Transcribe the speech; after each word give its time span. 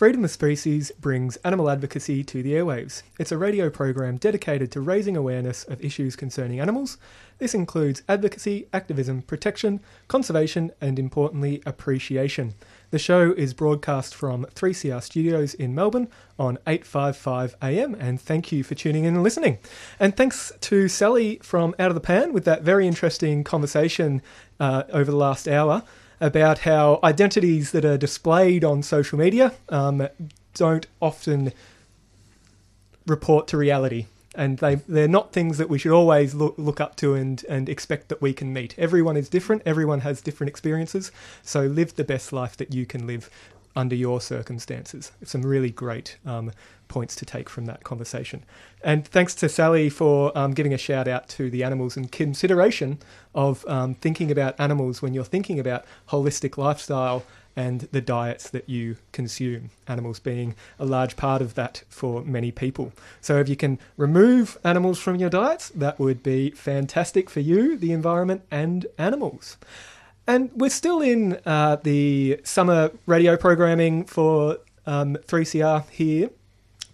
Freedom 0.00 0.24
of 0.24 0.30
Species 0.30 0.90
brings 0.98 1.36
animal 1.44 1.68
advocacy 1.68 2.24
to 2.24 2.42
the 2.42 2.54
airwaves. 2.54 3.02
It's 3.18 3.32
a 3.32 3.36
radio 3.36 3.68
program 3.68 4.16
dedicated 4.16 4.72
to 4.72 4.80
raising 4.80 5.14
awareness 5.14 5.62
of 5.64 5.84
issues 5.84 6.16
concerning 6.16 6.58
animals. 6.58 6.96
This 7.36 7.52
includes 7.52 8.00
advocacy, 8.08 8.66
activism, 8.72 9.20
protection, 9.20 9.80
conservation, 10.08 10.70
and 10.80 10.98
importantly, 10.98 11.62
appreciation. 11.66 12.54
The 12.92 12.98
show 12.98 13.32
is 13.32 13.52
broadcast 13.52 14.14
from 14.14 14.46
3CR 14.54 15.02
Studios 15.02 15.52
in 15.52 15.74
Melbourne 15.74 16.08
on 16.38 16.56
855 16.66 17.56
AM, 17.60 17.94
and 17.96 18.18
thank 18.18 18.50
you 18.50 18.64
for 18.64 18.74
tuning 18.74 19.04
in 19.04 19.16
and 19.16 19.22
listening. 19.22 19.58
And 19.98 20.16
thanks 20.16 20.50
to 20.62 20.88
Sally 20.88 21.40
from 21.42 21.74
Out 21.78 21.90
of 21.90 21.94
the 21.94 22.00
Pan 22.00 22.32
with 22.32 22.46
that 22.46 22.62
very 22.62 22.86
interesting 22.86 23.44
conversation 23.44 24.22
uh, 24.58 24.84
over 24.94 25.10
the 25.10 25.18
last 25.18 25.46
hour 25.46 25.82
about 26.20 26.60
how 26.60 27.00
identities 27.02 27.72
that 27.72 27.84
are 27.84 27.96
displayed 27.96 28.64
on 28.64 28.82
social 28.82 29.18
media 29.18 29.52
um, 29.68 30.06
don't 30.54 30.86
often 31.00 31.52
report 33.06 33.48
to 33.48 33.56
reality. 33.56 34.06
And 34.34 34.58
they, 34.58 34.76
they're 34.76 35.08
not 35.08 35.32
things 35.32 35.58
that 35.58 35.68
we 35.68 35.78
should 35.78 35.92
always 35.92 36.34
look, 36.34 36.54
look 36.56 36.80
up 36.80 36.94
to 36.96 37.14
and, 37.14 37.44
and 37.48 37.68
expect 37.68 38.08
that 38.10 38.22
we 38.22 38.32
can 38.32 38.52
meet. 38.52 38.78
Everyone 38.78 39.16
is 39.16 39.28
different, 39.28 39.62
everyone 39.66 40.00
has 40.00 40.20
different 40.20 40.48
experiences. 40.48 41.10
So 41.42 41.62
live 41.62 41.96
the 41.96 42.04
best 42.04 42.32
life 42.32 42.56
that 42.58 42.72
you 42.72 42.86
can 42.86 43.06
live 43.06 43.28
under 43.74 43.96
your 43.96 44.20
circumstances. 44.20 45.12
Some 45.24 45.42
really 45.42 45.70
great 45.70 46.16
um, 46.24 46.52
points 46.90 47.14
to 47.16 47.24
take 47.24 47.48
from 47.48 47.64
that 47.64 47.84
conversation. 47.84 48.44
And 48.84 49.06
thanks 49.06 49.34
to 49.36 49.48
Sally 49.48 49.88
for 49.88 50.36
um, 50.36 50.52
giving 50.52 50.74
a 50.74 50.78
shout 50.78 51.08
out 51.08 51.28
to 51.30 51.48
the 51.48 51.64
animals 51.64 51.96
and 51.96 52.12
consideration 52.12 52.98
of 53.34 53.64
um, 53.66 53.94
thinking 53.94 54.30
about 54.30 54.58
animals 54.60 55.00
when 55.00 55.14
you're 55.14 55.24
thinking 55.24 55.58
about 55.58 55.86
holistic 56.08 56.58
lifestyle 56.58 57.24
and 57.56 57.88
the 57.92 58.00
diets 58.00 58.50
that 58.50 58.68
you 58.68 58.96
consume, 59.12 59.70
animals 59.88 60.18
being 60.18 60.54
a 60.78 60.84
large 60.84 61.16
part 61.16 61.42
of 61.42 61.54
that 61.54 61.82
for 61.88 62.22
many 62.22 62.50
people. 62.50 62.92
So, 63.20 63.38
if 63.38 63.48
you 63.48 63.56
can 63.56 63.78
remove 63.96 64.58
animals 64.64 64.98
from 64.98 65.16
your 65.16 65.30
diets, 65.30 65.70
that 65.70 65.98
would 65.98 66.22
be 66.22 66.50
fantastic 66.50 67.28
for 67.28 67.40
you, 67.40 67.76
the 67.76 67.92
environment, 67.92 68.42
and 68.50 68.86
animals. 68.98 69.56
And 70.26 70.50
we're 70.54 70.70
still 70.70 71.00
in 71.00 71.40
uh, 71.44 71.76
the 71.82 72.40
summer 72.44 72.92
radio 73.06 73.36
programming 73.36 74.04
for 74.04 74.58
um, 74.86 75.16
3CR 75.16 75.88
here. 75.90 76.30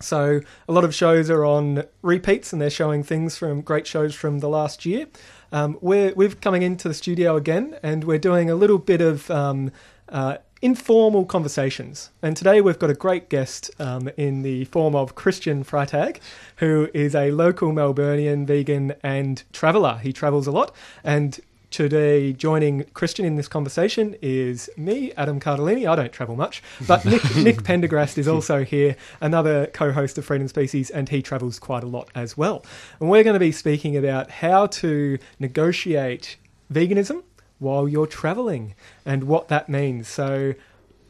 So 0.00 0.40
a 0.68 0.72
lot 0.72 0.84
of 0.84 0.94
shows 0.94 1.30
are 1.30 1.44
on 1.44 1.84
repeats 2.02 2.52
and 2.52 2.60
they're 2.60 2.70
showing 2.70 3.02
things 3.02 3.36
from 3.36 3.60
great 3.62 3.86
shows 3.86 4.14
from 4.14 4.40
the 4.40 4.48
last 4.48 4.84
year. 4.84 5.06
Um, 5.52 5.78
we're, 5.80 6.12
we're 6.14 6.30
coming 6.30 6.62
into 6.62 6.88
the 6.88 6.94
studio 6.94 7.36
again 7.36 7.78
and 7.82 8.04
we're 8.04 8.18
doing 8.18 8.50
a 8.50 8.54
little 8.54 8.78
bit 8.78 9.00
of 9.00 9.30
um, 9.30 9.70
uh, 10.08 10.38
informal 10.62 11.24
conversations. 11.24 12.10
And 12.22 12.36
today 12.36 12.60
we've 12.60 12.78
got 12.78 12.90
a 12.90 12.94
great 12.94 13.28
guest 13.28 13.70
um, 13.78 14.10
in 14.16 14.42
the 14.42 14.64
form 14.66 14.94
of 14.94 15.14
Christian 15.14 15.64
Freitag, 15.64 16.18
who 16.56 16.88
is 16.92 17.14
a 17.14 17.30
local 17.30 17.72
Melburnian 17.72 18.46
vegan 18.46 18.94
and 19.02 19.42
traveller. 19.52 19.98
He 20.02 20.12
travels 20.12 20.46
a 20.46 20.52
lot 20.52 20.74
and 21.04 21.38
Today, 21.76 22.32
joining 22.32 22.84
Christian 22.94 23.26
in 23.26 23.36
this 23.36 23.48
conversation 23.48 24.16
is 24.22 24.70
me, 24.78 25.12
Adam 25.14 25.38
Cardilini. 25.38 25.86
I 25.86 25.94
don't 25.94 26.10
travel 26.10 26.34
much, 26.34 26.62
but 26.86 27.04
Nick, 27.04 27.22
Nick 27.36 27.56
Pendergrast 27.64 28.16
is 28.16 28.26
also 28.26 28.64
here, 28.64 28.96
another 29.20 29.66
co 29.66 29.92
host 29.92 30.16
of 30.16 30.24
Freedom 30.24 30.48
Species, 30.48 30.88
and 30.88 31.10
he 31.10 31.20
travels 31.20 31.58
quite 31.58 31.84
a 31.84 31.86
lot 31.86 32.08
as 32.14 32.34
well. 32.34 32.64
And 32.98 33.10
we're 33.10 33.22
going 33.22 33.34
to 33.34 33.40
be 33.40 33.52
speaking 33.52 33.94
about 33.94 34.30
how 34.30 34.68
to 34.68 35.18
negotiate 35.38 36.38
veganism 36.72 37.22
while 37.58 37.86
you're 37.86 38.06
traveling 38.06 38.74
and 39.04 39.24
what 39.24 39.48
that 39.48 39.68
means. 39.68 40.08
So, 40.08 40.54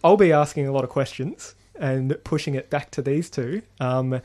I'll 0.02 0.16
be 0.16 0.32
asking 0.32 0.66
a 0.66 0.72
lot 0.72 0.82
of 0.82 0.90
questions 0.90 1.54
and 1.78 2.16
pushing 2.24 2.56
it 2.56 2.70
back 2.70 2.90
to 2.90 3.02
these 3.02 3.30
two. 3.30 3.62
Um, 3.78 4.20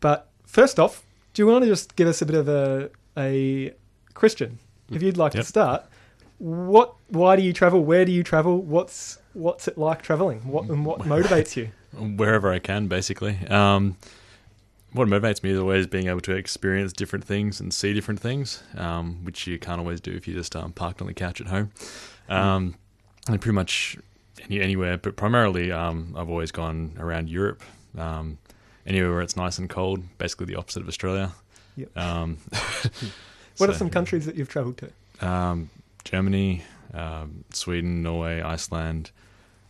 but 0.00 0.30
first 0.46 0.80
off, 0.80 1.04
do 1.34 1.42
you 1.42 1.46
want 1.46 1.64
to 1.64 1.68
just 1.68 1.96
give 1.96 2.08
us 2.08 2.22
a 2.22 2.24
bit 2.24 2.36
of 2.36 2.48
a, 2.48 2.88
a 3.18 3.74
Christian? 4.14 4.58
If 4.94 5.02
you'd 5.02 5.16
like 5.16 5.34
Yep. 5.34 5.42
to 5.44 5.48
start, 5.48 5.84
what? 6.38 6.94
Why 7.08 7.36
do 7.36 7.42
you 7.42 7.52
travel? 7.52 7.84
Where 7.84 8.04
do 8.04 8.12
you 8.12 8.22
travel? 8.22 8.60
What's 8.62 9.18
What's 9.34 9.66
it 9.68 9.78
like 9.78 10.02
traveling? 10.02 10.40
What 10.40 10.68
and 10.68 10.84
what 10.84 11.00
motivates 11.00 11.56
you? 11.56 11.70
wherever 12.16 12.52
I 12.52 12.58
can, 12.58 12.86
basically. 12.88 13.38
Um, 13.48 13.96
what 14.92 15.08
motivates 15.08 15.42
me 15.42 15.50
is 15.50 15.58
always 15.58 15.86
being 15.86 16.08
able 16.08 16.20
to 16.20 16.32
experience 16.32 16.92
different 16.92 17.24
things 17.24 17.60
and 17.60 17.72
see 17.72 17.94
different 17.94 18.20
things, 18.20 18.62
um, 18.76 19.24
which 19.24 19.46
you 19.46 19.58
can't 19.58 19.78
always 19.80 20.00
do 20.00 20.12
if 20.12 20.28
you're 20.28 20.36
just 20.36 20.54
um, 20.54 20.72
parked 20.72 21.00
on 21.00 21.06
the 21.06 21.14
couch 21.14 21.40
at 21.40 21.46
home. 21.46 21.70
Um, 22.28 22.74
and 23.28 23.40
pretty 23.40 23.54
much 23.54 23.96
any, 24.44 24.60
anywhere, 24.60 24.98
but 24.98 25.16
primarily 25.16 25.72
um, 25.72 26.14
I've 26.16 26.28
always 26.28 26.50
gone 26.50 26.92
around 26.98 27.30
Europe. 27.30 27.62
Um, 27.96 28.36
anywhere 28.86 29.12
where 29.12 29.22
it's 29.22 29.36
nice 29.36 29.58
and 29.58 29.70
cold, 29.70 30.02
basically 30.18 30.46
the 30.46 30.56
opposite 30.56 30.82
of 30.82 30.88
Australia. 30.88 31.32
Yep. 31.76 31.96
What 33.58 33.70
are 33.70 33.74
some 33.74 33.90
countries 33.90 34.26
that 34.26 34.34
you've 34.36 34.48
travelled 34.48 34.78
to? 34.78 35.26
Um, 35.26 35.70
Germany, 36.04 36.62
um, 36.94 37.44
Sweden, 37.52 38.02
Norway, 38.02 38.40
Iceland, 38.40 39.10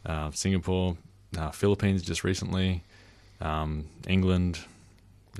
uh, 0.06 0.31
Singapore, 0.32 0.97
uh, 1.38 1.50
Philippines 1.50 2.03
just 2.03 2.25
recently, 2.25 2.82
um, 3.41 3.84
England, 4.09 4.60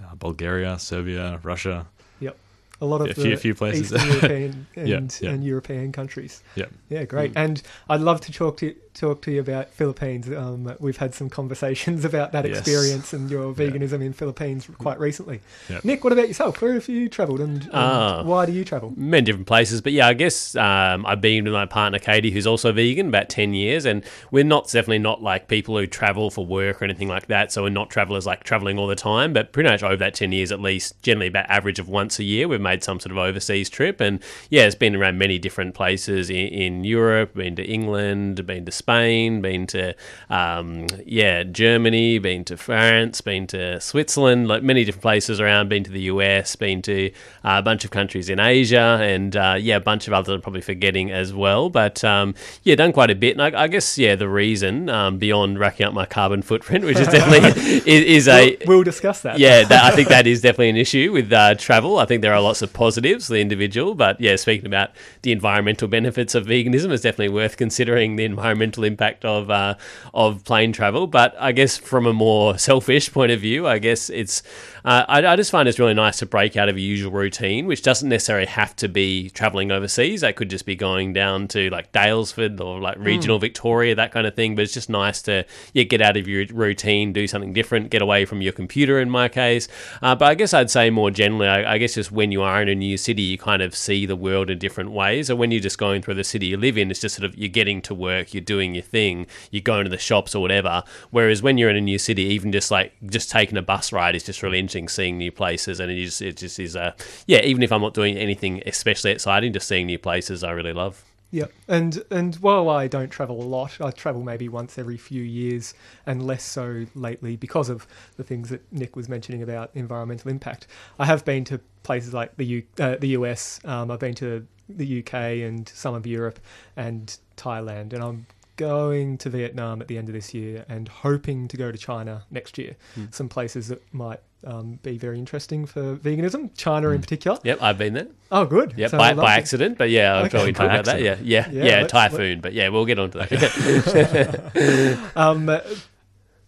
uh, 0.03 0.15
Bulgaria, 0.17 0.79
Serbia, 0.79 1.41
Russia. 1.43 1.87
Yep. 2.21 2.37
A 2.81 2.85
lot 2.87 3.01
of 3.01 3.11
A 3.11 3.15
the 3.15 3.23
few- 3.23 3.37
few 3.37 3.55
places. 3.55 3.91
European 3.93 4.67
and, 4.77 4.89
Yeah, 5.21 5.29
yeah. 5.29 5.35
and 5.35 5.45
European 5.45 5.93
countries. 5.93 6.43
Yeah. 6.57 6.67
Yeah, 6.91 7.05
great. 7.05 7.33
Mm. 7.35 7.45
And 7.45 7.63
I'd 7.89 8.01
love 8.01 8.21
to 8.23 8.33
talk 8.33 8.57
to 8.59 8.75
talk 8.95 9.23
to 9.23 9.31
you 9.33 9.41
about 9.41 9.71
Philippines. 9.71 10.29
Um, 10.29 10.75
we've 10.79 10.99
had 10.99 11.15
some 11.15 11.31
conversations 11.31 12.05
about 12.11 12.33
that 12.33 12.47
Yes. 12.47 12.59
experience 12.59 13.13
and 13.13 13.31
your 13.31 13.49
Yeah. 13.49 13.55
veganism 13.71 14.03
in 14.03 14.13
Philippines 14.13 14.69
quite 14.79 15.01
recently. 15.01 15.41
Yeah. 15.71 15.81
Nick, 15.85 16.05
what 16.05 16.13
about 16.13 16.29
yourself? 16.29 16.61
Where 16.61 16.75
have 16.75 16.89
you 16.89 17.09
travelled 17.09 17.41
and, 17.41 17.63
and 17.63 17.71
Ah. 17.73 18.23
why 18.23 18.47
do 18.47 18.53
you 18.53 18.65
travel? 18.65 18.93
many 18.97 19.23
different 19.25 19.47
places. 19.47 19.81
But 19.81 19.93
yeah, 19.93 20.07
I 20.09 20.15
guess 20.15 20.55
um, 20.57 21.07
I've 21.07 21.21
been 21.21 21.45
with 21.45 21.53
my 21.53 21.67
partner 21.67 21.99
Katie, 21.99 22.31
who's 22.31 22.47
also 22.47 22.71
vegan, 22.73 23.09
about 23.09 23.29
ten 23.29 23.55
years, 23.55 23.85
and 23.87 24.05
we're 24.31 24.45
not 24.45 24.65
definitely 24.67 24.99
not 24.99 25.23
like 25.23 25.49
people 25.49 25.77
who 25.79 25.87
travel 25.87 26.31
for 26.31 26.45
work 26.45 26.81
or 26.81 26.85
anything 26.85 27.09
like 27.09 27.27
that. 27.29 27.51
So 27.53 27.63
we're 27.63 27.71
not 27.71 27.89
travelers 27.91 28.27
like 28.27 28.45
traveling 28.45 28.79
all 28.79 28.87
the 28.87 28.95
time. 28.97 29.33
But 29.33 29.53
pretty 29.53 29.71
much 29.71 29.83
over 29.83 29.97
that 29.97 30.15
ten 30.15 30.33
years, 30.33 30.53
at 30.53 30.61
least, 30.61 31.01
generally 31.03 31.29
about 31.29 31.47
average 31.49 31.79
of 31.79 31.89
once 31.89 32.19
a 32.19 32.25
year, 32.25 32.47
we've 32.49 32.61
made 32.61 32.83
some 32.85 33.01
sort 33.01 33.13
of 33.13 33.19
overseas 33.19 33.71
trip. 33.71 34.01
And 34.01 34.21
yeah, 34.51 34.65
it's 34.67 34.75
been 34.75 34.95
around 34.97 35.19
many 35.19 35.39
different 35.39 35.75
places 35.75 36.29
in, 36.31 36.37
in 36.49 36.85
Europe, 36.85 37.35
been 37.35 37.57
to 37.57 37.65
England, 37.65 38.45
been 38.47 38.65
to 38.67 38.73
Spain, 38.83 39.41
been 39.41 39.67
to 39.69 39.95
um, 40.29 40.87
yeah 41.07 41.45
Germany, 41.45 42.19
been 42.19 42.45
to 42.47 42.57
France, 42.57 43.21
been 43.21 43.47
to 43.49 43.81
Switzerland, 43.81 44.49
like 44.49 44.63
many 44.65 44.85
different 44.85 45.03
places 45.03 45.41
around. 45.41 45.69
Been 45.69 45.85
to 45.85 45.91
the 45.93 46.03
US, 46.13 46.57
been 46.57 46.83
to 46.83 47.11
uh, 47.45 47.59
a 47.59 47.63
bunch 47.63 47.85
of 47.85 47.91
countries 47.93 48.29
in 48.29 48.41
Asia, 48.41 48.99
and 49.01 49.37
uh, 49.37 49.57
yeah, 49.59 49.77
a 49.77 49.81
bunch 49.81 50.09
of 50.09 50.13
others 50.13 50.35
I'm 50.35 50.41
probably 50.41 50.63
forgetting 50.63 51.13
as 51.13 51.33
well. 51.33 51.71
But 51.71 52.03
um, 52.03 52.35
yeah, 52.65 52.75
done 52.75 52.93
quite 52.93 53.11
a 53.11 53.15
bit. 53.15 53.39
And 53.39 53.43
I, 53.43 53.63
I 53.63 53.69
guess 53.69 53.97
yeah, 53.99 54.17
the 54.17 54.29
reason 54.29 54.89
um, 54.89 55.19
beyond 55.19 55.59
racking 55.61 55.87
up 55.87 55.95
my 55.95 56.07
carbon 56.07 56.43
footprint, 56.43 56.85
which 56.85 56.99
is 56.99 57.07
definitely 57.07 57.51
is, 57.87 58.27
is 58.27 58.29
a 58.29 58.57
We'll, 58.67 58.79
we'll 58.79 58.85
discuss 58.85 59.23
that. 59.23 59.39
yeah, 59.39 59.63
that, 59.65 59.85
I 59.85 59.95
think 59.95 60.09
that 60.09 60.27
is 60.33 60.41
definitely 60.41 60.71
an 60.71 60.77
issue 60.77 61.13
with 61.13 61.33
uh, 61.33 61.55
travel. 61.55 61.99
I 61.99 62.05
think 62.05 62.23
there 62.23 62.35
are 62.35 62.41
lots 62.41 62.63
of 62.63 62.73
positives 62.73 63.27
for 63.27 63.35
the 63.35 63.41
individual, 63.41 63.95
but 63.95 64.21
yeah, 64.21 64.35
speaking 64.37 64.67
about 64.67 64.91
the 65.23 65.31
environmental 65.31 65.87
benefits 65.87 66.35
of 66.35 66.47
veganism, 66.47 66.91
it's 66.91 67.03
definitely 67.03 67.35
worth 67.35 67.57
considering 67.57 68.17
the 68.17 68.25
environmental 68.25 68.72
impact 68.79 69.25
of 69.25 69.51
uh, 69.51 69.77
of 70.13 70.45
plane 70.45 70.73
travel. 70.73 71.07
But 71.07 71.35
I 71.39 71.53
guess 71.53 71.79
from 71.79 72.07
a 72.07 72.13
more 72.13 72.59
selfish 72.59 73.13
point 73.13 73.33
of 73.33 73.41
view, 73.41 73.67
I 73.67 73.79
guess 73.79 74.11
it's 74.11 74.43
uh, 74.85 75.07
I, 75.09 75.27
I 75.27 75.37
just 75.37 75.51
find 75.51 75.69
it's 75.69 75.79
really 75.79 75.95
nice 75.95 76.19
to 76.19 76.27
break 76.27 76.57
out 76.57 76.69
of 76.69 76.79
your 76.79 76.87
usual 76.87 77.13
routine, 77.13 77.67
which 77.67 77.83
doesn't 77.83 78.09
necessarily 78.09 78.47
have 78.47 78.77
to 78.77 78.89
be 78.89 79.31
traveling 79.31 79.73
overseas. 79.73 80.21
That 80.21 80.37
could 80.37 80.51
just 80.51 80.67
be 80.67 80.77
going 80.77 81.15
down 81.15 81.49
to 81.49 81.71
like 81.71 81.93
Daylesford 81.93 82.61
or 82.61 82.81
like 82.81 82.99
regional 82.99 83.39
Victoria, 83.39 83.95
that 83.95 84.13
kind 84.13 84.27
of 84.27 84.35
thing. 84.35 84.55
But 84.55 84.63
it's 84.63 84.75
just 84.75 84.91
nice 84.91 85.23
to 85.23 85.47
yeah 85.73 85.85
get 85.85 86.03
out 86.03 86.19
of 86.19 86.29
your 86.29 86.45
routine, 86.53 87.15
do 87.15 87.27
something 87.27 87.55
different, 87.55 87.91
get 87.91 88.03
away 88.03 88.27
from 88.27 88.43
your 88.43 88.53
computer 88.53 89.01
in 89.01 89.09
my 89.09 89.29
case. 89.29 89.69
Uh, 90.03 90.15
but 90.15 90.27
I 90.27 90.35
guess 90.35 90.53
I'd 90.53 90.71
say 90.71 90.91
more 90.91 91.11
generally, 91.11 91.49
I, 91.49 91.75
I 91.75 91.79
guess 91.79 91.95
just 91.95 92.13
when 92.13 92.31
you 92.31 92.43
you 92.43 92.49
are 92.49 92.61
in 92.61 92.69
a 92.69 92.75
new 92.75 92.97
city, 92.97 93.23
you 93.23 93.39
kind 93.39 93.63
of 93.63 93.75
see 93.75 94.05
the 94.05 94.17
world 94.17 94.51
in 94.51 94.59
different 94.59 94.91
ways. 94.91 95.31
And 95.31 95.39
when 95.39 95.51
you're 95.53 95.61
just 95.61 95.79
going 95.79 96.03
through 96.03 96.15
the 96.15 96.25
city 96.25 96.47
you 96.47 96.57
live 96.57 96.77
in, 96.77 96.91
it's 96.91 97.01
just 97.01 97.15
sort 97.17 97.25
of 97.25 97.39
you're 97.39 97.49
getting 97.49 97.81
to 97.83 97.95
work, 97.95 98.35
you're 98.35 98.41
doing 98.41 98.62
your 98.75 98.83
thing, 98.83 99.27
you're 99.51 99.63
going 99.63 99.85
to 99.85 99.91
the 99.91 99.99
shops 99.99 100.35
or 100.35 100.41
whatever. 100.41 100.83
Whereas 101.11 101.43
when 101.43 101.59
you're 101.59 101.71
in 101.71 101.77
a 101.77 101.81
new 101.81 101.99
city, 101.99 102.23
even 102.23 102.53
just 102.53 102.71
like 102.71 102.93
just 103.07 103.31
taking 103.31 103.59
a 103.59 103.63
bus 103.63 103.93
ride 103.93 104.15
is 104.15 104.25
just 104.25 104.43
really 104.43 104.59
interesting, 104.59 104.89
seeing 104.89 105.19
new 105.19 105.33
places, 105.33 105.81
and 105.81 105.91
it 105.91 106.05
just 106.05 106.23
it 106.23 106.37
just 106.37 106.59
is 106.59 106.77
a 106.77 106.95
yeah. 107.27 107.41
Even 107.43 107.63
if 107.63 107.73
I'm 107.73 107.83
not 107.83 107.95
doing 107.95 108.17
anything 108.17 108.63
especially 108.67 109.11
exciting, 109.11 109.53
just 109.53 109.69
seeing 109.69 109.87
new 109.87 109.99
places, 109.99 110.45
I 110.45 110.53
really 110.53 110.73
love. 110.73 111.05
Yeah, 111.33 111.47
And 111.67 112.03
and 112.11 112.35
while 112.37 112.69
I 112.69 112.89
don't 112.89 113.09
travel 113.09 113.41
a 113.41 113.49
lot, 113.49 113.81
I 113.81 113.91
travel 113.91 114.23
maybe 114.23 114.51
once 114.51 114.77
every 114.77 114.99
few 114.99 115.23
years 115.23 115.73
and 116.05 116.27
less 116.27 116.45
so 116.45 116.85
lately 116.95 117.37
because 117.37 117.71
of 117.71 117.87
the 118.19 118.23
things 118.23 118.51
that 118.51 118.71
Nick 118.71 118.97
was 118.97 119.09
mentioning 119.09 119.43
about 119.43 119.71
environmental 119.73 120.31
impact. 120.31 120.67
I 120.99 121.07
have 121.07 121.25
been 121.25 121.45
to 121.45 121.59
places 121.85 122.13
like 122.13 122.37
the 122.37 122.45
U, 122.45 122.63
uh, 122.79 122.97
the 122.97 123.09
US. 123.09 123.61
Um, 123.65 123.91
I've 123.91 123.99
been 123.99 124.15
to 124.17 124.47
the 124.69 124.99
UK 124.99 125.15
and 125.49 125.67
some 125.71 125.95
of 125.95 126.07
Europe 126.07 126.39
and 126.77 127.17
Thailand, 127.39 127.95
and 127.95 128.03
I'm 128.03 128.27
going 128.57 129.19
to 129.19 129.31
Vietnam 129.31 129.81
at 129.81 129.89
the 129.89 129.97
end 129.99 130.09
of 130.09 130.15
this 130.15 130.35
year 130.35 130.65
and 130.69 130.89
hoping 130.89 131.49
to 131.49 131.57
go 131.57 131.73
to 131.73 131.79
China 131.79 132.25
next 132.31 132.59
year. 132.59 132.77
Some 133.11 133.29
places 133.29 133.69
that 133.69 133.83
might 133.95 134.21
um, 134.45 134.79
be 134.83 134.99
very 134.99 135.19
interesting 135.19 135.67
for 135.67 135.97
veganism, 135.97 136.51
China 136.57 136.91
in 136.91 137.01
particular. 137.01 137.39
Yep, 137.45 137.59
I've 137.63 137.79
been 137.79 137.95
there. 137.95 138.09
Oh, 138.31 138.45
good. 138.45 138.75
Yeah, 138.77 138.89
So 138.89 138.99
by, 138.99 139.15
by 139.15 139.35
accident, 139.37 139.79
but 139.79 139.89
yeah, 139.91 140.15
I'll 140.15 140.21
Okay. 140.25 140.31
probably 140.31 140.53
talk 140.53 140.67
about 140.67 140.85
that. 140.87 141.01
Yeah, 141.01 141.17
yeah, 141.23 141.49
Yeah, 141.51 141.65
yeah, 141.65 141.77
let's- 141.83 141.93
typhoon, 141.93 142.41
but 142.41 142.53
yeah, 142.53 142.69
we'll 142.69 142.85
get 142.85 142.99
on 142.99 143.11
to 143.13 143.19
that. 143.19 145.01
Um, 145.17 145.47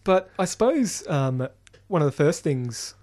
but 0.03 0.29
I 0.37 0.45
suppose 0.45 1.07
um, 1.07 1.47
one 1.87 2.01
of 2.01 2.05
the 2.05 2.11
first 2.11 2.43
things 2.43 2.95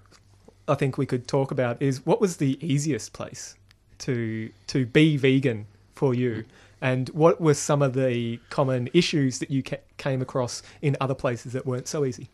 I 0.69 0.75
think 0.75 0.97
we 0.99 1.07
could 1.07 1.27
talk 1.27 1.51
about 1.51 1.81
is 1.83 2.05
what 2.07 2.21
was 2.21 2.37
the 2.37 2.59
easiest 2.65 3.13
place 3.13 3.57
to 3.99 4.51
to 4.69 4.87
be 4.87 5.17
vegan 5.17 5.67
for 5.95 6.15
you, 6.15 6.45
and 6.83 7.09
what 7.11 7.41
were 7.41 7.55
some 7.55 7.81
of 7.81 7.95
the 7.95 8.39
common 8.51 8.91
issues 8.93 9.39
that 9.39 9.51
you 9.51 9.63
ca- 9.63 9.79
came 9.97 10.21
across 10.21 10.63
in 10.83 10.97
other 11.01 11.15
places 11.15 11.53
that 11.55 11.65
weren't 11.65 11.89
so 11.89 12.05
easy. 12.05 12.29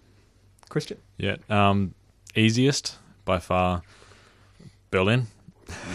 Christian, 0.69 0.99
Yeah. 1.19 1.37
Um, 1.49 1.95
easiest 2.35 2.97
by 3.25 3.39
far, 3.39 3.83
Berlin. 4.91 5.27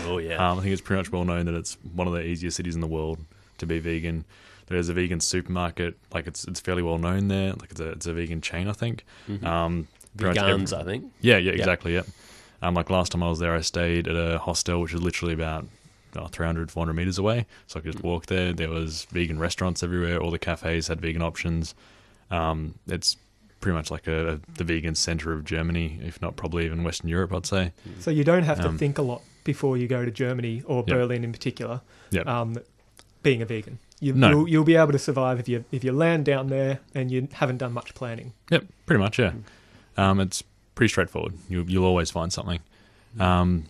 oh 0.05 0.17
yeah, 0.19 0.35
Um, 0.51 0.59
I 0.59 0.61
think 0.61 0.71
it's 0.73 0.81
pretty 0.81 0.99
much 0.99 1.11
well 1.11 1.25
known 1.25 1.45
that 1.47 1.55
it's 1.55 1.77
one 1.93 2.07
of 2.07 2.13
the 2.13 2.21
easiest 2.21 2.57
cities 2.57 2.75
in 2.75 2.81
the 2.81 2.87
world 2.87 3.19
to 3.57 3.65
be 3.65 3.79
vegan. 3.79 4.23
There's 4.67 4.87
a 4.89 4.93
vegan 4.93 5.19
supermarket, 5.19 5.97
like 6.13 6.25
it's 6.27 6.45
it's 6.45 6.59
fairly 6.59 6.81
well 6.83 6.97
known 6.97 7.27
there. 7.27 7.53
Like 7.53 7.71
it's 7.71 7.79
a 7.79 7.89
it's 7.89 8.05
a 8.05 8.13
vegan 8.13 8.41
chain, 8.41 8.67
I 8.67 8.73
think. 8.73 9.03
Um, 9.43 9.87
pretty 10.17 10.39
much 10.39 10.47
every- 10.49 10.63
vegans, 10.63 10.73
I 10.79 10.83
think. 10.83 11.11
yeah, 11.21 11.37
yeah, 11.37 11.51
exactly. 11.51 11.93
Yeah. 11.95 12.03
Um, 12.61 12.73
like 12.75 12.89
last 12.89 13.11
time 13.11 13.21
I 13.23 13.29
was 13.29 13.39
there, 13.39 13.53
I 13.53 13.61
stayed 13.61 14.07
at 14.07 14.15
a 14.15 14.39
hostel 14.39 14.81
which 14.81 14.93
is 14.93 15.01
literally 15.01 15.33
about 15.33 15.65
oh, 16.15 16.27
300, 16.27 16.71
400 16.71 16.93
meters 16.93 17.17
away. 17.17 17.45
So 17.67 17.79
I 17.79 17.83
could 17.83 17.91
just 17.93 18.03
walk 18.03 18.25
there. 18.27 18.53
There 18.53 18.69
was 18.69 19.05
vegan 19.11 19.39
restaurants 19.39 19.83
everywhere. 19.83 20.19
All 20.19 20.31
the 20.31 20.39
cafes 20.39 20.87
had 20.87 21.01
vegan 21.01 21.21
options. 21.21 21.75
Um, 22.31 22.75
it's 22.87 23.17
pretty 23.59 23.75
much 23.75 23.89
like 23.91 24.07
a, 24.07 24.33
a 24.33 24.39
the 24.57 24.63
vegan 24.63 24.95
center 24.95 25.31
of 25.33 25.45
Germany, 25.45 25.99
if 26.03 26.21
not 26.21 26.35
probably 26.35 26.65
even 26.65 26.83
Western 26.83 27.09
Europe, 27.09 27.33
I'd 27.33 27.45
say. 27.45 27.71
so 27.99 28.11
you 28.11 28.23
don't 28.23 28.43
have 28.43 28.59
to 28.61 28.67
Um, 28.69 28.77
think 28.77 28.97
a 28.97 29.01
lot 29.01 29.21
before 29.43 29.77
you 29.77 29.87
go 29.87 30.03
to 30.05 30.11
Germany 30.11 30.63
or 30.65 30.77
Yep. 30.79 30.87
Berlin 30.87 31.23
in 31.23 31.31
particular. 31.31 31.81
Yep. 32.11 32.27
Um, 32.27 32.57
being 33.21 33.41
a 33.41 33.45
vegan, 33.45 33.79
you, 34.01 34.11
No. 34.13 34.29
you'll, 34.29 34.47
you'll 34.49 34.63
be 34.65 34.75
able 34.75 34.91
to 34.91 34.99
survive 34.99 35.39
if 35.39 35.47
you 35.47 35.63
if 35.71 35.81
you 35.83 35.93
land 35.93 36.25
down 36.25 36.47
there 36.47 36.79
and 36.93 37.09
you 37.09 37.27
haven't 37.33 37.57
done 37.59 37.71
much 37.71 37.93
planning. 37.95 38.33
Yep, 38.51 38.65
pretty 38.85 38.99
much. 39.01 39.17
Yeah, 39.17 39.31
um, 39.95 40.19
it's 40.19 40.43
pretty 40.75 40.89
straightforward. 40.89 41.33
You, 41.47 41.63
you'll 41.67 41.85
always 41.85 42.11
find 42.11 42.33
something. 42.33 42.59
Um, 43.19 43.65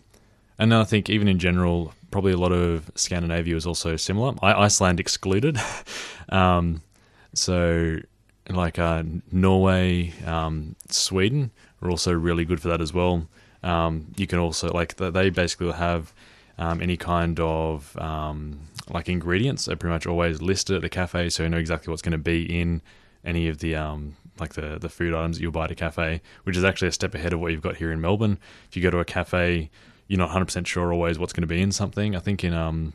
and 0.57 0.71
then 0.71 0.79
I 0.79 0.85
think 0.85 1.09
even 1.09 1.27
in 1.27 1.37
general, 1.37 1.93
probably 2.13 2.31
a 2.31 2.37
lot 2.37 2.51
of 2.51 2.91
Scandinavia 2.93 3.55
is 3.55 3.65
also 3.65 3.95
similar. 3.95 4.35
I, 4.43 4.53
Iceland 4.53 4.99
excluded. 4.99 5.59
um, 6.29 6.83
so 7.33 7.97
like 8.49 8.77
uh, 8.77 9.01
Norway, 9.31 10.13
um, 10.23 10.75
Sweden 10.89 11.49
are 11.81 11.89
also 11.89 12.13
really 12.13 12.45
good 12.45 12.61
for 12.61 12.67
that 12.67 12.81
as 12.81 12.93
well. 12.93 13.27
Um, 13.63 14.13
you 14.15 14.27
can 14.27 14.37
also 14.37 14.71
like 14.71 14.95
they 14.97 15.31
basically 15.31 15.65
will 15.65 15.73
have 15.73 16.13
um, 16.59 16.81
any 16.81 16.97
kind 16.97 17.39
of 17.39 17.97
um, 17.97 18.59
like 18.91 19.09
ingredients 19.09 19.67
are 19.67 19.75
pretty 19.75 19.93
much 19.93 20.05
always 20.05 20.39
listed 20.39 20.75
at 20.75 20.81
the 20.83 20.89
cafe, 20.89 21.31
so 21.31 21.41
you 21.41 21.49
know 21.49 21.57
exactly 21.57 21.89
what's 21.89 22.03
going 22.03 22.11
to 22.11 22.19
be 22.19 22.43
in 22.43 22.83
any 23.25 23.47
of 23.47 23.57
the 23.57 23.75
um, 23.75 24.15
like 24.39 24.53
the 24.53 24.77
the 24.79 24.89
food 24.89 25.15
items 25.15 25.37
that 25.37 25.41
you'll 25.41 25.51
buy 25.51 25.63
at 25.63 25.71
a 25.71 25.75
cafe, 25.75 26.21
which 26.43 26.55
is 26.55 26.63
actually 26.63 26.89
a 26.89 26.91
step 26.91 27.15
ahead 27.15 27.33
of 27.33 27.39
what 27.39 27.51
you've 27.51 27.61
got 27.61 27.77
here 27.77 27.91
in 27.91 27.99
Melbourne. 27.99 28.37
If 28.69 28.75
you 28.75 28.83
go 28.83 28.91
to 28.91 28.99
a 28.99 29.05
cafe, 29.05 29.71
you're 30.13 30.19
not 30.19 30.25
100 30.25 30.45
percent 30.45 30.67
sure 30.67 30.93
always 30.93 31.17
what's 31.17 31.33
going 31.33 31.41
to 31.41 31.47
be 31.47 31.59
in 31.59 31.71
something. 31.71 32.15
I 32.15 32.19
think 32.19 32.43
in 32.43 32.53
um 32.53 32.93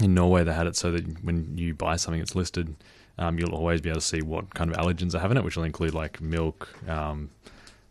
in 0.00 0.14
Norway 0.14 0.44
they 0.44 0.54
had 0.54 0.66
it 0.66 0.76
so 0.76 0.90
that 0.92 1.22
when 1.22 1.58
you 1.58 1.74
buy 1.74 1.96
something 1.96 2.20
that's 2.20 2.34
listed, 2.34 2.74
um, 3.18 3.38
you'll 3.38 3.54
always 3.54 3.82
be 3.82 3.90
able 3.90 4.00
to 4.00 4.06
see 4.06 4.22
what 4.22 4.54
kind 4.54 4.70
of 4.70 4.76
allergens 4.78 5.14
are 5.14 5.18
have 5.18 5.30
in 5.30 5.36
it, 5.36 5.44
which 5.44 5.56
will 5.56 5.64
include 5.64 5.92
like 5.92 6.22
milk. 6.22 6.68
Um, 6.88 7.30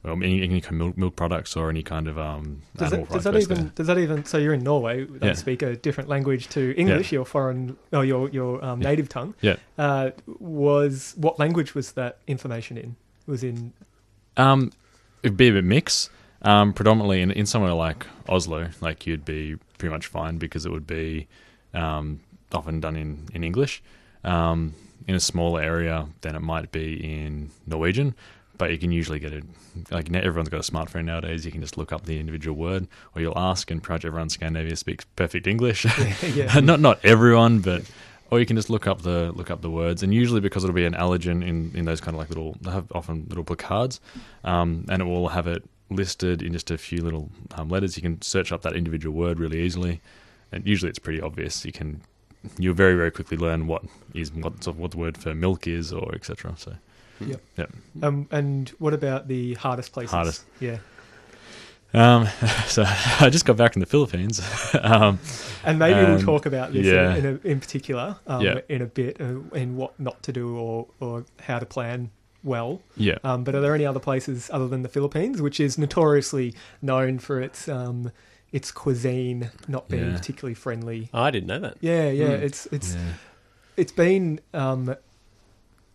well, 0.01 0.15
any, 0.15 0.41
any 0.41 0.59
kind 0.59 0.73
of 0.73 0.79
milk, 0.79 0.97
milk 0.97 1.15
products 1.15 1.55
or 1.55 1.69
any 1.69 1.81
kind 1.83 2.07
of 2.09 2.17
um, 2.19 2.63
Does 2.75 2.91
animal 2.91 3.05
that, 3.05 3.13
does 3.13 3.23
that 3.25 3.35
even 3.37 3.71
does 3.75 3.87
that 3.87 3.97
even 3.99 4.25
so 4.25 4.37
you're 4.39 4.53
in 4.55 4.63
Norway 4.63 5.05
they 5.05 5.27
Yeah. 5.27 5.33
speak 5.33 5.61
a 5.61 5.75
different 5.77 6.09
language 6.09 6.49
to 6.49 6.73
English 6.75 7.11
your 7.11 7.25
foreign 7.25 7.77
or 7.91 8.03
your 8.03 8.27
your 8.29 8.65
um, 8.65 8.81
Yeah. 8.81 8.89
native 8.89 9.07
tongue 9.07 9.33
Yeah. 9.41 9.57
uh, 9.77 10.09
was 10.39 11.13
what 11.15 11.37
language 11.39 11.75
was 11.75 11.91
that 11.93 12.17
information 12.27 12.75
in 12.77 12.95
was 13.27 13.43
in 13.43 13.71
Um, 14.35 14.71
it'd 15.21 15.37
be 15.37 15.47
a 15.49 15.53
bit 15.53 15.63
mixed. 15.63 16.09
Um, 16.43 16.73
predominantly 16.73 17.21
in, 17.21 17.31
in 17.31 17.45
somewhere 17.45 17.73
like 17.73 18.05
Oslo, 18.27 18.69
like 18.81 19.07
you'd 19.07 19.23
be 19.23 19.55
pretty 19.77 19.93
much 19.93 20.07
fine 20.07 20.37
because 20.37 20.65
it 20.65 20.71
would 20.71 20.87
be 20.87 21.27
um, 21.73 22.19
often 22.51 22.79
done 22.79 22.95
in 22.95 23.27
in 23.33 23.43
English. 23.43 23.81
Um, 24.23 24.73
in 25.07 25.15
a 25.15 25.19
smaller 25.19 25.61
area, 25.61 26.07
then 26.21 26.35
it 26.35 26.41
might 26.41 26.71
be 26.71 26.95
in 27.03 27.51
Norwegian, 27.67 28.15
but 28.57 28.71
you 28.71 28.77
can 28.77 28.91
usually 28.91 29.19
get 29.19 29.33
it. 29.33 29.43
Like 29.91 30.13
everyone's 30.13 30.49
got 30.49 30.67
a 30.67 30.71
smartphone 30.71 31.05
nowadays, 31.05 31.45
you 31.45 31.51
can 31.51 31.61
just 31.61 31.77
look 31.77 31.91
up 31.91 32.05
the 32.05 32.19
individual 32.19 32.55
word, 32.55 32.87
or 33.15 33.21
you'll 33.21 33.37
ask, 33.37 33.69
and 33.71 33.81
pretty 33.81 33.95
much 33.95 34.05
everyone 34.05 34.23
in 34.23 34.29
Scandinavia 34.29 34.75
speaks 34.75 35.05
perfect 35.15 35.47
English. 35.47 35.85
yeah 36.35 36.59
not 36.61 36.79
not 36.79 37.03
everyone, 37.03 37.59
but 37.59 37.83
or 38.31 38.39
you 38.39 38.45
can 38.45 38.55
just 38.55 38.69
look 38.69 38.87
up 38.87 39.01
the 39.01 39.31
look 39.33 39.51
up 39.51 39.61
the 39.61 39.69
words, 39.69 40.03
and 40.03 40.13
usually 40.13 40.41
because 40.41 40.63
it'll 40.63 40.73
be 40.73 40.85
an 40.85 40.93
allergen 40.93 41.45
in 41.45 41.71
in 41.75 41.85
those 41.85 41.99
kind 41.99 42.15
of 42.15 42.19
like 42.19 42.29
little 42.29 42.55
they 42.61 42.71
have 42.71 42.91
often 42.91 43.25
little 43.27 43.43
placards, 43.43 43.99
um, 44.43 44.85
and 44.89 45.01
it 45.01 45.05
will 45.05 45.29
have 45.29 45.47
it 45.47 45.63
listed 45.95 46.41
in 46.41 46.53
just 46.53 46.71
a 46.71 46.77
few 46.77 47.01
little 47.01 47.29
um, 47.55 47.69
letters. 47.69 47.95
You 47.95 48.01
can 48.01 48.21
search 48.21 48.51
up 48.51 48.61
that 48.63 48.75
individual 48.75 49.15
word 49.15 49.39
really 49.39 49.61
easily, 49.61 50.01
and 50.51 50.65
usually 50.67 50.89
it's 50.89 50.99
pretty 50.99 51.21
obvious. 51.21 51.65
You 51.65 51.71
can 51.71 52.01
you'll 52.57 52.73
very 52.73 52.95
very 52.95 53.11
quickly 53.11 53.37
learn 53.37 53.67
what 53.67 53.83
is 54.13 54.31
what 54.33 54.65
what 54.75 54.91
the 54.91 54.97
word 54.97 55.17
for 55.17 55.33
milk 55.33 55.67
is 55.67 55.93
or 55.93 56.13
etc. 56.13 56.53
So 56.57 56.75
um, 58.01 58.27
and 58.31 58.69
what 58.79 58.93
about 58.93 59.27
the 59.27 59.53
hardest 59.53 59.93
places 59.93 60.11
Hardest. 60.11 60.43
yeah 60.59 60.77
um, 61.93 62.27
so 62.67 62.83
I 63.19 63.29
just 63.29 63.45
got 63.45 63.55
back 63.55 63.73
from 63.73 63.81
the 63.81 63.85
Philippines. 63.85 64.41
um, 64.81 65.19
and 65.63 65.77
maybe 65.77 65.99
we'll 65.99 66.19
talk 66.19 66.45
about 66.45 66.73
this 66.73 66.85
yeah. 66.85 67.15
in, 67.15 67.25
in, 67.25 67.39
a, 67.43 67.47
in 67.47 67.59
particular 67.59 68.15
um, 68.27 68.41
Yeah. 68.41 68.59
in 68.67 68.81
a 68.81 68.87
bit 68.87 69.21
uh, 69.21 69.39
and 69.53 69.77
what 69.77 69.99
not 69.99 70.21
to 70.23 70.33
do 70.33 70.57
or 70.57 70.87
or 70.99 71.25
how 71.39 71.59
to 71.59 71.65
plan 71.65 72.09
well 72.43 72.81
yeah. 72.97 73.17
Um, 73.23 73.43
but 73.43 73.55
are 73.55 73.61
there 73.61 73.73
any 73.75 73.85
other 73.85 73.99
places 73.99 74.49
other 74.53 74.67
than 74.67 74.81
the 74.83 74.89
Philippines, 74.89 75.41
which 75.41 75.59
is 75.59 75.77
notoriously 75.77 76.53
known 76.81 77.19
for 77.19 77.41
its 77.41 77.67
um, 77.69 78.11
its 78.51 78.71
cuisine 78.71 79.49
not 79.67 79.87
being 79.89 80.09
Yeah. 80.11 80.17
particularly 80.17 80.53
friendly? 80.55 81.09
I 81.13 81.31
didn't 81.31 81.47
know 81.47 81.59
that. 81.59 81.77
Yeah, 81.81 82.09
yeah, 82.09 82.27
Mm. 82.37 82.41
it's 82.41 82.67
it's 82.71 82.95
yeah. 82.95 83.01
it's 83.77 83.91
been 83.91 84.39
um, 84.53 84.95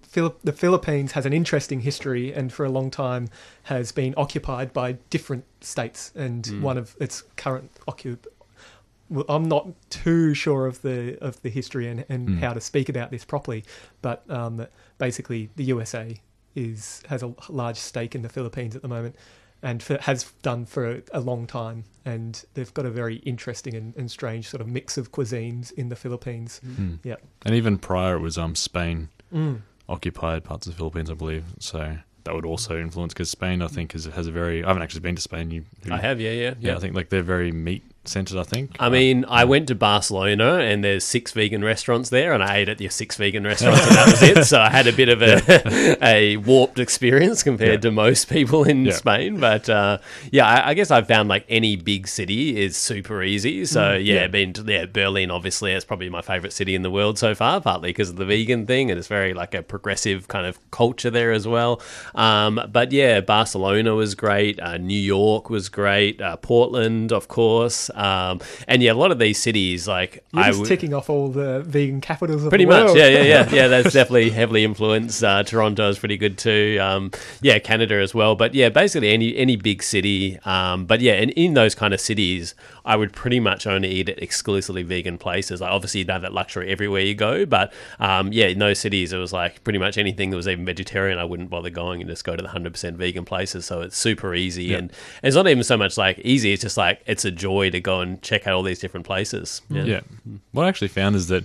Philip, 0.02 0.38
the 0.42 0.52
Philippines 0.52 1.12
has 1.12 1.26
an 1.26 1.34
interesting 1.34 1.80
history, 1.80 2.32
and 2.32 2.50
for 2.50 2.64
a 2.64 2.70
long 2.70 2.90
time 2.90 3.28
has 3.64 3.92
been 3.92 4.14
occupied 4.16 4.72
by 4.72 4.92
different 5.10 5.44
states, 5.60 6.12
and 6.16 6.44
Mm. 6.44 6.60
one 6.62 6.78
of 6.78 6.96
its 6.98 7.22
current 7.36 7.70
occup. 7.86 8.26
Well, 9.10 9.26
I'm 9.28 9.44
not 9.48 9.68
too 9.90 10.32
sure 10.34 10.66
of 10.66 10.80
the 10.82 11.18
of 11.20 11.40
the 11.42 11.50
history 11.50 11.88
and, 11.88 12.04
and 12.08 12.28
Mm. 12.28 12.38
how 12.40 12.54
to 12.54 12.60
speak 12.60 12.88
about 12.88 13.10
this 13.10 13.24
properly, 13.24 13.64
but 14.00 14.24
um, 14.30 14.66
basically 14.96 15.50
the 15.56 15.64
USA 15.64 16.16
is 16.54 17.02
has 17.08 17.22
a 17.22 17.34
large 17.48 17.76
stake 17.76 18.14
in 18.14 18.22
the 18.22 18.28
Philippines 18.28 18.74
at 18.76 18.82
the 18.82 18.88
moment, 18.88 19.16
and 19.62 19.82
for, 19.82 19.98
has 19.98 20.24
done 20.42 20.64
for 20.66 21.02
a 21.12 21.20
long 21.20 21.46
time, 21.46 21.84
and 22.04 22.44
they've 22.54 22.72
got 22.74 22.86
a 22.86 22.90
very 22.90 23.16
interesting 23.16 23.74
and, 23.74 23.94
and 23.96 24.10
strange 24.10 24.48
sort 24.48 24.60
of 24.60 24.66
mix 24.68 24.96
of 24.96 25.12
cuisines 25.12 25.72
in 25.72 25.88
the 25.88 25.96
Philippines. 25.96 26.60
Mm. 26.66 26.98
Yeah. 27.04 27.16
And 27.44 27.54
even 27.54 27.78
prior, 27.78 28.16
it 28.16 28.20
was 28.20 28.38
um 28.38 28.54
Spain 28.54 29.08
Mm. 29.32 29.60
occupied 29.88 30.42
parts 30.44 30.66
of 30.66 30.72
the 30.72 30.76
Philippines, 30.78 31.10
I 31.10 31.14
believe. 31.14 31.44
So 31.58 31.98
that 32.24 32.34
would 32.34 32.46
also 32.46 32.78
influence 32.78 33.12
because 33.12 33.30
Spain, 33.30 33.60
I 33.62 33.68
think, 33.68 33.94
is, 33.94 34.06
has 34.06 34.26
a 34.26 34.32
very. 34.32 34.64
I 34.64 34.68
haven't 34.68 34.82
actually 34.82 35.00
been 35.00 35.16
to 35.16 35.22
Spain. 35.22 35.50
You, 35.50 35.64
I 35.90 35.98
have, 35.98 36.20
yeah, 36.20 36.30
yeah, 36.30 36.54
Yeah, 36.60 36.76
I 36.76 36.78
think 36.78 36.94
like 36.94 37.10
they're 37.10 37.22
very 37.22 37.52
meat 37.52 37.82
centered. 38.08 38.38
I 38.38 38.42
think. 38.42 38.76
I 38.80 38.88
mean, 38.88 39.24
I 39.28 39.44
went 39.44 39.68
to 39.68 39.74
Barcelona 39.74 40.58
and 40.58 40.82
there's 40.82 41.04
six 41.04 41.32
vegan 41.32 41.62
restaurants 41.64 42.10
there, 42.10 42.32
and 42.32 42.42
I 42.42 42.56
ate 42.58 42.68
at 42.68 42.78
the 42.78 42.88
six 42.88 43.16
vegan 43.16 43.44
restaurants, 43.44 43.86
and 43.86 43.96
that 43.96 44.06
was 44.06 44.22
it. 44.22 44.44
So 44.44 44.60
I 44.60 44.70
had 44.70 44.86
a 44.86 44.92
bit 44.92 45.08
of 45.08 45.22
a, 45.22 45.96
a 46.04 46.36
warped 46.38 46.78
experience 46.78 47.42
compared 47.42 47.82
to 47.82 47.90
most 47.90 48.28
people 48.28 48.64
in 48.64 48.84
Yeah. 48.86 48.92
Spain. 48.92 49.38
But 49.40 49.68
uh, 49.68 49.98
yeah, 50.30 50.46
I, 50.46 50.70
I 50.70 50.74
guess 50.74 50.90
I've 50.90 51.06
found 51.06 51.28
like 51.28 51.44
any 51.48 51.76
big 51.76 52.08
city 52.08 52.60
is 52.62 52.76
super 52.76 53.22
easy. 53.22 53.64
So 53.64 53.92
yeah, 53.94 54.14
yeah. 54.22 54.26
been 54.28 54.52
to 54.54 54.62
yeah, 54.62 54.86
Berlin, 54.86 55.30
obviously, 55.30 55.72
it's 55.72 55.84
probably 55.84 56.08
my 56.08 56.22
favorite 56.22 56.52
city 56.52 56.74
in 56.74 56.82
the 56.82 56.90
world 56.90 57.18
so 57.18 57.34
far, 57.34 57.60
partly 57.60 57.90
because 57.90 58.10
of 58.10 58.16
the 58.16 58.24
vegan 58.24 58.66
thing, 58.66 58.90
and 58.90 58.98
it's 58.98 59.08
very 59.08 59.34
like 59.34 59.54
a 59.54 59.62
progressive 59.62 60.28
kind 60.28 60.46
of 60.46 60.58
culture 60.70 61.10
there 61.10 61.32
as 61.32 61.46
well. 61.46 61.80
Um, 62.14 62.60
but 62.72 62.92
yeah, 62.92 63.20
Barcelona 63.20 63.94
was 63.94 64.14
great. 64.14 64.60
Uh, 64.60 64.76
New 64.78 64.98
York 64.98 65.50
was 65.50 65.68
great. 65.68 66.20
Uh, 66.20 66.36
Portland, 66.36 67.12
of 67.12 67.28
course. 67.28 67.90
Um, 67.98 68.40
and 68.66 68.82
yeah, 68.82 68.92
a 68.92 68.94
lot 68.94 69.10
of 69.10 69.18
these 69.18 69.38
cities, 69.38 69.88
like 69.88 70.24
You're 70.32 70.42
I 70.44 70.46
just 70.48 70.60
would. 70.60 70.68
ticking 70.68 70.94
off 70.94 71.10
all 71.10 71.28
the 71.28 71.60
vegan 71.60 72.00
capitals 72.00 72.44
of 72.44 72.50
Pretty 72.50 72.64
the 72.64 72.70
much, 72.70 72.84
world. 72.86 72.96
yeah, 72.98 73.08
yeah, 73.08 73.22
yeah, 73.22 73.50
yeah. 73.52 73.68
That's 73.68 73.92
definitely 73.92 74.30
heavily 74.30 74.64
influenced. 74.64 75.22
Uh, 75.24 75.42
Toronto 75.42 75.88
is 75.88 75.98
pretty 75.98 76.16
good 76.16 76.38
too. 76.38 76.78
Um, 76.80 77.10
yeah, 77.42 77.58
Canada 77.58 77.96
as 77.96 78.14
well. 78.14 78.34
But 78.36 78.54
yeah, 78.54 78.68
basically 78.68 79.10
any 79.10 79.36
any 79.36 79.56
big 79.56 79.82
city. 79.82 80.38
Um, 80.44 80.86
but 80.86 81.00
yeah, 81.00 81.14
and 81.14 81.30
in 81.32 81.54
those 81.54 81.74
kind 81.74 81.92
of 81.92 82.00
cities, 82.00 82.54
I 82.84 82.96
would 82.96 83.12
pretty 83.12 83.40
much 83.40 83.66
only 83.66 83.88
eat 83.90 84.08
at 84.08 84.22
exclusively 84.22 84.82
vegan 84.82 85.18
places. 85.18 85.60
Like 85.60 85.70
obviously, 85.72 85.98
you'd 86.00 86.10
have 86.10 86.22
that 86.22 86.32
luxury 86.32 86.70
everywhere 86.70 87.02
you 87.02 87.14
go. 87.14 87.44
But 87.46 87.72
um, 87.98 88.32
yeah, 88.32 88.46
in 88.46 88.58
those 88.60 88.78
cities, 88.78 89.12
it 89.12 89.18
was 89.18 89.32
like 89.32 89.64
pretty 89.64 89.78
much 89.78 89.98
anything 89.98 90.30
that 90.30 90.36
was 90.36 90.46
even 90.48 90.64
vegetarian, 90.64 91.18
I 91.18 91.24
wouldn't 91.24 91.50
bother 91.50 91.70
going 91.70 92.00
and 92.00 92.08
just 92.08 92.24
go 92.24 92.36
to 92.36 92.42
the 92.42 92.48
hundred 92.48 92.72
percent 92.72 92.96
vegan 92.96 93.24
places. 93.24 93.66
So 93.66 93.80
it's 93.80 93.96
super 93.96 94.34
easy, 94.34 94.72
and 94.74 94.92
it's 95.22 95.34
not 95.34 95.48
even 95.48 95.64
so 95.64 95.76
much 95.76 95.96
like 95.98 96.18
easy. 96.20 96.52
It's 96.52 96.62
just 96.62 96.76
like 96.76 97.02
it's 97.06 97.24
a 97.24 97.30
joy 97.30 97.70
to 97.70 97.77
go 97.80 98.00
and 98.00 98.20
check 98.22 98.46
out 98.46 98.54
all 98.54 98.62
these 98.62 98.78
different 98.78 99.06
places. 99.06 99.62
Yeah. 99.68 99.84
Yeah. 99.84 100.00
What 100.52 100.66
I 100.66 100.68
actually 100.68 100.88
found 100.88 101.16
is 101.16 101.28
that 101.28 101.44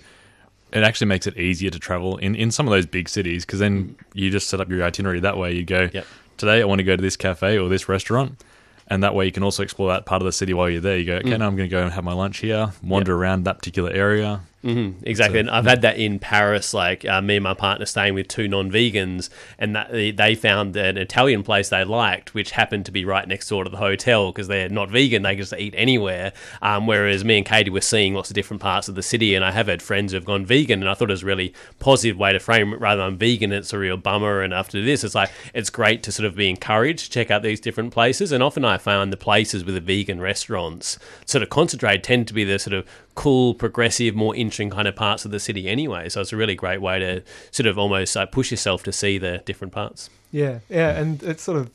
it 0.72 0.84
actually 0.84 1.08
makes 1.08 1.28
it 1.28 1.38
easier 1.38 1.70
to 1.70 1.80
travel 1.80 2.18
in, 2.18 2.36
in 2.36 2.52
some 2.52 2.68
of 2.68 2.72
those 2.72 2.86
big 2.86 3.08
cities 3.08 3.46
because 3.46 3.60
then 3.60 3.96
you 4.14 4.30
just 4.30 4.50
set 4.50 4.60
up 4.60 4.70
your 4.70 4.84
itinerary 4.84 5.20
that 5.20 5.38
way. 5.38 5.54
You 5.54 5.64
go, 5.64 5.90
Yep. 5.94 6.06
today 6.38 6.62
I 6.62 6.66
want 6.66 6.80
to 6.80 6.84
go 6.84 6.96
to 6.96 7.02
this 7.02 7.16
cafe 7.16 7.58
or 7.58 7.70
this 7.70 7.88
restaurant. 7.88 8.44
And 8.88 9.02
that 9.04 9.16
way 9.16 9.26
you 9.26 9.32
can 9.32 9.44
also 9.44 9.64
explore 9.64 9.92
that 9.92 10.06
part 10.06 10.22
of 10.22 10.26
the 10.26 10.32
city 10.32 10.54
while 10.54 10.70
you're 10.70 10.82
there. 10.82 10.98
You 10.98 11.06
go, 11.06 11.16
okay, 11.16 11.30
mm. 11.30 11.40
now 11.40 11.48
I'm 11.48 11.56
going 11.56 11.70
to 11.70 11.74
go 11.74 11.84
and 11.84 11.92
have 11.94 12.04
my 12.04 12.14
lunch 12.14 12.40
here, 12.40 12.74
wander 12.84 13.16
around 13.16 13.44
that 13.46 13.60
particular 13.60 13.92
area. 13.92 14.42
Mm-hmm, 14.64 15.04
exactly, 15.06 15.40
and 15.42 15.50
I've 15.50 15.66
had 15.66 15.82
that 15.82 15.98
in 15.98 16.20
Paris. 16.20 16.74
Like 16.74 17.04
uh, 17.04 17.22
me 17.22 17.36
and 17.36 17.44
my 17.44 17.54
partner 17.54 17.86
staying 17.86 18.14
with 18.14 18.30
two 18.30 18.48
non-vegans, 18.48 19.30
and 19.60 19.76
that 19.76 19.92
they, 19.92 20.36
found 20.36 20.76
an 20.78 20.98
Italian 20.98 21.44
place 21.44 21.68
they 21.68 21.84
liked, 21.84 22.34
which 22.34 22.52
happened 22.52 22.86
to 22.86 22.92
be 22.92 23.04
right 23.04 23.28
next 23.28 23.50
door 23.50 23.66
to 23.66 23.70
the 23.70 23.78
hotel 23.78 24.32
because 24.32 24.48
they're 24.48 24.70
not 24.70 24.90
vegan; 24.90 25.22
they 25.24 25.36
just 25.36 25.54
eat 25.54 25.74
anywhere. 25.76 26.32
Um, 26.62 26.88
whereas 26.88 27.26
me 27.26 27.38
and 27.38 27.46
Katie 27.46 27.72
were 27.72 27.82
seeing 27.82 28.14
lots 28.14 28.30
of 28.30 28.36
different 28.36 28.62
parts 28.62 28.88
of 28.88 28.96
the 28.96 29.04
city, 29.04 29.36
and 29.36 29.44
I 29.44 29.52
have 29.52 29.68
had 29.68 29.82
friends 29.82 30.14
who've 30.14 30.24
gone 30.24 30.46
vegan, 30.46 30.80
and 30.80 30.90
I 30.90 30.94
thought 30.94 31.10
it 31.10 31.14
was 31.14 31.24
a 31.24 31.28
really 31.28 31.54
positive 31.80 32.18
way 32.18 32.32
to 32.32 32.40
frame 32.40 32.72
it. 32.72 32.80
Rather 32.80 33.04
than 33.04 33.18
vegan, 33.18 33.52
it's 33.52 33.74
a 33.74 33.78
real 33.78 33.98
bummer. 33.98 34.42
And 34.42 34.54
after 34.54 34.82
this, 34.82 35.04
it's 35.04 35.16
like 35.16 35.32
it's 35.54 35.70
great 35.70 36.04
to 36.04 36.12
sort 36.14 36.26
of 36.26 36.38
be 36.38 36.50
encouraged 36.50 37.06
to 37.06 37.10
check 37.12 37.30
out 37.30 37.44
these 37.44 37.60
different 37.60 37.92
places. 37.94 38.32
And 38.32 38.42
often 38.42 38.64
I 38.64 38.78
found 38.78 39.12
the 39.12 39.18
places 39.18 39.66
with 39.66 39.76
the 39.76 39.82
vegan 39.82 40.22
restaurants 40.22 40.98
sort 41.26 41.44
of 41.44 41.50
concentrate 41.50 42.02
tend 42.02 42.30
to 42.30 42.34
be 42.34 42.46
the 42.46 42.60
sort 42.60 42.74
of 42.74 42.88
cool, 43.16 43.54
progressive, 43.54 44.16
more 44.16 44.34
interesting 44.36 44.53
kind 44.70 44.88
of 44.88 44.96
parts 44.96 45.26
of 45.26 45.32
the 45.32 45.40
city 45.40 45.68
anyway. 45.68 46.10
So 46.10 46.22
it's 46.22 46.34
a 46.34 46.38
really 46.38 46.56
great 46.56 46.82
way 46.82 47.00
to 47.00 47.24
sort 47.52 47.68
of 47.68 47.78
almost 47.78 48.16
uh, 48.18 48.26
push 48.26 48.52
yourself 48.52 48.84
to 48.84 48.92
see 48.92 49.18
the 49.18 49.40
different 49.46 49.74
parts. 49.74 50.10
Yeah, 50.32 50.60
yeah, 50.70 50.98
and 51.00 51.22
it's 51.24 51.44
sort 51.44 51.60
of 51.60 51.70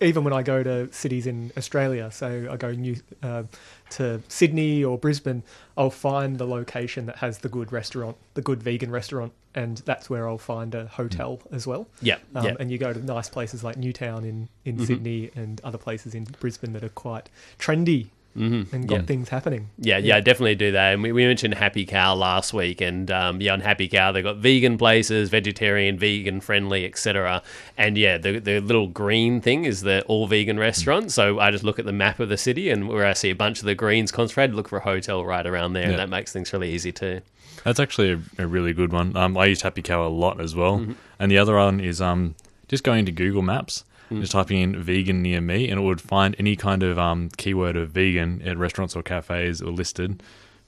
even 0.00 0.24
when 0.24 0.32
I 0.32 0.42
go 0.42 0.62
to 0.62 0.90
cities 0.92 1.26
in 1.26 1.52
Australia, 1.56 2.10
so 2.10 2.48
I 2.50 2.56
go 2.56 2.70
new 2.70 2.96
uh, 3.22 3.42
to 3.90 4.22
Sydney 4.28 4.82
or 4.84 4.96
Brisbane, 4.96 5.42
I'll 5.76 5.90
find 5.90 6.38
the 6.38 6.46
location 6.46 7.04
that 7.06 7.16
has 7.16 7.38
the 7.38 7.48
good 7.50 7.70
restaurant, 7.72 8.16
the 8.34 8.40
good 8.40 8.62
vegan 8.62 8.90
restaurant, 8.90 9.32
and 9.54 9.78
that's 9.78 10.08
where 10.08 10.26
I'll 10.28 10.38
find 10.38 10.74
a 10.74 10.86
hotel 10.86 11.40
as 11.52 11.66
well. 11.66 11.86
Yeah, 12.00 12.16
Um, 12.34 12.44
yeah. 12.46 12.54
And 12.58 12.70
you 12.70 12.78
go 12.78 12.92
to 12.94 13.04
nice 13.04 13.28
places 13.28 13.62
like 13.62 13.76
Newtown 13.76 14.24
in 14.24 14.48
in 14.64 14.78
Mhm. 14.78 14.86
Sydney 14.86 15.30
and 15.34 15.60
other 15.62 15.78
places 15.78 16.14
in 16.14 16.24
Brisbane 16.40 16.72
that 16.72 16.84
are 16.84 16.88
quite 16.88 17.28
trendy 17.58 18.06
Mm-hmm. 18.36 18.74
and 18.74 18.88
got 18.88 18.96
yeah. 18.96 19.02
things 19.02 19.28
happening. 19.28 19.70
Yeah, 19.78 19.98
yeah, 19.98 20.18
definitely 20.18 20.56
do 20.56 20.72
that. 20.72 20.94
And 20.94 21.02
we, 21.04 21.12
we 21.12 21.24
mentioned 21.24 21.54
Happy 21.54 21.86
Cow 21.86 22.16
last 22.16 22.52
week, 22.52 22.80
and 22.80 23.08
um, 23.10 23.40
yeah, 23.40 23.52
on 23.52 23.60
Happy 23.60 23.86
Cow 23.86 24.10
they've 24.10 24.24
got 24.24 24.38
vegan 24.38 24.76
places, 24.76 25.30
vegetarian, 25.30 25.98
vegan 25.98 26.40
friendly, 26.40 26.84
etc. 26.84 27.42
And 27.78 27.96
yeah, 27.96 28.18
the 28.18 28.40
the 28.40 28.60
little 28.60 28.88
green 28.88 29.40
thing 29.40 29.64
is 29.64 29.82
the 29.82 30.02
all 30.06 30.26
vegan 30.26 30.58
restaurant. 30.58 31.12
So 31.12 31.38
I 31.38 31.52
just 31.52 31.62
look 31.62 31.78
at 31.78 31.84
the 31.84 31.92
map 31.92 32.18
of 32.18 32.28
the 32.28 32.36
city, 32.36 32.70
and 32.70 32.88
where 32.88 33.06
I 33.06 33.12
see 33.12 33.30
a 33.30 33.36
bunch 33.36 33.60
of 33.60 33.66
the 33.66 33.74
greens 33.76 34.10
concentrated, 34.10 34.56
look 34.56 34.68
for 34.68 34.78
a 34.78 34.82
hotel 34.82 35.24
right 35.24 35.46
around 35.46 35.74
there, 35.74 35.88
and 35.88 35.98
that 35.98 36.08
makes 36.08 36.32
things 36.32 36.52
really 36.52 36.70
easy 36.70 36.90
too. 36.90 37.20
That's 37.62 37.80
actually 37.80 38.12
a, 38.12 38.20
a 38.38 38.46
really 38.46 38.72
good 38.72 38.92
one. 38.92 39.16
Um, 39.16 39.38
I 39.38 39.46
use 39.46 39.62
Happy 39.62 39.80
Cow 39.80 40.06
a 40.06 40.08
lot 40.08 40.40
as 40.40 40.54
well. 40.54 40.78
Mm-hmm. 40.78 40.92
And 41.18 41.30
the 41.30 41.38
other 41.38 41.56
one 41.56 41.80
is 41.80 42.00
um, 42.00 42.34
just 42.68 42.84
going 42.84 43.06
to 43.06 43.12
Google 43.12 43.42
Maps, 43.42 43.84
Mm. 44.14 44.20
just 44.20 44.32
typing 44.32 44.60
in 44.60 44.82
vegan 44.82 45.22
near 45.22 45.40
me, 45.40 45.68
and 45.68 45.80
it 45.80 45.82
would 45.82 46.00
find 46.00 46.34
any 46.38 46.56
kind 46.56 46.82
of 46.82 46.98
um, 46.98 47.28
keyword 47.36 47.76
of 47.76 47.90
vegan 47.90 48.42
at 48.42 48.56
restaurants 48.58 48.94
or 48.96 49.02
cafes 49.02 49.60
or 49.62 49.70
listed 49.72 50.22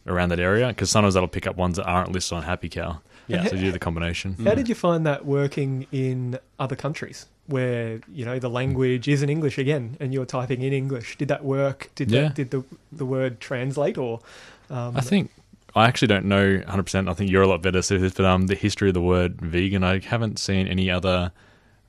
around 0.06 0.28
that 0.30 0.40
area. 0.40 0.68
Because 0.68 0.90
sometimes 0.90 1.14
that'll 1.14 1.28
pick 1.28 1.46
up 1.46 1.56
ones 1.56 1.76
that 1.76 1.84
aren't 1.84 2.12
listed 2.12 2.36
on 2.36 2.42
Happy 2.44 2.68
Cow. 2.68 3.00
Yeah. 3.28 3.44
So 3.46 3.56
you 3.56 3.62
do 3.62 3.72
the 3.72 3.78
combination. 3.80 4.36
How 4.44 4.54
did 4.54 4.68
you 4.68 4.74
find 4.76 5.04
that 5.04 5.24
working 5.26 5.86
in 5.90 6.38
other 6.60 6.76
countries 6.76 7.26
where 7.46 8.00
you 8.12 8.24
know 8.24 8.38
the 8.38 8.48
language 8.50 9.08
isn't 9.08 9.28
English 9.28 9.58
again, 9.58 9.96
and 10.00 10.14
you're 10.14 10.24
typing 10.26 10.62
in 10.62 10.72
English? 10.72 11.16
Did 11.18 11.28
that 11.28 11.44
work? 11.44 11.90
Did 11.96 12.10
Yeah. 12.10 12.22
that, 12.22 12.34
did 12.34 12.50
the 12.50 12.62
the 12.92 13.04
word 13.06 13.40
translate 13.40 13.98
or? 13.98 14.20
Um, 14.70 14.96
I 14.96 15.00
think 15.00 15.30
I 15.74 15.86
actually 15.86 16.08
don't 16.08 16.24
know 16.26 16.58
100%. 16.66 17.08
I 17.10 17.14
think 17.14 17.30
you're 17.30 17.42
a 17.42 17.46
lot 17.48 17.62
better 17.62 17.82
suited, 17.82 18.14
but 18.14 18.24
um, 18.24 18.46
the 18.46 18.54
history 18.54 18.88
of 18.88 18.94
the 18.94 19.02
word 19.02 19.40
vegan, 19.40 19.82
I 19.84 19.98
haven't 19.98 20.38
seen 20.38 20.66
any 20.68 20.88
other 20.90 21.32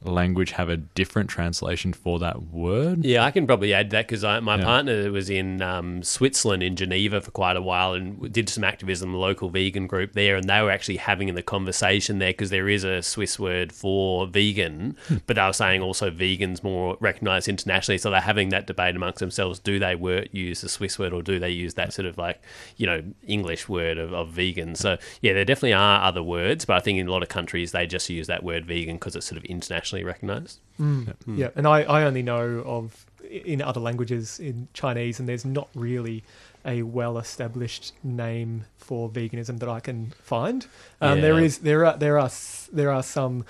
language 0.03 0.51
have 0.51 0.69
a 0.69 0.77
different 0.77 1.29
translation 1.29 1.91
for 1.91 2.19
that 2.19 2.43
word. 2.43 3.03
Yeah, 3.03 3.23
I 3.23 3.31
can 3.31 3.47
probably 3.47 3.73
add 3.73 3.89
that 3.89 4.07
because 4.07 4.23
my 4.23 4.57
Yeah. 4.57 4.63
partner 4.63 5.11
was 5.11 5.29
in 5.29 5.61
um, 5.61 6.03
Switzerland, 6.03 6.61
in 6.63 6.75
Geneva, 6.75 7.19
for 7.19 7.31
quite 7.31 7.55
a 7.57 7.61
while 7.61 7.93
and 7.93 8.31
did 8.31 8.47
some 8.47 8.63
activism, 8.63 9.11
the 9.11 9.17
local 9.17 9.49
vegan 9.49 9.87
group 9.87 10.13
there. 10.13 10.35
And 10.35 10.47
they 10.47 10.61
were 10.61 10.69
actually 10.71 10.97
having 10.97 11.33
the 11.33 11.41
conversation 11.41 12.19
there 12.19 12.29
because 12.29 12.51
there 12.51 12.69
is 12.69 12.83
a 12.83 13.01
Swiss 13.01 13.39
word 13.39 13.73
for 13.73 14.27
vegan, 14.27 14.95
but 15.25 15.35
they 15.35 15.41
were 15.43 15.51
saying 15.53 15.81
also 15.81 16.11
vegans 16.11 16.63
more 16.63 16.95
recognized 16.99 17.47
internationally. 17.47 17.97
So 17.97 18.11
they're 18.11 18.21
having 18.21 18.49
that 18.49 18.67
debate 18.67 18.95
amongst 18.95 19.19
themselves 19.19 19.59
do 19.59 19.79
they 19.79 19.95
word, 19.95 20.29
use 20.31 20.61
the 20.61 20.69
Swiss 20.69 20.99
word 20.99 21.11
or 21.11 21.21
do 21.23 21.39
they 21.39 21.49
use 21.49 21.73
that 21.73 21.91
sort 21.91 22.05
of 22.05 22.17
like, 22.17 22.41
you 22.77 22.85
know, 22.85 23.03
English 23.25 23.67
word 23.67 23.97
of, 23.97 24.13
of 24.13 24.29
vegan? 24.29 24.75
So 24.75 24.97
yeah, 25.21 25.33
there 25.33 25.43
definitely 25.45 25.73
are 25.73 26.03
other 26.03 26.23
words, 26.23 26.65
but 26.65 26.75
I 26.77 26.79
think 26.79 26.99
in 26.99 27.07
a 27.07 27.11
lot 27.11 27.23
of 27.23 27.29
countries 27.29 27.71
they 27.71 27.87
just 27.87 28.09
use 28.09 28.27
that 28.27 28.43
word 28.43 28.65
vegan 28.65 28.95
because 28.95 29.15
it's 29.15 29.25
sort 29.25 29.37
of 29.37 29.45
internationally 29.87 30.03
recognized. 30.03 30.59
Mm, 30.79 31.37
Yeah, 31.37 31.49
and 31.55 31.67
I, 31.67 31.81
I 31.83 32.03
only 32.03 32.21
know 32.23 32.61
of 32.65 33.05
in 33.29 33.61
other 33.61 33.79
languages 33.81 34.39
in 34.39 34.67
Chinese, 34.73 35.19
and 35.19 35.27
there's 35.27 35.45
not 35.45 35.69
really 35.75 36.23
a 36.65 36.83
well 36.83 37.17
established 37.17 37.93
name 38.03 38.65
for 38.77 39.09
veganism 39.09 39.59
that 39.59 39.69
I 39.69 39.79
can 39.79 40.13
find. 40.21 40.65
Um, 41.01 41.21
There 41.21 41.39
Yeah. 41.39 41.45
is 41.45 41.57
there 41.59 41.85
are 41.85 41.97
there 41.97 42.17
are 42.19 42.29
there 42.73 42.91
are 42.91 43.03
some 43.03 43.43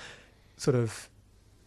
sort 0.57 0.75
of 0.75 1.09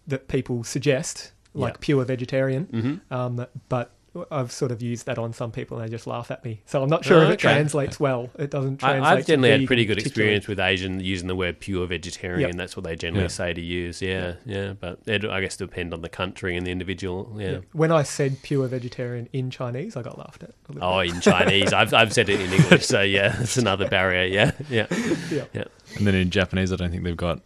that 0.08 0.28
people 0.28 0.64
suggest 0.64 1.32
like 1.54 1.74
Yeah. 1.74 1.78
pure 1.80 2.04
vegetarian, 2.04 2.66
Mm-hmm. 2.66 3.14
um, 3.14 3.46
but 3.68 3.90
I've 4.30 4.50
sort 4.50 4.72
of 4.72 4.82
used 4.82 5.06
that 5.06 5.18
on 5.18 5.32
some 5.32 5.52
people 5.52 5.78
and 5.78 5.86
they 5.86 5.90
just 5.90 6.06
laugh 6.06 6.32
at 6.32 6.44
me. 6.44 6.62
So 6.66 6.82
I'm 6.82 6.88
not 6.88 7.04
sure 7.04 7.18
Oh, 7.18 7.22
if 7.22 7.28
it 7.28 7.32
okay. 7.34 7.42
translates 7.54 8.00
well. 8.00 8.28
It 8.38 8.50
doesn't 8.50 8.82
I, 8.82 8.88
translate. 8.94 9.18
I've 9.18 9.26
generally 9.26 9.50
had 9.60 9.66
pretty 9.68 9.84
good 9.84 9.98
particularly. 9.98 10.34
experience 10.36 10.48
with 10.48 10.58
Asian 10.58 10.98
using 10.98 11.28
the 11.28 11.36
word 11.36 11.60
pure 11.60 11.86
vegetarian. 11.86 12.48
Yep. 12.48 12.56
That's 12.56 12.76
what 12.76 12.82
they 12.84 12.96
generally 12.96 13.24
Yeah. 13.24 13.28
say 13.28 13.52
to 13.52 13.60
use. 13.60 14.02
Yeah, 14.02 14.34
yeah. 14.44 14.72
But 14.72 14.98
it, 15.06 15.24
I 15.24 15.40
guess, 15.40 15.56
depend 15.56 15.94
on 15.94 16.02
the 16.02 16.08
country 16.08 16.56
and 16.56 16.66
the 16.66 16.72
individual. 16.72 17.36
Yeah. 17.38 17.50
Yeah. 17.50 17.58
When 17.72 17.92
I 17.92 18.02
said 18.02 18.42
pure 18.42 18.66
vegetarian 18.66 19.28
in 19.32 19.48
Chinese, 19.50 19.96
I 19.96 20.02
got 20.02 20.18
laughed 20.18 20.42
at. 20.42 20.50
a 20.50 20.54
Oh, 20.80 21.02
bit. 21.02 21.14
in 21.14 21.20
Chinese, 21.20 21.72
I've 21.72 21.94
I've 21.94 22.12
said 22.12 22.28
it 22.28 22.40
in 22.40 22.52
English. 22.52 22.86
So 22.86 23.02
yeah, 23.02 23.36
it's 23.40 23.56
another 23.58 23.88
barrier. 23.88 24.24
Yeah, 24.24 24.50
yeah, 24.68 24.86
Yeah. 25.30 25.44
yeah. 25.52 25.64
And 25.96 26.06
then 26.06 26.16
in 26.16 26.30
Japanese, 26.30 26.72
I 26.72 26.76
don't 26.76 26.90
think 26.90 27.04
they've 27.04 27.16
got 27.16 27.42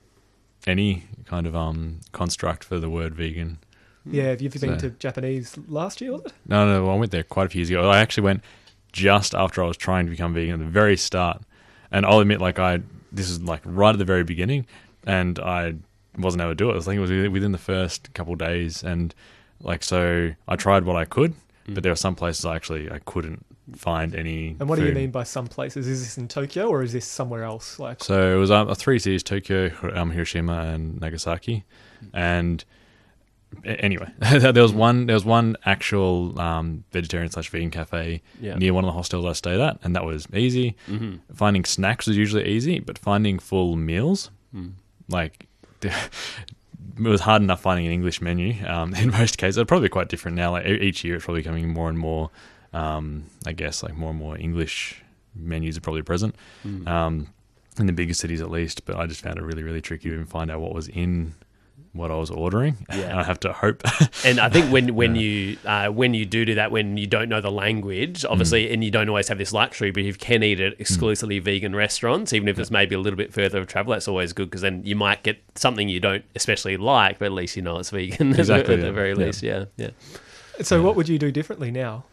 any 0.66 1.04
kind 1.26 1.46
of 1.46 1.54
um, 1.54 2.00
construct 2.12 2.64
for 2.64 2.78
the 2.78 2.88
word 2.88 3.14
vegan. 3.14 3.58
Yeah, 4.06 4.24
have 4.24 4.42
you 4.42 4.48
ever 4.48 4.58
been 4.58 4.78
to 4.78 4.90
Japanese 4.90 5.56
last 5.68 6.00
year? 6.00 6.12
Was 6.12 6.22
it? 6.22 6.32
No, 6.46 6.66
no, 6.66 6.90
I 6.90 6.94
went 6.96 7.10
there 7.12 7.22
quite 7.22 7.46
a 7.46 7.48
few 7.48 7.60
years 7.60 7.70
ago. 7.70 7.88
I 7.90 7.98
actually 7.98 8.24
went 8.24 8.42
just 8.92 9.34
after 9.34 9.62
I 9.62 9.66
was 9.66 9.76
trying 9.76 10.06
to 10.06 10.10
become 10.10 10.34
vegan 10.34 10.54
at 10.54 10.58
the 10.58 10.66
very 10.66 10.96
start. 10.96 11.42
And 11.90 12.04
I'll 12.04 12.20
admit, 12.20 12.40
like, 12.40 12.58
I, 12.58 12.80
this 13.12 13.30
is 13.30 13.40
like 13.42 13.62
right 13.64 13.90
at 13.92 13.98
the 13.98 14.04
very 14.04 14.24
beginning, 14.24 14.66
and 15.06 15.38
I 15.38 15.74
wasn't 16.18 16.42
able 16.42 16.50
to 16.52 16.54
do 16.54 16.70
it. 16.70 16.76
I 16.76 16.80
think 16.80 16.96
it 16.98 17.00
was 17.00 17.10
within 17.10 17.52
the 17.52 17.58
first 17.58 18.12
couple 18.14 18.32
of 18.34 18.38
days. 18.38 18.82
And, 18.82 19.14
like, 19.60 19.82
so 19.82 20.30
I 20.48 20.56
tried 20.56 20.84
what 20.84 20.96
I 20.96 21.04
could, 21.04 21.34
but 21.68 21.82
there 21.82 21.92
were 21.92 21.96
some 21.96 22.14
places 22.14 22.44
I 22.44 22.56
actually 22.56 22.90
I 22.90 22.98
couldn't 22.98 23.44
find 23.74 24.14
any. 24.14 24.56
And 24.60 24.68
what 24.68 24.78
do 24.78 24.84
you 24.86 24.92
mean 24.92 25.10
by 25.12 25.22
some 25.24 25.46
places? 25.46 25.86
Is 25.86 26.00
this 26.02 26.18
in 26.18 26.28
Tokyo 26.28 26.68
or 26.68 26.82
is 26.82 26.92
this 26.92 27.06
somewhere 27.06 27.44
else? 27.44 27.78
Like, 27.78 28.04
So 28.04 28.34
it 28.36 28.38
was 28.38 28.50
um, 28.50 28.72
three 28.74 28.98
cities: 28.98 29.22
Tokyo, 29.22 29.70
um, 29.94 30.10
Hiroshima, 30.10 30.64
and 30.74 31.00
Nagasaki. 31.00 31.64
And 32.12 32.62
a- 32.62 32.66
anyway, 33.64 34.08
there 34.18 34.62
was 34.62 34.72
one 34.72 35.06
there 35.06 35.14
was 35.14 35.24
one 35.24 35.56
actual 35.64 36.38
um, 36.40 36.84
vegetarian 36.92 37.30
slash 37.30 37.48
vegan 37.50 37.70
cafe 37.70 38.22
Yeah. 38.40 38.56
near 38.56 38.72
one 38.74 38.84
of 38.84 38.88
the 38.88 38.92
hostels 38.92 39.24
I 39.26 39.32
stayed 39.32 39.60
at, 39.60 39.78
and 39.82 39.94
that 39.96 40.04
was 40.04 40.26
easy. 40.34 40.76
Mm-hmm. 40.88 41.34
Finding 41.34 41.64
snacks 41.64 42.06
was 42.06 42.16
usually 42.16 42.46
easy, 42.46 42.80
but 42.80 42.98
finding 42.98 43.38
full 43.38 43.76
meals, 43.76 44.30
Mm. 44.54 44.72
like 45.08 45.46
it 45.82 45.92
was 47.00 47.20
hard 47.22 47.42
enough 47.42 47.60
finding 47.60 47.86
an 47.86 47.92
English 47.92 48.20
menu 48.20 48.64
um, 48.66 48.94
in 49.02 49.10
most 49.10 49.36
cases. 49.38 49.58
It's 49.58 49.68
probably 49.68 49.88
quite 49.88 50.08
different 50.08 50.36
now. 50.36 50.52
Like 50.52 50.66
each 50.66 51.04
year, 51.04 51.16
it's 51.16 51.24
probably 51.24 51.40
becoming 51.42 51.68
more 51.68 51.88
and 51.88 51.98
more. 51.98 52.30
Um, 52.72 53.24
I 53.46 53.52
guess 53.52 53.82
like 53.82 53.96
more 53.96 54.10
and 54.10 54.18
more 54.18 54.36
English 54.38 55.02
menus 55.34 55.76
are 55.76 55.80
probably 55.80 56.02
present 56.02 56.34
Mm. 56.66 56.88
um, 56.88 57.28
in 57.78 57.86
the 57.86 57.92
bigger 57.92 58.14
cities, 58.14 58.40
at 58.40 58.50
least. 58.50 58.84
But 58.86 58.96
I 58.96 59.06
just 59.06 59.20
found 59.22 59.38
it 59.38 59.42
really, 59.42 59.62
really 59.64 59.80
tricky 59.80 60.08
to 60.08 60.14
even 60.14 60.26
find 60.26 60.50
out 60.50 60.60
what 60.60 60.72
was 60.74 60.88
in 60.88 61.34
what 61.94 62.10
I 62.10 62.16
was 62.16 62.30
ordering. 62.30 62.76
Yeah. 62.94 63.10
and 63.10 63.18
I 63.20 63.22
have 63.24 63.40
to 63.40 63.52
hope. 63.52 63.82
And 64.24 64.38
I 64.38 64.48
think 64.48 64.70
when 64.72 64.94
when 64.94 65.16
you 65.16 65.56
uh, 65.64 65.88
when 65.88 66.12
you 66.14 66.24
do 66.26 66.44
do 66.44 66.54
that, 66.56 66.70
when 66.70 66.96
you 66.96 67.06
don't 67.06 67.28
know 67.28 67.40
the 67.40 67.50
language, 67.50 68.24
obviously, 68.24 68.72
and 68.72 68.82
you 68.84 68.90
don't 68.90 69.08
always 69.08 69.28
have 69.28 69.38
this 69.38 69.52
luxury, 69.52 69.90
but 69.90 70.02
you 70.02 70.12
can 70.14 70.42
eat 70.42 70.60
at 70.60 70.78
exclusively 70.80 71.38
vegan 71.38 71.74
restaurants, 71.74 72.32
even 72.32 72.48
if 72.48 72.58
it's 72.58 72.70
maybe 72.70 72.94
a 72.94 72.98
little 73.00 73.16
bit 73.16 73.32
further 73.32 73.58
of 73.60 73.66
travel, 73.66 73.92
that's 73.92 74.08
always 74.08 74.32
good 74.32 74.46
because 74.50 74.60
then 74.62 74.82
you 74.84 74.96
might 74.96 75.22
get 75.22 75.42
something 75.54 75.88
you 75.88 76.00
don't 76.00 76.24
especially 76.34 76.76
like, 76.76 77.18
but 77.18 77.26
at 77.26 77.32
least 77.32 77.56
you 77.56 77.62
know 77.62 77.78
it's 77.78 77.90
vegan 77.90 78.34
Exactly, 78.38 78.74
at 78.74 78.80
the 78.80 78.92
very 78.92 79.14
least. 79.14 79.42
Yeah, 79.42 79.64
yeah. 79.76 79.90
So, 80.62 80.82
what 80.82 80.94
would 80.96 81.08
you 81.08 81.18
do 81.18 81.30
differently 81.32 81.70
now, 81.70 82.04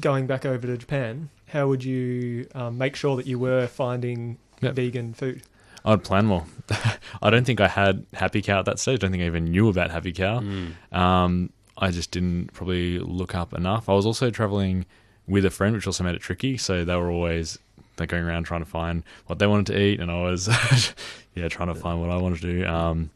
going 0.00 0.26
back 0.26 0.46
over 0.46 0.66
to 0.66 0.76
Japan? 0.76 1.28
How 1.48 1.66
would 1.68 1.82
you 1.84 2.46
um, 2.54 2.78
make 2.78 2.94
sure 2.94 3.16
that 3.16 3.26
you 3.26 3.38
were 3.38 3.66
finding 3.66 4.38
Yep. 4.62 4.74
vegan 4.74 5.14
food? 5.14 5.42
I'd 5.84 6.04
plan 6.04 6.26
more. 6.26 6.44
I 7.22 7.30
don't 7.30 7.44
think 7.44 7.60
I 7.60 7.68
had 7.68 8.06
Happy 8.12 8.42
Cow 8.42 8.60
at 8.60 8.64
that 8.66 8.78
stage. 8.78 8.98
I 8.98 9.02
don't 9.02 9.12
think 9.12 9.22
I 9.22 9.26
even 9.26 9.44
knew 9.46 9.68
about 9.68 9.90
Happy 9.90 10.12
Cow. 10.12 10.38
Um, 10.92 11.50
I 11.76 11.90
just 11.90 12.10
didn't 12.10 12.52
probably 12.52 12.98
look 12.98 13.34
up 13.34 13.54
enough. 13.54 13.88
I 13.88 13.94
was 13.94 14.06
also 14.06 14.30
traveling 14.30 14.86
with 15.26 15.44
a 15.44 15.50
friend, 15.50 15.74
which 15.74 15.86
also 15.86 16.04
made 16.04 16.14
it 16.14 16.20
tricky. 16.20 16.56
So 16.58 16.84
they 16.84 16.94
were 16.96 17.10
always 17.10 17.58
like 17.98 18.08
going 18.08 18.24
around 18.24 18.44
trying 18.44 18.62
to 18.62 18.70
find 18.70 19.02
what 19.26 19.38
they 19.38 19.46
wanted 19.46 19.66
to 19.66 19.80
eat, 19.80 20.00
and 20.00 20.10
I 20.10 20.22
was 20.22 20.48
yeah 21.34 21.48
trying 21.48 21.68
to 21.68 21.74
find 21.74 22.00
what 22.00 22.10
I 22.10 22.16
wanted 22.16 22.40
to 22.42 22.52
do. 22.58 22.66
Um, 22.66 23.10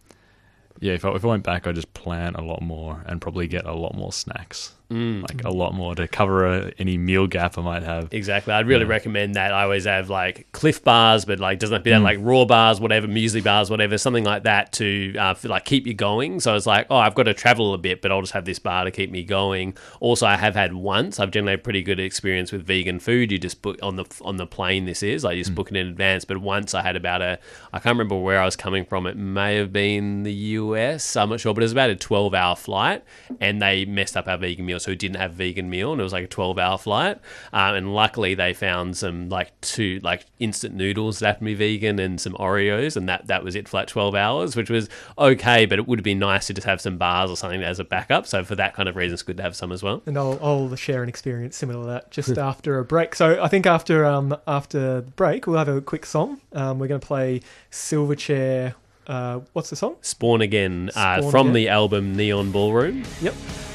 yeah, 0.81 0.93
if 0.95 1.05
I, 1.05 1.11
if 1.15 1.25
I 1.25 1.29
went 1.29 1.45
back, 1.45 1.67
I'd 1.67 1.75
just 1.75 1.93
plan 1.95 2.35
a 2.35 2.43
lot 2.43 2.61
more 2.61 3.03
and 3.07 3.21
probably 3.21 3.47
get 3.47 3.65
a 3.65 3.73
lot 3.73 3.95
more 3.95 4.13
snacks, 4.13 4.75
Mm. 4.91 5.23
like 5.23 5.43
a 5.45 5.51
lot 5.51 5.73
more 5.75 5.95
to 5.95 6.07
cover 6.07 6.47
a, 6.47 6.73
any 6.79 6.99
meal 6.99 7.27
gap 7.27 7.57
I 7.57 7.63
might 7.63 7.83
have. 7.83 8.13
Exactly. 8.13 8.53
I'd 8.53 8.67
really 8.67 8.85
Yeah. 8.85 8.91
recommend 8.91 9.35
that. 9.35 9.53
I 9.53 9.63
always 9.65 9.87
have 9.87 10.11
like 10.11 10.47
Clif 10.53 10.85
bars, 10.85 11.25
but 11.25 11.41
like 11.41 11.59
doesn't 11.59 11.73
have 11.73 11.81
to 11.81 11.85
be 11.85 11.91
that 11.91 12.01
Mm. 12.01 12.05
like 12.05 12.19
raw 12.21 12.45
bars, 12.45 12.81
whatever, 12.81 13.07
muesli 13.09 13.43
bars, 13.43 13.71
whatever, 13.71 13.97
something 13.97 14.25
like 14.25 14.43
that 14.43 14.73
to 14.75 15.15
uh, 15.19 15.35
like 15.45 15.65
keep 15.65 15.87
you 15.87 15.95
going. 15.95 16.39
So 16.39 16.55
it's 16.55 16.67
like, 16.67 16.87
oh, 16.91 16.97
I've 16.97 17.15
got 17.15 17.23
to 17.25 17.35
travel 17.35 17.73
a 17.73 17.79
bit, 17.79 18.03
but 18.03 18.13
I'll 18.13 18.21
just 18.21 18.35
have 18.35 18.45
this 18.45 18.59
bar 18.59 18.85
to 18.85 18.91
keep 18.91 19.11
me 19.11 19.25
going. 19.25 19.75
Also, 20.01 20.27
I 20.27 20.37
have 20.37 20.55
had 20.55 20.75
once. 20.75 21.19
I've 21.19 21.31
generally 21.31 21.53
had 21.53 21.65
pretty 21.65 21.83
good 21.83 21.99
experience 21.99 22.53
with 22.53 22.67
vegan 22.67 22.99
food. 23.01 23.33
You 23.33 23.39
just 23.39 23.63
book 23.63 23.79
on 23.83 23.97
the 23.97 24.05
on 24.23 24.37
the 24.37 24.47
plane. 24.47 24.85
This 24.85 25.03
is 25.03 25.25
like 25.25 25.37
you 25.39 25.43
just 25.45 25.55
book 25.55 25.71
it 25.71 25.77
in 25.79 25.87
advance. 25.87 26.25
But 26.27 26.39
once 26.39 26.75
I 26.75 26.83
had 26.83 26.95
about 26.95 27.23
a, 27.23 27.39
I 27.73 27.79
can't 27.79 27.95
remember 27.95 28.17
where 28.17 28.41
I 28.41 28.45
was 28.45 28.55
coming 28.55 28.85
from. 28.85 29.07
It 29.07 29.17
may 29.17 29.57
have 29.57 29.73
been 29.73 30.25
the 30.25 30.33
US. 30.33 31.17
I'm 31.17 31.31
not 31.31 31.41
sure, 31.41 31.55
but 31.55 31.63
it 31.63 31.65
was 31.65 31.73
about 31.73 31.89
a 31.91 31.97
12 31.97 32.35
hour 32.35 32.55
flight, 32.55 33.03
and 33.41 33.63
they 33.63 33.87
messed 33.87 34.17
up 34.17 34.29
our 34.29 34.37
vegan 34.37 34.67
meal, 34.67 34.74
so 34.79 34.91
we 34.93 34.97
didn't 34.97 35.17
have 35.17 35.33
vegan 35.33 35.71
meal, 35.71 35.93
and 35.93 36.01
it 36.01 36.05
was 36.05 36.13
like 36.13 36.25
a 36.25 36.29
12 36.29 36.59
hour 36.59 36.79
flight. 36.79 37.19
Um, 37.53 37.75
and 37.75 37.95
luckily, 37.95 38.35
they 38.35 38.53
found 38.53 38.97
some 38.97 39.29
like 39.29 39.59
two 39.61 40.01
like 40.03 40.27
instant 40.39 40.75
noodles 40.75 41.19
that 41.19 41.27
happened 41.27 41.49
to 41.49 41.55
be 41.57 41.77
vegan 41.77 41.99
and 41.99 42.21
some 42.21 42.35
Oreos, 42.35 42.97
and 42.97 43.09
that 43.09 43.27
that 43.27 43.45
was 43.45 43.55
it 43.55 43.69
for 43.69 43.79
like 43.79 43.89
12 43.89 44.15
hours, 44.15 44.57
which 44.57 44.71
was 44.71 44.89
okay. 45.19 45.67
But 45.67 45.79
it 45.79 45.87
would 45.89 45.99
have 45.99 46.05
been 46.05 46.19
nice 46.19 46.47
to 46.49 46.55
just 46.55 46.67
have 46.67 46.81
some 46.81 46.99
bars 46.99 47.31
or 47.31 47.37
something 47.37 47.63
as 47.63 47.79
a 47.79 47.85
backup. 47.85 48.27
So 48.27 48.45
for 48.45 48.55
that 48.57 48.75
kind 48.75 48.89
of 48.89 48.97
reason, 48.97 49.15
it's 49.15 49.23
good 49.23 49.37
to 49.39 49.43
have 49.43 49.57
some 49.57 49.73
as 49.73 49.83
well. 49.83 50.03
And 50.07 50.17
I'll, 50.19 50.39
I'll 50.43 50.75
share 50.77 51.03
an 51.03 51.09
experience 51.09 51.57
similar 51.57 51.85
to 51.85 51.91
that 51.91 52.11
just 52.11 52.39
after 52.39 52.79
a 52.79 52.85
break. 52.85 53.15
So 53.15 53.43
I 53.43 53.49
think 53.49 53.67
after 53.67 54.05
um 54.05 54.37
after 54.47 55.03
the 55.03 55.11
break 55.13 55.47
we'll 55.47 55.59
have 55.59 55.69
a 55.69 55.81
quick 55.81 56.07
song. 56.07 56.41
Um, 56.53 56.79
we're 56.79 56.89
going 56.89 57.01
to 57.01 57.07
play 57.07 57.41
Silverchair. 57.71 58.75
Uh, 59.07 59.41
what's 59.53 59.71
the 59.71 59.77
song? 59.77 59.97
Spawn 60.01 60.41
again 60.41 60.91
uh, 60.97 61.21
from 61.31 61.49
Again. 61.49 61.53
the 61.53 61.69
album 61.69 62.17
Neon 62.17 62.51
Ballroom. 62.53 63.05
Yep. 63.21 63.35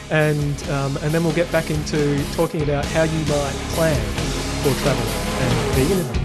And 0.10 0.64
um, 0.70 0.98
and 0.98 1.12
then 1.14 1.24
we'll 1.24 1.36
get 1.36 1.52
back 1.52 1.70
into 1.70 2.24
talking 2.34 2.64
about 2.64 2.84
how 2.86 3.04
you 3.04 3.20
might 3.30 3.54
plan 3.78 4.02
for 4.64 4.74
travel 4.82 5.06
and 5.06 5.54
veganism. 5.78 6.18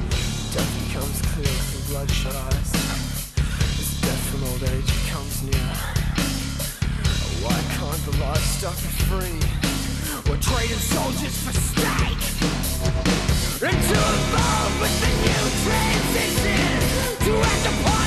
Death 0.55 0.87
becomes 0.89 1.21
clear 1.35 1.45
through 1.47 1.93
bloodshot 1.93 2.35
eyes. 2.35 2.73
As 3.77 4.01
death 4.01 4.25
from 4.33 4.45
old 4.45 4.63
age 4.73 4.89
becomes 5.05 5.43
near. 5.43 5.69
Why 7.45 7.61
can't 7.77 8.03
the 8.09 8.17
livestock 8.25 8.77
be 8.77 8.89
free? 9.05 9.41
We're 10.33 10.41
trading 10.41 10.81
soldiers 10.81 11.37
for 11.45 11.53
steak. 11.53 12.21
Into 13.61 13.97
evolve 14.01 14.81
with 14.81 14.97
the 15.01 15.11
new 15.25 15.45
transition. 15.65 16.81
To 17.25 17.33
act 17.41 17.67
upon 17.69 18.01
it 18.01 18.04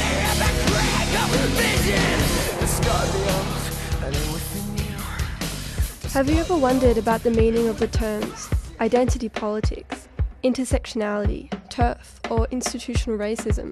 Have 6.18 6.30
you 6.30 6.38
ever 6.38 6.58
wondered 6.58 6.98
about 6.98 7.22
the 7.22 7.30
meaning 7.30 7.68
of 7.68 7.78
the 7.78 7.88
terms 7.88 8.50
identity 8.80 9.30
politics, 9.30 10.08
intersectionality, 10.44 11.50
TERF, 11.70 12.32
or 12.32 12.48
institutional 12.50 13.20
racism? 13.20 13.72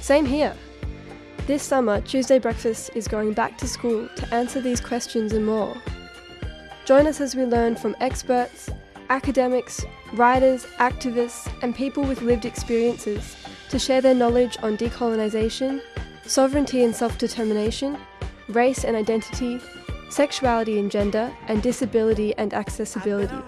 Same 0.00 0.26
here. 0.26 0.54
This 1.46 1.62
summer, 1.62 2.00
Tuesday 2.00 2.38
Breakfast 2.38 2.90
is 2.94 3.06
going 3.06 3.32
back 3.32 3.58
to 3.58 3.68
school 3.68 4.08
to 4.16 4.34
answer 4.34 4.60
these 4.60 4.80
questions 4.80 5.32
and 5.32 5.46
more. 5.46 5.74
Join 6.84 7.06
us 7.06 7.20
as 7.20 7.36
we 7.36 7.44
learn 7.44 7.76
from 7.76 7.94
experts, 8.00 8.70
academics, 9.08 9.84
writers, 10.14 10.66
activists, 10.78 11.48
and 11.62 11.76
people 11.76 12.02
with 12.02 12.22
lived 12.22 12.44
experiences 12.44 13.36
to 13.68 13.78
share 13.78 14.00
their 14.00 14.14
knowledge 14.14 14.58
on 14.62 14.76
decolonisation, 14.76 15.80
sovereignty 16.28 16.84
and 16.84 16.94
self 16.94 17.18
determination, 17.18 17.98
race 18.48 18.84
and 18.84 18.96
identity, 18.96 19.60
sexuality 20.10 20.78
and 20.78 20.90
gender, 20.90 21.32
and 21.48 21.62
disability 21.62 22.34
and 22.36 22.54
accessibility. 22.54 23.38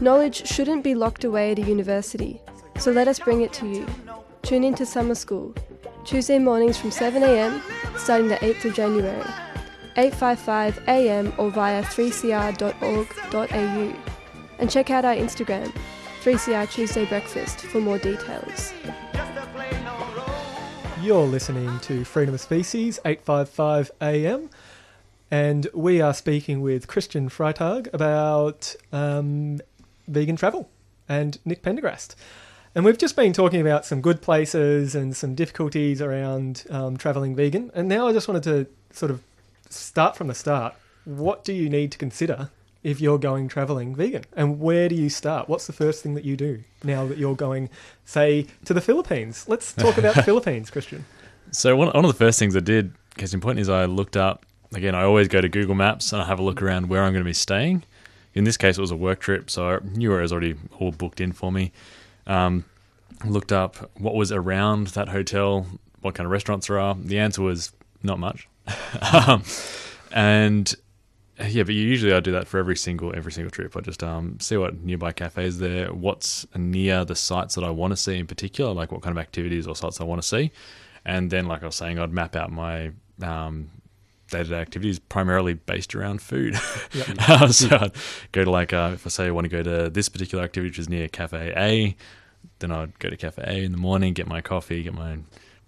Knowledge 0.00 0.46
shouldn't 0.46 0.84
be 0.84 0.94
locked 0.94 1.24
away 1.24 1.52
at 1.52 1.58
a 1.58 1.62
university, 1.62 2.40
so 2.78 2.92
let 2.92 3.08
us 3.08 3.18
bring 3.18 3.40
it 3.40 3.52
to 3.54 3.66
you. 3.66 3.86
Tune 4.42 4.64
in 4.64 4.74
to 4.74 4.84
Summer 4.86 5.14
School, 5.14 5.54
Tuesday 6.04 6.38
mornings 6.38 6.78
from 6.78 6.90
7am, 6.90 7.60
starting 7.98 8.28
the 8.28 8.36
8th 8.36 8.66
of 8.66 8.74
January, 8.74 9.24
855 9.96 10.82
am 10.86 11.32
or 11.38 11.50
via 11.50 11.82
3cr.org.au. 11.82 13.94
And 14.60 14.70
check 14.70 14.90
out 14.90 15.04
our 15.04 15.14
Instagram, 15.14 15.72
3CR 16.22 16.70
Tuesday 16.70 17.04
Breakfast, 17.06 17.60
for 17.60 17.80
more 17.80 17.98
details. 17.98 18.72
You're 21.00 21.26
listening 21.26 21.78
to 21.80 22.04
Freedom 22.04 22.34
of 22.34 22.40
Species, 22.40 22.98
855 23.04 23.92
AM, 24.00 24.50
and 25.30 25.68
we 25.72 26.00
are 26.00 26.12
speaking 26.12 26.60
with 26.60 26.88
Christian 26.88 27.28
Freitag 27.28 27.88
about 27.94 28.74
um, 28.92 29.60
vegan 30.08 30.34
travel 30.34 30.68
and 31.08 31.38
Nick 31.44 31.62
Pendergrast. 31.62 32.16
And 32.74 32.84
we've 32.84 32.98
just 32.98 33.14
been 33.14 33.32
talking 33.32 33.60
about 33.60 33.86
some 33.86 34.00
good 34.00 34.20
places 34.20 34.96
and 34.96 35.16
some 35.16 35.36
difficulties 35.36 36.02
around 36.02 36.64
um, 36.68 36.96
traveling 36.96 37.36
vegan. 37.36 37.70
And 37.74 37.88
now 37.88 38.08
I 38.08 38.12
just 38.12 38.26
wanted 38.26 38.42
to 38.44 38.66
sort 38.92 39.12
of 39.12 39.22
start 39.70 40.16
from 40.16 40.26
the 40.26 40.34
start. 40.34 40.74
What 41.04 41.44
do 41.44 41.52
you 41.52 41.70
need 41.70 41.92
to 41.92 41.98
consider 41.98 42.50
if 42.82 43.00
you're 43.00 43.18
going 43.18 43.48
traveling 43.48 43.94
vegan? 43.94 44.24
And 44.34 44.60
where 44.60 44.88
do 44.88 44.94
you 44.94 45.08
start? 45.08 45.48
What's 45.48 45.66
the 45.66 45.72
first 45.72 46.02
thing 46.02 46.14
that 46.14 46.24
you 46.24 46.36
do 46.36 46.62
now 46.82 47.06
that 47.06 47.18
you're 47.18 47.36
going, 47.36 47.70
say, 48.04 48.46
to 48.64 48.74
the 48.74 48.80
Philippines? 48.80 49.44
Let's 49.48 49.72
talk 49.72 49.98
about 49.98 50.14
the 50.14 50.22
Philippines, 50.30 50.70
Christian. 50.70 51.04
So 51.50 51.76
one, 51.76 51.88
one 51.88 52.04
of 52.04 52.10
the 52.10 52.18
first 52.18 52.38
things 52.38 52.56
I 52.56 52.60
did, 52.60 52.92
case 53.16 53.34
in 53.34 53.40
point, 53.40 53.58
is 53.58 53.68
I 53.68 53.86
looked 53.86 54.16
up. 54.16 54.44
Again, 54.74 54.94
I 54.94 55.02
always 55.02 55.28
go 55.28 55.40
to 55.40 55.48
Google 55.48 55.74
Maps 55.74 56.12
and 56.12 56.20
I 56.20 56.26
have 56.26 56.38
a 56.38 56.42
look 56.42 56.60
around 56.60 56.88
where 56.88 57.02
I'm 57.02 57.12
going 57.12 57.24
to 57.24 57.28
be 57.28 57.32
staying. 57.32 57.84
In 58.34 58.44
this 58.44 58.56
case, 58.56 58.78
it 58.78 58.80
was 58.80 58.90
a 58.90 58.96
work 58.96 59.20
trip, 59.20 59.50
so 59.50 59.68
I 59.68 59.78
knew 59.82 60.14
it 60.14 60.20
was 60.20 60.32
already 60.32 60.54
all 60.78 60.92
booked 60.92 61.20
in 61.20 61.32
for 61.32 61.50
me. 61.50 61.72
Um, 62.26 62.64
looked 63.24 63.52
up 63.52 63.90
what 63.98 64.14
was 64.14 64.30
around 64.30 64.88
that 64.88 65.08
hotel, 65.08 65.66
what 66.02 66.14
kind 66.14 66.26
of 66.26 66.30
restaurants 66.30 66.68
there 66.68 66.78
are. 66.78 66.94
The 66.94 67.18
answer 67.18 67.42
was 67.42 67.72
not 68.02 68.18
much. 68.18 68.48
um, 69.12 69.42
and 70.12 70.74
yeah, 71.46 71.62
but 71.62 71.74
usually 71.74 72.12
I 72.12 72.20
do 72.20 72.32
that 72.32 72.48
for 72.48 72.58
every 72.58 72.76
single 72.76 73.14
every 73.14 73.32
single 73.32 73.50
trip. 73.50 73.76
I 73.76 73.80
just 73.80 74.02
um, 74.02 74.38
see 74.40 74.56
what 74.56 74.82
nearby 74.82 75.12
cafes 75.12 75.58
there, 75.58 75.92
what's 75.92 76.46
near 76.56 77.04
the 77.04 77.14
sites 77.14 77.54
that 77.54 77.64
I 77.64 77.70
want 77.70 77.92
to 77.92 77.96
see 77.96 78.18
in 78.18 78.26
particular, 78.26 78.72
like 78.72 78.90
what 78.90 79.02
kind 79.02 79.16
of 79.16 79.20
activities 79.20 79.66
or 79.66 79.76
sites 79.76 80.00
I 80.00 80.04
want 80.04 80.20
to 80.20 80.26
see, 80.26 80.50
and 81.04 81.30
then 81.30 81.46
like 81.46 81.62
I 81.62 81.66
was 81.66 81.76
saying, 81.76 81.98
I'd 81.98 82.12
map 82.12 82.34
out 82.34 82.50
my 82.50 82.92
um, 83.22 83.70
day-to-day 84.30 84.60
activities 84.60 84.98
primarily 84.98 85.54
based 85.54 85.94
around 85.94 86.22
food. 86.22 86.56
Um, 87.28 87.52
so 87.52 87.76
I'd 87.76 87.92
go 88.32 88.44
to 88.44 88.50
like 88.50 88.72
uh, 88.72 88.90
if 88.94 89.06
I 89.06 89.10
say 89.10 89.26
I 89.26 89.30
want 89.30 89.44
to 89.44 89.48
go 89.48 89.62
to 89.62 89.90
this 89.90 90.08
particular 90.08 90.42
activity, 90.42 90.70
which 90.70 90.78
is 90.78 90.88
near 90.88 91.08
Cafe 91.08 91.52
A, 91.56 91.96
then 92.58 92.72
I'd 92.72 92.98
go 92.98 93.10
to 93.10 93.16
Cafe 93.16 93.42
A 93.46 93.64
in 93.64 93.72
the 93.72 93.78
morning, 93.78 94.12
get 94.12 94.26
my 94.26 94.40
coffee, 94.40 94.82
get 94.82 94.94
my 94.94 95.18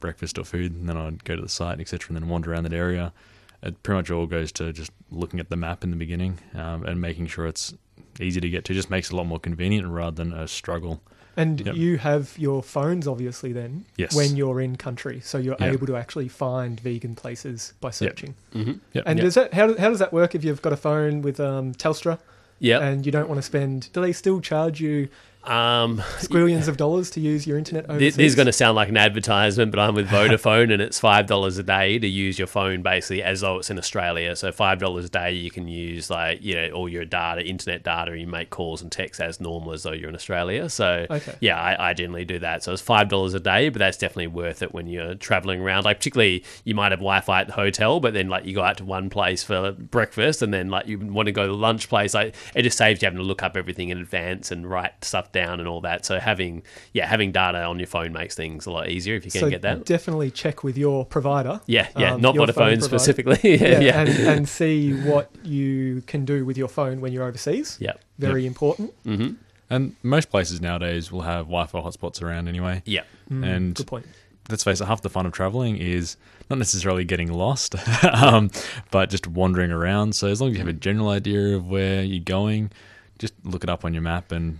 breakfast 0.00 0.38
or 0.38 0.44
food, 0.44 0.72
and 0.72 0.88
then 0.88 0.96
I'd 0.96 1.24
go 1.24 1.36
to 1.36 1.42
the 1.42 1.48
site, 1.48 1.80
etc., 1.80 2.08
and 2.08 2.16
then 2.16 2.28
wander 2.28 2.52
around 2.52 2.64
that 2.64 2.72
area. 2.72 3.12
It 3.62 3.82
pretty 3.82 3.96
much 3.98 4.10
all 4.10 4.26
goes 4.26 4.52
to 4.52 4.72
just 4.72 4.90
looking 5.10 5.40
at 5.40 5.50
the 5.50 5.56
map 5.56 5.84
in 5.84 5.90
the 5.90 5.96
beginning 5.96 6.38
um, 6.54 6.84
and 6.84 7.00
making 7.00 7.26
sure 7.26 7.46
it's 7.46 7.74
easy 8.20 8.40
to 8.40 8.48
get 8.48 8.64
to. 8.66 8.74
Just 8.74 8.90
makes 8.90 9.08
it 9.10 9.12
a 9.12 9.16
lot 9.16 9.26
more 9.26 9.38
convenient 9.40 9.88
rather 9.88 10.22
than 10.22 10.32
a 10.32 10.48
struggle. 10.48 11.00
And 11.36 11.60
Yep. 11.64 11.76
you 11.76 11.98
have 11.98 12.34
your 12.38 12.62
phones, 12.62 13.06
obviously, 13.06 13.52
then, 13.52 13.84
Yes. 13.96 14.14
when 14.14 14.36
you're 14.36 14.60
in 14.60 14.76
country. 14.76 15.20
So 15.22 15.38
you're 15.38 15.56
Yeah. 15.60 15.70
able 15.72 15.86
to 15.86 15.96
actually 15.96 16.28
find 16.28 16.78
vegan 16.80 17.14
places 17.14 17.72
by 17.80 17.90
searching. 17.90 18.34
Mm-hmm. 18.54 18.72
Yep. 18.94 19.04
And 19.06 19.18
yep. 19.18 19.24
does 19.24 19.34
that, 19.34 19.54
how, 19.54 19.76
how 19.78 19.90
does 19.90 20.00
that 20.00 20.12
work 20.12 20.34
if 20.34 20.42
you've 20.44 20.60
got 20.60 20.72
a 20.72 20.76
phone 20.76 21.22
with 21.22 21.38
um, 21.38 21.72
Telstra 21.74 22.18
Yep. 22.58 22.82
and 22.82 23.06
you 23.06 23.12
don't 23.12 23.28
want 23.28 23.38
to 23.38 23.42
spend, 23.42 23.90
do 23.92 24.00
they 24.02 24.12
still 24.12 24.40
charge 24.40 24.80
you 24.80 25.08
Um, 25.44 25.98
squillions 26.18 26.68
of 26.68 26.76
dollars 26.76 27.10
to 27.12 27.20
use 27.20 27.46
your 27.46 27.56
internet 27.56 27.88
overseas? 27.88 28.16
this 28.16 28.24
is 28.32 28.34
going 28.34 28.46
to 28.46 28.52
sound 28.52 28.76
like 28.76 28.88
an 28.90 28.96
advertisement, 28.98 29.70
but 29.70 29.80
I'm 29.80 29.94
with 29.94 30.08
Vodafone, 30.10 30.72
and 30.72 30.82
it's 30.82 31.00
five 31.00 31.26
dollars 31.26 31.56
a 31.56 31.62
day 31.62 31.98
to 31.98 32.06
use 32.06 32.38
your 32.38 32.46
phone, 32.46 32.82
basically 32.82 33.22
as 33.22 33.40
though 33.40 33.58
it's 33.58 33.70
in 33.70 33.78
Australia. 33.78 34.36
So 34.36 34.52
five 34.52 34.78
dollars 34.78 35.06
a 35.06 35.08
day, 35.08 35.32
you 35.32 35.50
can 35.50 35.66
use 35.66 36.10
like 36.10 36.42
you 36.42 36.54
know 36.56 36.70
all 36.72 36.88
your 36.88 37.04
data, 37.06 37.42
internet 37.42 37.82
data, 37.82 38.16
you 38.18 38.26
make 38.26 38.50
calls 38.50 38.82
and 38.82 38.92
texts 38.92 39.20
as 39.20 39.40
normal 39.40 39.72
as 39.72 39.82
though 39.82 39.92
you're 39.92 40.10
in 40.10 40.14
Australia. 40.14 40.68
So 40.68 41.06
Okay. 41.10 41.34
yeah, 41.40 41.58
I, 41.60 41.90
I 41.90 41.94
generally 41.94 42.24
do 42.26 42.38
that. 42.40 42.62
So 42.62 42.72
it's 42.72 42.82
five 42.82 43.08
dollars 43.08 43.32
a 43.34 43.40
day, 43.40 43.70
but 43.70 43.78
that's 43.78 43.96
definitely 43.96 44.26
worth 44.28 44.62
it 44.62 44.74
when 44.74 44.86
you're 44.88 45.14
traveling 45.14 45.60
around. 45.62 45.84
Like 45.84 45.98
particularly, 45.98 46.44
you 46.64 46.74
might 46.74 46.92
have 46.92 47.00
Wi-Fi 47.00 47.40
at 47.40 47.46
the 47.46 47.54
hotel, 47.54 47.98
but 47.98 48.12
then 48.12 48.28
like 48.28 48.44
you 48.44 48.54
go 48.54 48.62
out 48.62 48.76
to 48.78 48.84
one 48.84 49.08
place 49.08 49.42
for 49.42 49.72
breakfast, 49.72 50.42
and 50.42 50.52
then 50.52 50.68
like 50.68 50.86
you 50.86 50.98
want 50.98 51.26
to 51.26 51.32
go 51.32 51.42
to 51.46 51.52
the 51.52 51.58
lunch 51.58 51.88
place. 51.88 52.12
Like 52.12 52.34
it 52.54 52.62
just 52.62 52.76
saves 52.76 53.00
you 53.00 53.06
having 53.06 53.18
to 53.18 53.24
look 53.24 53.42
up 53.42 53.56
everything 53.56 53.88
in 53.88 53.98
advance 53.98 54.50
and 54.50 54.68
write 54.68 55.02
stuff 55.02 55.29
down 55.32 55.60
and 55.60 55.68
all 55.68 55.80
that. 55.82 56.04
So 56.04 56.18
having 56.18 56.62
yeah 56.92 57.06
having 57.06 57.32
data 57.32 57.62
on 57.62 57.78
your 57.78 57.86
phone 57.86 58.12
makes 58.12 58.34
things 58.34 58.66
a 58.66 58.70
lot 58.70 58.88
easier 58.88 59.14
if 59.16 59.24
you 59.24 59.30
can 59.30 59.40
so 59.40 59.50
get 59.50 59.62
that. 59.62 59.84
definitely 59.84 60.30
check 60.30 60.62
with 60.64 60.76
your 60.78 61.04
provider. 61.04 61.60
Yeah, 61.66 61.88
yeah, 61.96 62.14
um, 62.14 62.20
not 62.20 62.34
your 62.34 62.46
phone 62.48 62.78
Vodafone 62.78 62.82
specifically. 62.82 63.38
yeah, 63.42 63.56
Yeah, 63.68 63.80
yeah, 63.80 64.00
And, 64.00 64.08
and 64.28 64.48
see 64.48 64.92
what 65.02 65.30
you 65.44 66.02
can 66.06 66.24
do 66.24 66.44
with 66.44 66.56
your 66.58 66.68
phone 66.68 67.00
when 67.00 67.12
you're 67.12 67.24
overseas. 67.26 67.76
yeah. 67.80 67.92
Very 68.18 68.44
important. 68.46 68.92
Mm-hmm. 69.04 69.34
And 69.70 69.94
most 70.02 70.30
places 70.30 70.60
nowadays 70.60 71.10
will 71.12 71.22
have 71.22 71.46
Wi-Fi 71.46 71.80
hotspots 71.80 72.20
around 72.20 72.48
anyway. 72.48 72.82
Yeah. 72.84 73.04
Mm, 73.30 73.46
And 73.46 73.74
good 73.74 73.86
point. 73.86 74.06
let's 74.50 74.64
face 74.64 74.80
it, 74.80 74.86
half 74.86 75.00
the 75.00 75.08
fun 75.08 75.26
of 75.26 75.32
traveling 75.32 75.76
is 75.76 76.16
not 76.50 76.58
necessarily 76.58 77.04
getting 77.04 77.32
lost, 77.32 77.76
um, 78.04 78.50
but 78.90 79.08
just 79.08 79.26
wandering 79.28 79.70
around. 79.70 80.14
So 80.16 80.26
as 80.26 80.40
long 80.40 80.50
as 80.50 80.54
you 80.56 80.58
have 80.58 80.68
a 80.68 80.72
general 80.72 81.08
idea 81.08 81.56
of 81.56 81.66
where 81.68 82.02
you're 82.02 82.24
going, 82.24 82.72
just 83.20 83.32
look 83.44 83.62
it 83.62 83.70
up 83.70 83.84
on 83.84 83.94
your 83.94 84.02
map 84.02 84.32
and 84.32 84.58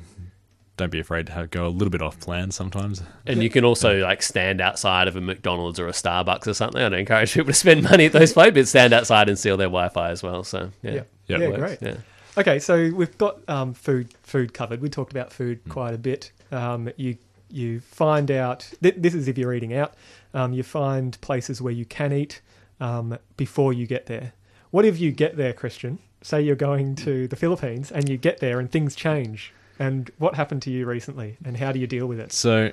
don't 0.80 0.90
be 0.90 0.98
afraid 0.98 1.26
to 1.26 1.32
have, 1.32 1.50
go 1.50 1.66
a 1.66 1.68
little 1.68 1.90
bit 1.90 2.02
off 2.02 2.18
plan 2.18 2.50
sometimes. 2.50 3.02
And 3.26 3.42
you 3.42 3.50
can 3.50 3.64
also 3.64 3.98
like 4.00 4.22
stand 4.22 4.60
outside 4.60 5.06
of 5.06 5.14
a 5.14 5.20
McDonald's 5.20 5.78
or 5.78 5.86
a 5.86 5.92
Starbucks 5.92 6.46
or 6.48 6.54
something. 6.54 6.82
I 6.82 6.88
don't 6.88 6.98
encourage 6.98 7.32
people 7.34 7.48
to 7.48 7.52
spend 7.54 7.82
money 7.90 8.06
at 8.06 8.12
those 8.12 8.32
places, 8.32 8.54
but 8.54 8.68
stand 8.68 8.92
outside 8.92 9.28
and 9.28 9.38
steal 9.38 9.56
their 9.56 9.68
Wi-Fi 9.68 10.10
as 10.10 10.22
well. 10.22 10.42
So 10.42 10.70
yeah, 10.82 10.90
Yeah, 10.92 11.02
Yeah, 11.26 11.38
yeah, 11.38 11.56
great. 11.56 11.78
Yeah. 11.82 11.94
Okay, 12.38 12.58
so 12.58 12.90
we've 12.94 13.16
got 13.18 13.38
um, 13.48 13.74
food 13.74 14.14
food 14.22 14.54
covered. 14.54 14.80
We 14.80 14.88
talked 14.88 15.12
about 15.12 15.32
food 15.32 15.62
Mm. 15.64 15.70
quite 15.70 15.94
a 15.94 15.98
bit. 15.98 16.32
Um, 16.50 16.90
you 16.96 17.16
you 17.50 17.80
find 17.80 18.30
out 18.30 18.70
th- 18.82 18.94
this 18.96 19.14
is 19.14 19.28
if 19.28 19.36
you're 19.38 19.52
eating 19.54 19.74
out. 19.74 19.94
Um, 20.34 20.52
you 20.52 20.62
find 20.62 21.20
places 21.20 21.60
where 21.60 21.72
you 21.72 21.84
can 21.84 22.12
eat 22.12 22.40
um, 22.80 23.18
before 23.36 23.72
you 23.72 23.86
get 23.86 24.06
there. 24.06 24.32
What 24.70 24.84
if 24.84 25.00
you 25.00 25.10
get 25.10 25.36
there, 25.36 25.52
Christian? 25.52 25.98
Say 26.22 26.42
you're 26.42 26.54
going 26.54 26.94
to 26.96 27.26
the 27.26 27.34
Philippines 27.36 27.90
and 27.90 28.08
you 28.08 28.16
get 28.16 28.38
there 28.38 28.60
and 28.60 28.70
things 28.70 28.94
change. 28.94 29.52
And 29.80 30.10
what 30.18 30.34
happened 30.34 30.62
to 30.62 30.70
you 30.70 30.86
recently? 30.86 31.38
And 31.44 31.56
how 31.56 31.72
do 31.72 31.78
you 31.80 31.86
deal 31.88 32.06
with 32.06 32.20
it? 32.20 32.32
So 32.32 32.70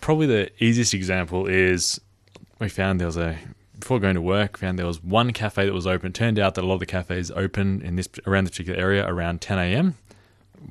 probably 0.00 0.26
the 0.26 0.50
easiest 0.58 0.94
example 0.94 1.46
is 1.46 2.00
we 2.58 2.68
found 2.68 2.98
there 2.98 3.06
was 3.06 3.18
a 3.18 3.38
before 3.78 4.00
going 4.00 4.14
to 4.14 4.22
work, 4.22 4.58
found 4.58 4.78
there 4.78 4.86
was 4.86 5.02
one 5.02 5.32
cafe 5.32 5.66
that 5.66 5.72
was 5.72 5.86
open. 5.86 6.08
It 6.08 6.14
Turned 6.14 6.38
out 6.38 6.54
that 6.54 6.64
a 6.64 6.66
lot 6.66 6.74
of 6.74 6.80
the 6.80 6.86
cafes 6.86 7.30
open 7.30 7.82
in 7.82 7.96
this 7.96 8.08
around 8.26 8.44
this 8.44 8.52
particular 8.52 8.78
area 8.78 9.06
around 9.06 9.40
10 9.42 9.58
a.m. 9.58 9.94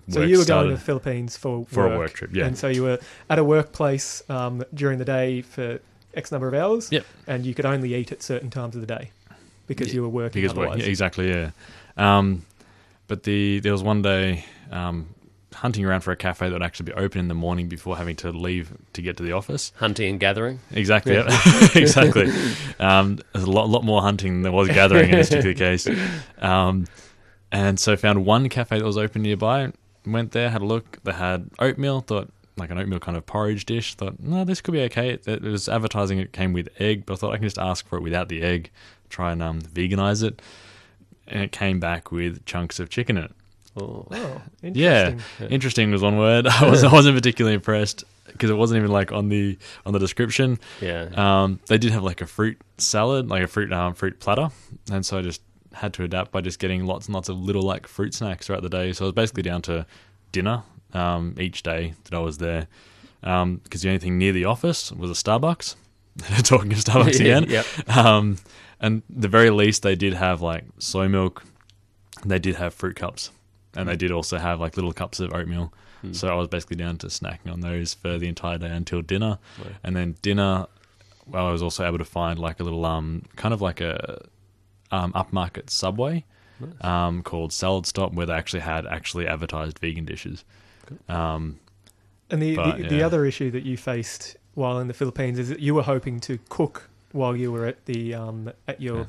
So 0.09 0.21
you 0.21 0.37
were 0.39 0.45
going 0.45 0.69
to 0.69 0.75
the 0.75 0.79
Philippines 0.81 1.37
for 1.37 1.65
for 1.65 1.85
work, 1.85 1.93
a 1.93 1.97
work 1.97 2.13
trip, 2.13 2.31
yeah. 2.33 2.45
And 2.45 2.57
so 2.57 2.67
you 2.67 2.83
were 2.83 2.99
at 3.29 3.39
a 3.39 3.43
workplace 3.43 4.23
um, 4.29 4.63
during 4.73 4.97
the 4.99 5.05
day 5.05 5.41
for 5.41 5.79
X 6.15 6.31
number 6.31 6.47
of 6.47 6.53
hours. 6.53 6.91
Yep. 6.91 7.05
And 7.27 7.45
you 7.45 7.53
could 7.53 7.65
only 7.65 7.93
eat 7.93 8.11
at 8.11 8.21
certain 8.23 8.49
times 8.49 8.75
of 8.75 8.81
the 8.81 8.87
day 8.87 9.11
because 9.67 9.87
Yeah, 9.89 9.95
you 9.95 10.01
were 10.03 10.09
working. 10.09 10.41
because 10.41 10.55
work, 10.55 10.77
yeah, 10.77 10.85
exactly, 10.85 11.29
yeah. 11.29 11.51
Um, 11.97 12.45
but 13.07 13.23
the 13.23 13.59
there 13.59 13.71
was 13.71 13.83
one 13.83 14.01
day 14.01 14.45
um, 14.71 15.09
hunting 15.59 15.83
around 15.85 16.01
for 16.01 16.11
a 16.11 16.15
cafe 16.15 16.47
that 16.47 16.53
would 16.53 16.63
actually 16.63 16.85
be 16.85 16.93
open 16.93 17.19
in 17.19 17.27
the 17.27 17.33
morning 17.33 17.67
before 17.67 17.97
having 17.97 18.15
to 18.17 18.31
leave 18.31 18.71
to 18.93 19.01
get 19.01 19.17
to 19.17 19.23
the 19.23 19.33
office. 19.33 19.73
Hunting 19.77 20.09
and 20.11 20.19
gathering. 20.19 20.59
Exactly, 20.71 21.13
yeah. 21.13 21.25
exactly. 21.75 22.31
Um, 22.79 23.19
there's 23.33 23.45
a 23.45 23.51
lot, 23.51 23.69
lot 23.69 23.83
more 23.83 24.01
hunting 24.01 24.33
than 24.33 24.41
there 24.43 24.51
was 24.51 24.69
gathering 24.69 25.09
in 25.09 25.17
this 25.17 25.29
particular 25.29 25.53
case. 25.53 25.87
Um, 26.39 26.87
and 27.51 27.79
so 27.79 27.97
found 27.97 28.25
one 28.25 28.47
cafe 28.47 28.79
that 28.79 28.85
was 28.85 28.97
open 28.97 29.21
nearby. 29.21 29.71
Went 30.05 30.31
there, 30.31 30.49
had 30.49 30.61
a 30.61 30.65
look. 30.65 31.03
They 31.03 31.11
had 31.11 31.49
oatmeal. 31.59 32.01
Thought 32.01 32.31
like 32.55 32.71
an 32.71 32.77
oatmeal 32.77 32.99
kind 32.99 33.17
of 33.17 33.25
porridge 33.25 33.65
dish. 33.65 33.95
Thought 33.95 34.19
no, 34.19 34.45
this 34.45 34.61
could 34.61 34.71
be 34.71 34.81
okay. 34.83 35.11
It, 35.11 35.27
it 35.27 35.41
was 35.41 35.67
advertising 35.67 36.19
it 36.19 36.31
came 36.31 36.53
with 36.53 36.69
egg, 36.79 37.05
but 37.05 37.13
I 37.13 37.15
thought 37.17 37.33
I 37.33 37.37
can 37.37 37.45
just 37.45 37.59
ask 37.59 37.87
for 37.87 37.97
it 37.97 38.01
without 38.01 38.29
the 38.29 38.41
egg. 38.41 38.71
Try 39.09 39.33
and 39.33 39.43
um, 39.43 39.61
veganize 39.61 40.23
it. 40.23 40.41
And 41.27 41.43
it 41.43 41.51
came 41.51 41.79
back 41.79 42.11
with 42.11 42.45
chunks 42.45 42.79
of 42.79 42.89
chicken 42.89 43.17
in 43.17 43.25
it. 43.25 43.31
Oh. 43.77 44.07
Oh, 44.11 44.41
Yeah, 44.61 45.09
interesting. 45.09 45.49
interesting 45.49 45.91
was 45.91 46.01
one 46.01 46.17
word. 46.17 46.47
I 46.61 46.69
was 46.69 46.83
I 46.83 46.91
wasn't 46.91 47.15
particularly 47.15 47.55
impressed 47.55 48.03
because 48.27 48.49
it 48.49 48.55
wasn't 48.55 48.77
even 48.79 48.91
like 48.91 49.11
on 49.11 49.29
the 49.29 49.57
on 49.85 49.93
the 49.93 49.99
description. 49.99 50.59
Yeah. 50.81 51.09
Um, 51.15 51.59
they 51.67 51.77
did 51.77 51.91
have 51.91 52.03
like 52.03 52.21
a 52.21 52.25
fruit 52.27 52.57
salad, 52.77 53.29
like 53.29 53.43
a 53.43 53.47
fruit 53.47 53.71
um, 53.73 53.93
fruit 53.93 54.19
platter, 54.19 54.49
and 54.91 55.05
so 55.05 55.17
I 55.17 55.21
just 55.21 55.41
had 55.73 55.93
to 55.93 56.03
adapt 56.03 56.31
by 56.31 56.41
just 56.41 56.59
getting 56.59 56.85
lots 56.85 57.05
and 57.07 57.13
lots 57.15 57.29
of 57.29 57.37
little 57.37 57.61
like 57.61 57.87
fruit 57.87 58.13
snacks 58.13 58.47
throughout 58.47 58.63
the 58.63 58.69
day. 58.69 58.91
So 58.91 59.05
I 59.05 59.07
was 59.07 59.13
basically 59.13 59.43
down 59.43 59.61
to 59.63 59.85
dinner 60.31 60.63
um, 60.93 61.35
each 61.39 61.61
day 61.63 61.93
that 62.05 62.13
I 62.15 62.19
was 62.19 62.39
there, 62.39 62.67
because 63.21 63.81
the 63.81 63.89
only 63.89 63.99
thing 63.99 64.17
near 64.17 64.31
the 64.33 64.45
office 64.45 64.91
was 64.91 65.09
a 65.11 65.13
Starbucks. 65.13 65.75
Talking 66.43 66.73
of 66.73 66.79
Starbucks 66.79 67.19
again, 67.19 67.45
Yep. 67.47 67.65
um, 67.95 68.37
and 68.81 69.03
the 69.09 69.27
very 69.29 69.51
least 69.51 69.83
they 69.83 69.95
did 69.95 70.13
have 70.15 70.41
like 70.41 70.65
soy 70.79 71.07
milk. 71.07 71.43
They 72.25 72.39
did 72.39 72.55
have 72.55 72.73
fruit 72.73 72.97
cups, 72.97 73.31
and 73.75 73.87
they 73.89 73.95
did 73.95 74.11
also 74.11 74.37
have 74.37 74.59
like 74.59 74.75
little 74.77 74.93
cups 74.93 75.19
of 75.19 75.33
oatmeal. 75.33 75.73
So 76.13 76.29
I 76.29 76.35
was 76.35 76.47
basically 76.47 76.77
down 76.77 76.97
to 76.99 77.07
snacking 77.07 77.51
on 77.51 77.59
those 77.59 77.93
for 77.93 78.17
the 78.17 78.27
entire 78.29 78.57
day 78.57 78.69
until 78.69 79.01
dinner, 79.01 79.37
Right. 79.57 79.75
and 79.83 79.95
then 79.97 80.15
dinner. 80.21 80.67
Well, 81.27 81.45
I 81.47 81.51
was 81.51 81.61
also 81.61 81.85
able 81.85 81.97
to 81.97 82.05
find 82.05 82.39
like 82.39 82.59
a 82.61 82.63
little 82.63 82.85
um 82.85 83.23
kind 83.35 83.53
of 83.53 83.61
like 83.61 83.81
a 83.81 84.25
um 84.91 85.11
upmarket 85.13 85.69
subway 85.69 86.23
um 86.81 87.21
called 87.23 87.51
Salad 87.53 87.85
Stop 87.85 88.13
where 88.13 88.25
they 88.25 88.33
actually 88.33 88.61
had 88.61 88.85
actually 88.87 89.27
advertised 89.27 89.77
vegan 89.79 90.05
dishes. 90.05 90.43
Um, 91.07 91.59
And 92.29 92.41
the, 92.41 92.55
But, 92.55 92.77
the, 92.77 92.83
the 92.89 93.03
other 93.03 93.25
issue 93.25 93.51
that 93.51 93.63
you 93.63 93.75
faced 93.77 94.37
while 94.55 94.79
in 94.79 94.87
the 94.87 94.93
Philippines 94.93 95.37
is 95.39 95.49
that 95.49 95.59
you 95.59 95.73
were 95.75 95.83
hoping 95.83 96.19
to 96.21 96.39
cook 96.49 96.89
while 97.11 97.35
you 97.35 97.51
were 97.51 97.65
at 97.65 97.85
the 97.85 98.13
um, 98.13 98.51
at 98.67 98.81
your 98.81 99.07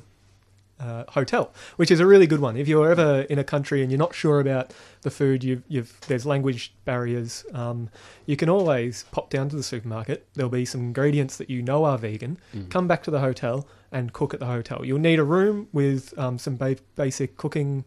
uh, 0.80 1.04
hotel, 1.08 1.52
which 1.76 1.90
is 1.90 2.00
a 2.00 2.06
really 2.06 2.26
good 2.26 2.40
one. 2.40 2.56
If 2.56 2.66
you're 2.66 2.90
ever 2.90 3.22
in 3.22 3.38
a 3.38 3.44
country 3.44 3.82
and 3.82 3.90
you're 3.90 3.98
not 3.98 4.14
sure 4.14 4.40
about 4.40 4.72
the 5.02 5.10
food, 5.10 5.44
you've, 5.44 5.62
you've 5.68 6.00
there's 6.08 6.24
language 6.26 6.72
barriers. 6.84 7.44
Um, 7.52 7.90
you 8.26 8.36
can 8.36 8.48
always 8.48 9.04
pop 9.12 9.30
down 9.30 9.48
to 9.50 9.56
the 9.56 9.62
supermarket. 9.62 10.26
There'll 10.34 10.50
be 10.50 10.64
some 10.64 10.80
ingredients 10.80 11.36
that 11.36 11.50
you 11.50 11.62
know 11.62 11.84
are 11.84 11.98
vegan. 11.98 12.38
Come 12.70 12.88
back 12.88 13.02
to 13.04 13.10
the 13.10 13.20
hotel 13.20 13.68
and 13.92 14.12
cook 14.12 14.32
at 14.34 14.40
the 14.40 14.46
hotel. 14.46 14.84
You'll 14.84 14.98
need 14.98 15.18
a 15.18 15.24
room 15.24 15.68
with 15.72 16.16
um, 16.18 16.38
some 16.38 16.56
ba- 16.56 16.76
basic 16.96 17.36
cooking 17.36 17.84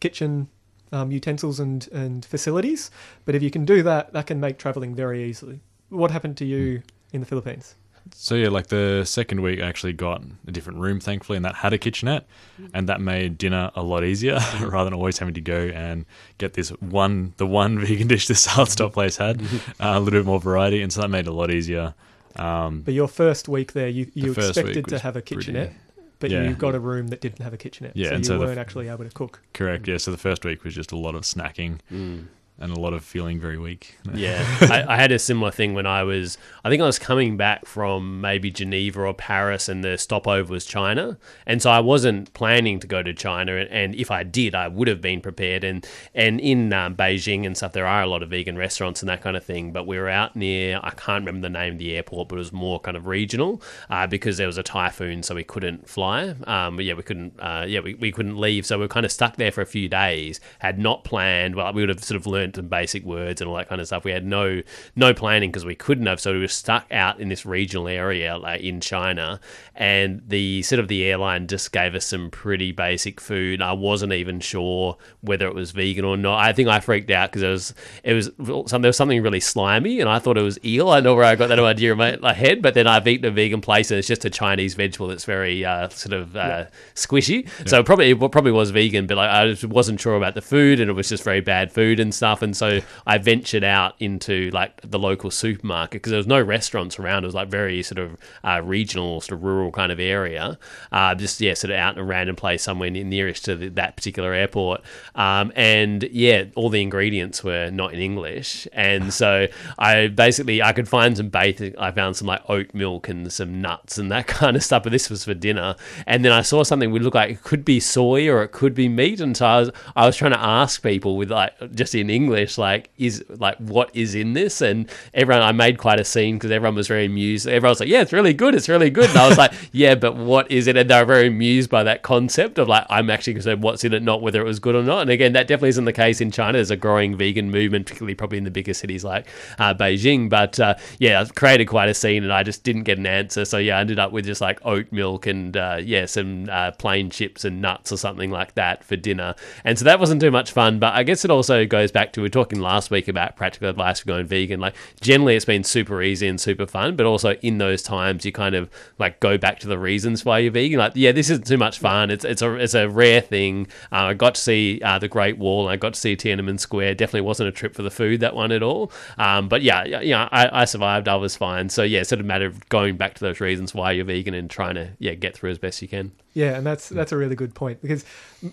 kitchen 0.00 0.48
um, 0.92 1.10
utensils 1.10 1.60
and, 1.60 1.88
and 1.92 2.24
facilities. 2.24 2.90
But 3.24 3.34
if 3.34 3.42
you 3.42 3.50
can 3.50 3.64
do 3.64 3.82
that, 3.82 4.12
that 4.12 4.26
can 4.26 4.40
make 4.40 4.58
traveling 4.58 4.94
very 4.94 5.24
easily. 5.24 5.60
What 5.88 6.10
happened 6.10 6.36
to 6.38 6.44
you 6.44 6.82
in 7.12 7.20
the 7.20 7.26
Philippines? 7.26 7.74
So 8.14 8.34
yeah, 8.34 8.48
like 8.48 8.66
the 8.68 9.04
second 9.04 9.42
week, 9.42 9.60
I 9.60 9.66
actually 9.66 9.92
got 9.92 10.22
a 10.46 10.50
different 10.50 10.78
room, 10.80 11.00
thankfully, 11.00 11.36
and 11.36 11.44
that 11.44 11.54
had 11.56 11.72
a 11.72 11.78
kitchenette, 11.78 12.26
and 12.74 12.88
that 12.88 13.00
made 13.00 13.38
dinner 13.38 13.70
a 13.74 13.82
lot 13.82 14.04
easier 14.04 14.38
rather 14.60 14.84
than 14.90 14.94
always 14.94 15.18
having 15.18 15.34
to 15.34 15.40
go 15.40 15.70
and 15.74 16.04
get 16.38 16.54
this 16.54 16.70
one, 16.80 17.34
the 17.36 17.46
one 17.46 17.78
vegan 17.84 18.08
dish 18.08 18.26
this 18.26 18.40
salad 18.40 18.68
stop 18.68 18.92
place 18.92 19.16
had, 19.16 19.40
uh, 19.42 19.46
a 19.80 20.00
little 20.00 20.20
bit 20.20 20.26
more 20.26 20.40
variety, 20.40 20.82
and 20.82 20.92
so 20.92 21.00
that 21.00 21.08
made 21.08 21.20
it 21.26 21.28
a 21.28 21.32
lot 21.32 21.50
easier. 21.50 21.94
Um, 22.36 22.82
But 22.82 22.94
your 22.94 23.08
first 23.08 23.48
week 23.48 23.72
there, 23.72 23.88
you, 23.88 24.10
you 24.14 24.34
first 24.34 24.56
expected 24.56 24.86
to 24.88 24.98
have 24.98 25.16
a 25.16 25.20
pretty- 25.22 25.36
kitchenette, 25.36 25.72
but 26.20 26.30
yeah. 26.30 26.42
you 26.42 26.54
got 26.54 26.74
a 26.74 26.80
room 26.80 27.08
that 27.08 27.20
didn't 27.20 27.42
have 27.42 27.52
a 27.52 27.56
kitchenette. 27.56 27.92
Yeah, 27.96 28.10
so 28.10 28.16
you 28.16 28.24
so 28.24 28.38
weren't 28.40 28.58
actually 28.58 28.88
able 28.88 29.04
to 29.04 29.10
cook. 29.10 29.40
correct, 29.54 29.88
yeah. 29.88 29.96
So 29.98 30.10
the 30.10 30.18
first 30.18 30.44
week 30.44 30.64
was 30.64 30.74
just 30.74 30.92
a 30.92 30.96
lot 30.96 31.14
of 31.14 31.22
snacking, 31.22 31.78
Mm. 31.92 32.26
And 32.60 32.72
a 32.72 32.80
lot 32.80 32.92
of 32.92 33.04
feeling 33.04 33.38
very 33.38 33.58
weak. 33.58 33.96
Yeah, 34.18 34.42
I, 34.62 34.94
I 34.94 34.96
had 34.96 35.12
a 35.12 35.18
similar 35.18 35.52
thing 35.52 35.74
when 35.74 35.86
I 35.86 36.02
was. 36.02 36.38
I 36.64 36.70
think 36.70 36.82
I 36.82 36.86
was 36.86 36.98
coming 36.98 37.36
back 37.36 37.66
from 37.66 38.20
maybe 38.20 38.50
Geneva 38.50 39.02
or 39.02 39.14
Paris, 39.14 39.68
and 39.68 39.84
the 39.84 39.96
stopover 39.96 40.50
was 40.50 40.64
China, 40.64 41.18
and 41.46 41.62
so 41.62 41.70
I 41.70 41.78
wasn't 41.78 42.32
planning 42.32 42.80
to 42.80 42.86
go 42.86 43.02
to 43.02 43.14
China. 43.14 43.52
And, 43.52 43.94
if 43.94 44.10
I 44.10 44.24
did, 44.24 44.54
I 44.54 44.66
would 44.66 44.88
have 44.88 45.00
been 45.00 45.20
prepared. 45.20 45.62
And 45.62 45.86
and 46.14 46.40
in 46.40 46.72
um, 46.72 46.96
Beijing 46.96 47.46
and 47.46 47.56
stuff, 47.56 47.74
there 47.74 47.86
are 47.86 48.02
a 48.02 48.06
lot 48.06 48.22
of 48.22 48.30
vegan 48.30 48.56
restaurants 48.56 49.02
and 49.02 49.08
that 49.08 49.20
kind 49.20 49.36
of 49.36 49.44
thing. 49.44 49.72
But 49.72 49.86
we 49.86 49.98
were 49.98 50.08
out 50.08 50.34
near. 50.34 50.80
I 50.82 50.90
can't 50.90 51.24
remember 51.24 51.42
the 51.42 51.52
name 51.52 51.74
of 51.74 51.78
the 51.78 51.94
airport, 51.94 52.28
but 52.30 52.36
it 52.36 52.38
was 52.38 52.52
more 52.52 52.80
kind 52.80 52.96
of 52.96 53.06
regional 53.06 53.62
uh, 53.90 54.06
because 54.06 54.38
there 54.38 54.48
was 54.48 54.58
a 54.58 54.62
typhoon, 54.64 55.22
so 55.22 55.34
we 55.34 55.44
couldn't 55.44 55.88
fly. 55.88 56.34
Um, 56.44 56.76
but 56.76 56.84
yeah, 56.84 56.94
we 56.94 57.02
couldn't. 57.02 57.38
Uh, 57.38 57.66
yeah, 57.68 57.80
we, 57.80 57.94
we 57.94 58.10
couldn't 58.10 58.38
leave, 58.38 58.66
so 58.66 58.78
we 58.78 58.84
were 58.84 58.88
kind 58.88 59.06
of 59.06 59.12
stuck 59.12 59.36
there 59.36 59.52
for 59.52 59.60
a 59.60 59.66
few 59.66 59.88
days. 59.88 60.40
Had 60.58 60.78
not 60.78 61.04
planned. 61.04 61.54
Well, 61.54 61.72
we 61.72 61.82
would 61.82 61.90
have 61.90 62.02
sort 62.02 62.16
of 62.16 62.26
learned 62.26 62.47
some 62.54 62.68
basic 62.68 63.04
words 63.04 63.40
and 63.40 63.48
all 63.48 63.56
that 63.56 63.68
kind 63.68 63.80
of 63.80 63.86
stuff. 63.86 64.04
We 64.04 64.12
had 64.12 64.24
no 64.24 64.62
no 64.96 65.14
planning 65.14 65.50
because 65.50 65.64
we 65.64 65.74
couldn't 65.74 66.06
have. 66.06 66.20
So 66.20 66.32
we 66.32 66.40
were 66.40 66.48
stuck 66.48 66.86
out 66.90 67.20
in 67.20 67.28
this 67.28 67.46
regional 67.46 67.88
area 67.88 68.38
like 68.38 68.60
in 68.60 68.80
China, 68.80 69.40
and 69.74 70.22
the 70.26 70.62
sort 70.62 70.80
of 70.80 70.88
the 70.88 71.04
airline 71.04 71.46
just 71.46 71.72
gave 71.72 71.94
us 71.94 72.06
some 72.06 72.30
pretty 72.30 72.72
basic 72.72 73.20
food. 73.20 73.62
I 73.62 73.72
wasn't 73.72 74.12
even 74.12 74.40
sure 74.40 74.96
whether 75.20 75.46
it 75.46 75.54
was 75.54 75.70
vegan 75.72 76.04
or 76.04 76.16
not. 76.16 76.38
I 76.38 76.52
think 76.52 76.68
I 76.68 76.80
freaked 76.80 77.10
out 77.10 77.32
because 77.32 77.42
it 77.42 77.48
was 77.48 77.74
it 78.02 78.12
was 78.14 78.70
some, 78.70 78.82
there 78.82 78.88
was 78.88 78.96
something 78.96 79.22
really 79.22 79.40
slimy, 79.40 80.00
and 80.00 80.08
I 80.08 80.18
thought 80.18 80.38
it 80.38 80.42
was 80.42 80.58
eel. 80.64 80.90
I 80.90 81.00
know 81.00 81.14
where 81.14 81.24
I 81.24 81.36
got 81.36 81.48
that 81.48 81.58
idea 81.58 81.92
in 81.92 82.20
my, 82.20 82.32
head, 82.32 82.62
but 82.62 82.74
then 82.74 82.86
I've 82.86 83.06
eaten 83.08 83.24
a 83.24 83.30
vegan 83.30 83.60
place 83.60 83.90
and 83.90 83.98
it's 83.98 84.06
just 84.06 84.24
a 84.24 84.30
Chinese 84.30 84.74
vegetable 84.74 85.08
that's 85.08 85.24
very 85.24 85.64
uh, 85.64 85.88
sort 85.88 86.12
of 86.12 86.36
uh, 86.36 86.66
squishy. 86.94 87.48
So 87.66 87.82
probably 87.82 88.10
it 88.10 88.18
probably 88.32 88.52
was 88.52 88.70
vegan, 88.70 89.06
but 89.06 89.16
like, 89.16 89.30
I 89.30 89.48
just 89.48 89.64
wasn't 89.64 90.00
sure 90.00 90.16
about 90.16 90.34
the 90.34 90.42
food, 90.42 90.80
and 90.80 90.90
it 90.90 90.94
was 90.94 91.08
just 91.08 91.24
very 91.24 91.40
bad 91.40 91.72
food 91.72 92.00
and 92.00 92.14
stuff. 92.14 92.37
And 92.42 92.56
so 92.56 92.80
I 93.06 93.18
ventured 93.18 93.64
out 93.64 93.94
into 93.98 94.50
like 94.50 94.80
the 94.82 94.98
local 94.98 95.30
supermarket 95.30 96.02
because 96.02 96.10
there 96.10 96.18
was 96.18 96.26
no 96.26 96.40
restaurants 96.40 96.98
around. 96.98 97.24
It 97.24 97.28
was 97.28 97.34
like 97.34 97.48
very 97.48 97.82
sort 97.82 97.98
of 97.98 98.16
uh, 98.44 98.60
regional, 98.64 99.20
sort 99.20 99.38
of 99.38 99.44
rural 99.44 99.70
kind 99.72 99.92
of 99.92 100.00
area. 100.00 100.58
Uh, 100.92 101.14
just 101.14 101.40
yeah, 101.40 101.54
sort 101.54 101.70
of 101.70 101.76
out 101.76 101.94
in 101.96 102.00
a 102.00 102.04
random 102.04 102.36
place 102.36 102.62
somewhere 102.62 102.90
near, 102.90 103.04
nearest 103.04 103.44
to 103.46 103.56
the, 103.56 103.68
that 103.70 103.96
particular 103.96 104.32
airport. 104.32 104.82
Um, 105.14 105.52
and 105.56 106.04
yeah, 106.04 106.44
all 106.54 106.70
the 106.70 106.82
ingredients 106.82 107.42
were 107.42 107.70
not 107.70 107.92
in 107.92 108.00
English, 108.00 108.68
and 108.72 109.12
so 109.12 109.46
I 109.78 110.08
basically 110.08 110.62
I 110.62 110.72
could 110.72 110.88
find 110.88 111.16
some 111.16 111.28
basic. 111.28 111.76
I 111.78 111.90
found 111.90 112.16
some 112.16 112.26
like 112.26 112.42
oat 112.48 112.72
milk 112.74 113.08
and 113.08 113.32
some 113.32 113.60
nuts 113.60 113.98
and 113.98 114.10
that 114.12 114.26
kind 114.38 114.56
of 114.56 114.62
stuff. 114.62 114.82
But 114.82 114.92
this 114.92 115.10
was 115.10 115.24
for 115.24 115.34
dinner, 115.34 115.76
and 116.06 116.24
then 116.24 116.32
I 116.32 116.42
saw 116.42 116.62
something 116.62 116.90
would 116.90 117.02
look 117.02 117.14
like 117.14 117.30
it 117.30 117.42
could 117.42 117.64
be 117.64 117.80
soy 117.80 118.28
or 118.28 118.42
it 118.42 118.52
could 118.52 118.74
be 118.74 118.88
meat, 118.88 119.20
and 119.20 119.36
so 119.36 119.46
I 119.46 119.60
was 119.60 119.70
I 119.96 120.06
was 120.06 120.16
trying 120.16 120.32
to 120.32 120.40
ask 120.40 120.82
people 120.82 121.16
with 121.16 121.30
like 121.30 121.74
just 121.74 121.94
in 121.94 122.10
English 122.10 122.27
like 122.58 122.90
is 122.98 123.24
like 123.28 123.56
what 123.58 123.90
is 123.94 124.14
in 124.14 124.32
this, 124.32 124.60
and 124.60 124.90
everyone 125.14 125.42
I 125.42 125.52
made 125.52 125.78
quite 125.78 126.00
a 126.00 126.04
scene 126.04 126.36
because 126.36 126.50
everyone 126.50 126.74
was 126.74 126.88
very 126.88 127.06
amused. 127.06 127.46
Everyone 127.46 127.70
was 127.70 127.80
like, 127.80 127.88
yeah, 127.88 128.02
it's 128.02 128.12
really 128.12 128.34
good, 128.34 128.54
it's 128.54 128.68
really 128.68 128.90
good, 128.90 129.08
and 129.10 129.18
I 129.18 129.28
was 129.28 129.38
like, 129.38 129.52
yeah, 129.72 129.94
but 129.94 130.16
what 130.16 130.50
is 130.50 130.66
it? 130.66 130.76
And 130.76 130.90
they 130.90 130.98
were 130.98 131.04
very 131.04 131.28
amused 131.28 131.70
by 131.70 131.82
that 131.84 132.02
concept 132.02 132.58
of 132.58 132.68
like 132.68 132.86
I'm 132.90 133.10
actually 133.10 133.34
concerned 133.34 133.62
what's 133.62 133.84
in 133.84 133.92
it, 133.92 134.02
not 134.02 134.22
whether 134.22 134.40
it 134.40 134.44
was 134.44 134.58
good 134.58 134.74
or 134.74 134.82
not. 134.82 135.02
And 135.02 135.10
again, 135.10 135.32
that 135.32 135.46
definitely 135.46 135.70
isn't 135.70 135.84
the 135.84 135.92
case 135.92 136.20
in 136.20 136.30
China. 136.30 136.58
There's 136.58 136.70
a 136.70 136.76
growing 136.76 137.16
vegan 137.16 137.50
movement, 137.50 137.86
particularly 137.86 138.14
probably 138.14 138.38
in 138.38 138.44
the 138.44 138.50
bigger 138.50 138.74
cities 138.74 139.04
like 139.04 139.26
uh, 139.58 139.74
Beijing. 139.74 140.28
But 140.28 140.58
uh, 140.60 140.74
yeah, 140.98 141.20
I 141.20 141.24
created 141.24 141.66
quite 141.66 141.88
a 141.88 141.94
scene, 141.94 142.24
and 142.24 142.32
I 142.32 142.42
just 142.42 142.64
didn't 142.64 142.84
get 142.84 142.98
an 142.98 143.06
answer. 143.06 143.44
So 143.44 143.58
yeah, 143.58 143.78
I 143.78 143.80
ended 143.80 143.98
up 143.98 144.12
with 144.12 144.24
just 144.24 144.40
like 144.40 144.58
oat 144.64 144.86
milk 144.90 145.26
and 145.26 145.56
uh, 145.56 145.78
yeah, 145.82 146.06
some 146.06 146.48
uh, 146.50 146.72
plain 146.72 147.10
chips 147.10 147.44
and 147.44 147.60
nuts 147.60 147.92
or 147.92 147.96
something 147.96 148.30
like 148.30 148.54
that 148.54 148.84
for 148.84 148.96
dinner. 148.96 149.34
And 149.64 149.78
so 149.78 149.84
that 149.84 150.00
wasn't 150.00 150.20
too 150.20 150.30
much 150.30 150.52
fun. 150.52 150.78
But 150.78 150.94
I 150.94 151.02
guess 151.02 151.24
it 151.24 151.30
also 151.30 151.66
goes 151.66 151.92
back 151.92 152.07
to 152.12 152.20
we 152.20 152.24
were 152.24 152.30
talking 152.30 152.60
last 152.60 152.90
week 152.90 153.08
about 153.08 153.36
practical 153.36 153.68
advice 153.68 154.00
for 154.00 154.06
going 154.06 154.26
vegan. 154.26 154.60
Like 154.60 154.74
generally, 155.00 155.36
it's 155.36 155.44
been 155.44 155.64
super 155.64 156.02
easy 156.02 156.26
and 156.26 156.40
super 156.40 156.66
fun, 156.66 156.96
but 156.96 157.06
also 157.06 157.32
in 157.42 157.58
those 157.58 157.82
times 157.82 158.24
you 158.24 158.32
kind 158.32 158.54
of 158.54 158.70
like 158.98 159.20
go 159.20 159.38
back 159.38 159.58
to 159.60 159.68
the 159.68 159.78
reasons 159.78 160.24
why 160.24 160.38
you're 160.38 160.52
vegan. 160.52 160.78
Like 160.78 160.92
yeah, 160.94 161.12
this 161.12 161.30
isn't 161.30 161.46
too 161.46 161.56
much 161.56 161.78
fun. 161.78 162.10
It's 162.10 162.24
it's 162.24 162.42
a 162.42 162.54
it's 162.54 162.74
a 162.74 162.88
rare 162.88 163.20
thing. 163.20 163.66
Uh, 163.92 163.96
I 163.96 164.14
got 164.14 164.34
to 164.36 164.40
see 164.40 164.80
uh, 164.82 164.98
the 164.98 165.08
Great 165.08 165.38
Wall. 165.38 165.68
I 165.68 165.76
got 165.76 165.94
to 165.94 166.00
see 166.00 166.16
Tiananmen 166.16 166.60
Square. 166.60 166.94
Definitely 166.94 167.22
wasn't 167.22 167.48
a 167.48 167.52
trip 167.52 167.74
for 167.74 167.82
the 167.82 167.90
food 167.90 168.20
that 168.20 168.34
one 168.34 168.52
at 168.52 168.62
all. 168.62 168.92
Um, 169.18 169.48
but 169.48 169.62
yeah, 169.62 169.84
yeah, 169.84 170.00
yeah, 170.00 170.28
I, 170.32 170.62
I 170.62 170.64
survived. 170.64 171.08
I 171.08 171.16
was 171.16 171.36
fine. 171.36 171.68
So 171.68 171.82
yeah, 171.82 172.00
it's 172.00 172.08
sort 172.08 172.20
of 172.20 172.26
a 172.26 172.28
matter 172.28 172.46
of 172.46 172.68
going 172.68 172.96
back 172.96 173.14
to 173.14 173.20
those 173.20 173.40
reasons 173.40 173.74
why 173.74 173.92
you're 173.92 174.04
vegan 174.04 174.34
and 174.34 174.50
trying 174.50 174.74
to 174.74 174.90
yeah 174.98 175.14
get 175.14 175.36
through 175.36 175.50
as 175.50 175.58
best 175.58 175.82
you 175.82 175.88
can. 175.88 176.12
Yeah, 176.34 176.56
and 176.56 176.66
that's 176.66 176.88
that's 176.88 177.12
a 177.12 177.16
really 177.16 177.34
good 177.34 177.54
point 177.54 177.82
because 177.82 178.04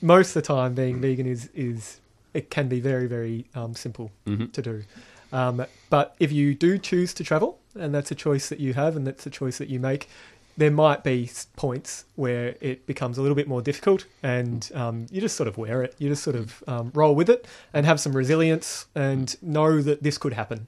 most 0.01 0.29
of 0.35 0.41
the 0.41 0.47
time 0.47 0.73
being 0.73 0.99
vegan 1.01 1.27
is 1.27 1.49
is 1.53 1.99
it 2.35 2.49
can 2.49 2.67
be 2.67 2.79
very 2.79 3.07
very 3.07 3.45
um, 3.55 3.73
simple 3.73 4.11
Mhm. 4.27 4.51
to 4.53 4.61
do. 4.61 4.83
Um, 5.33 5.65
but 5.89 6.15
if 6.19 6.31
you 6.31 6.53
do 6.53 6.77
choose 6.77 7.13
to 7.15 7.23
travel, 7.23 7.59
and 7.77 7.93
that's 7.95 8.11
a 8.11 8.15
choice 8.15 8.47
that 8.49 8.59
you 8.59 8.73
have, 8.73 8.95
and 8.95 9.05
that's 9.07 9.25
a 9.25 9.29
choice 9.29 9.57
that 9.57 9.69
you 9.69 9.79
make, 9.79 10.07
there 10.57 10.71
might 10.71 11.03
be 11.03 11.29
points 11.57 12.05
where 12.15 12.55
it 12.61 12.85
becomes 12.85 13.17
a 13.17 13.21
little 13.21 13.35
bit 13.35 13.47
more 13.47 13.61
difficult, 13.61 14.05
and 14.23 14.71
um, 14.73 15.05
you 15.11 15.19
just 15.19 15.35
sort 15.35 15.47
of 15.49 15.57
wear 15.57 15.81
it. 15.83 15.95
You 15.97 16.07
just 16.09 16.23
sort 16.23 16.35
of 16.37 16.63
um, 16.67 16.91
roll 16.93 17.13
with 17.15 17.29
it 17.29 17.45
and 17.73 17.85
have 17.85 17.99
some 17.99 18.15
resilience, 18.15 18.85
and 18.95 19.35
know 19.41 19.81
that 19.81 20.03
this 20.03 20.17
could 20.17 20.33
happen. 20.33 20.67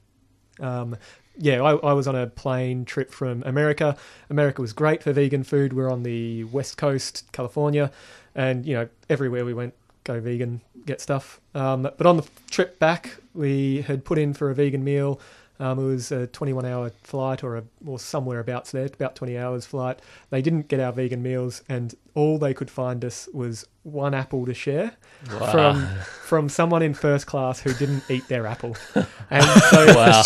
Um, 0.60 0.96
yeah, 1.40 1.62
I, 1.62 1.76
I 1.76 1.92
was 1.92 2.06
on 2.08 2.16
a 2.16 2.26
plane 2.26 2.84
trip 2.84 3.10
from 3.12 3.42
America. 3.44 3.96
America 4.28 4.60
was 4.60 4.72
great 4.72 5.02
for 5.04 5.12
vegan 5.12 5.44
food. 5.44 5.72
We're 5.72 5.90
on 5.90 6.02
the 6.02 6.44
west 6.44 6.76
coast, 6.76 7.24
California, 7.32 7.90
and 8.34 8.66
you 8.66 8.74
know 8.74 8.88
everywhere 9.08 9.44
we 9.44 9.54
went, 9.54 9.72
go 10.08 10.20
vegan, 10.20 10.62
get 10.86 11.00
stuff. 11.00 11.40
Um, 11.54 11.82
but 11.82 12.06
on 12.06 12.16
the 12.16 12.26
trip 12.50 12.78
back, 12.78 13.18
we 13.34 13.82
had 13.82 14.04
put 14.04 14.18
in 14.18 14.32
for 14.32 14.50
a 14.50 14.54
vegan 14.54 14.82
meal. 14.82 15.20
Um, 15.60 15.78
it 15.78 15.86
was 15.86 16.12
a 16.12 16.26
21-hour 16.28 16.90
flight, 17.02 17.42
or 17.42 17.56
a, 17.56 17.64
or 17.86 17.98
somewhere 17.98 18.38
abouts 18.40 18.70
there, 18.72 18.86
about 18.86 19.16
20 19.16 19.36
hours 19.36 19.66
flight. 19.66 20.00
They 20.30 20.40
didn't 20.42 20.68
get 20.68 20.78
our 20.80 20.92
vegan 20.92 21.22
meals, 21.22 21.62
and 21.68 21.94
all 22.14 22.38
they 22.38 22.54
could 22.54 22.70
find 22.70 23.04
us 23.04 23.28
was 23.32 23.66
one 23.84 24.12
apple 24.12 24.44
to 24.44 24.52
share 24.52 24.92
from 25.52 25.86
from 26.24 26.48
someone 26.48 26.82
in 26.82 26.92
first 26.92 27.26
class 27.26 27.58
who 27.60 27.72
didn't 27.74 28.02
eat 28.10 28.26
their 28.28 28.46
apple. 28.46 28.76
And 29.30 29.44
so 29.44 29.86
Wow. 29.96 30.22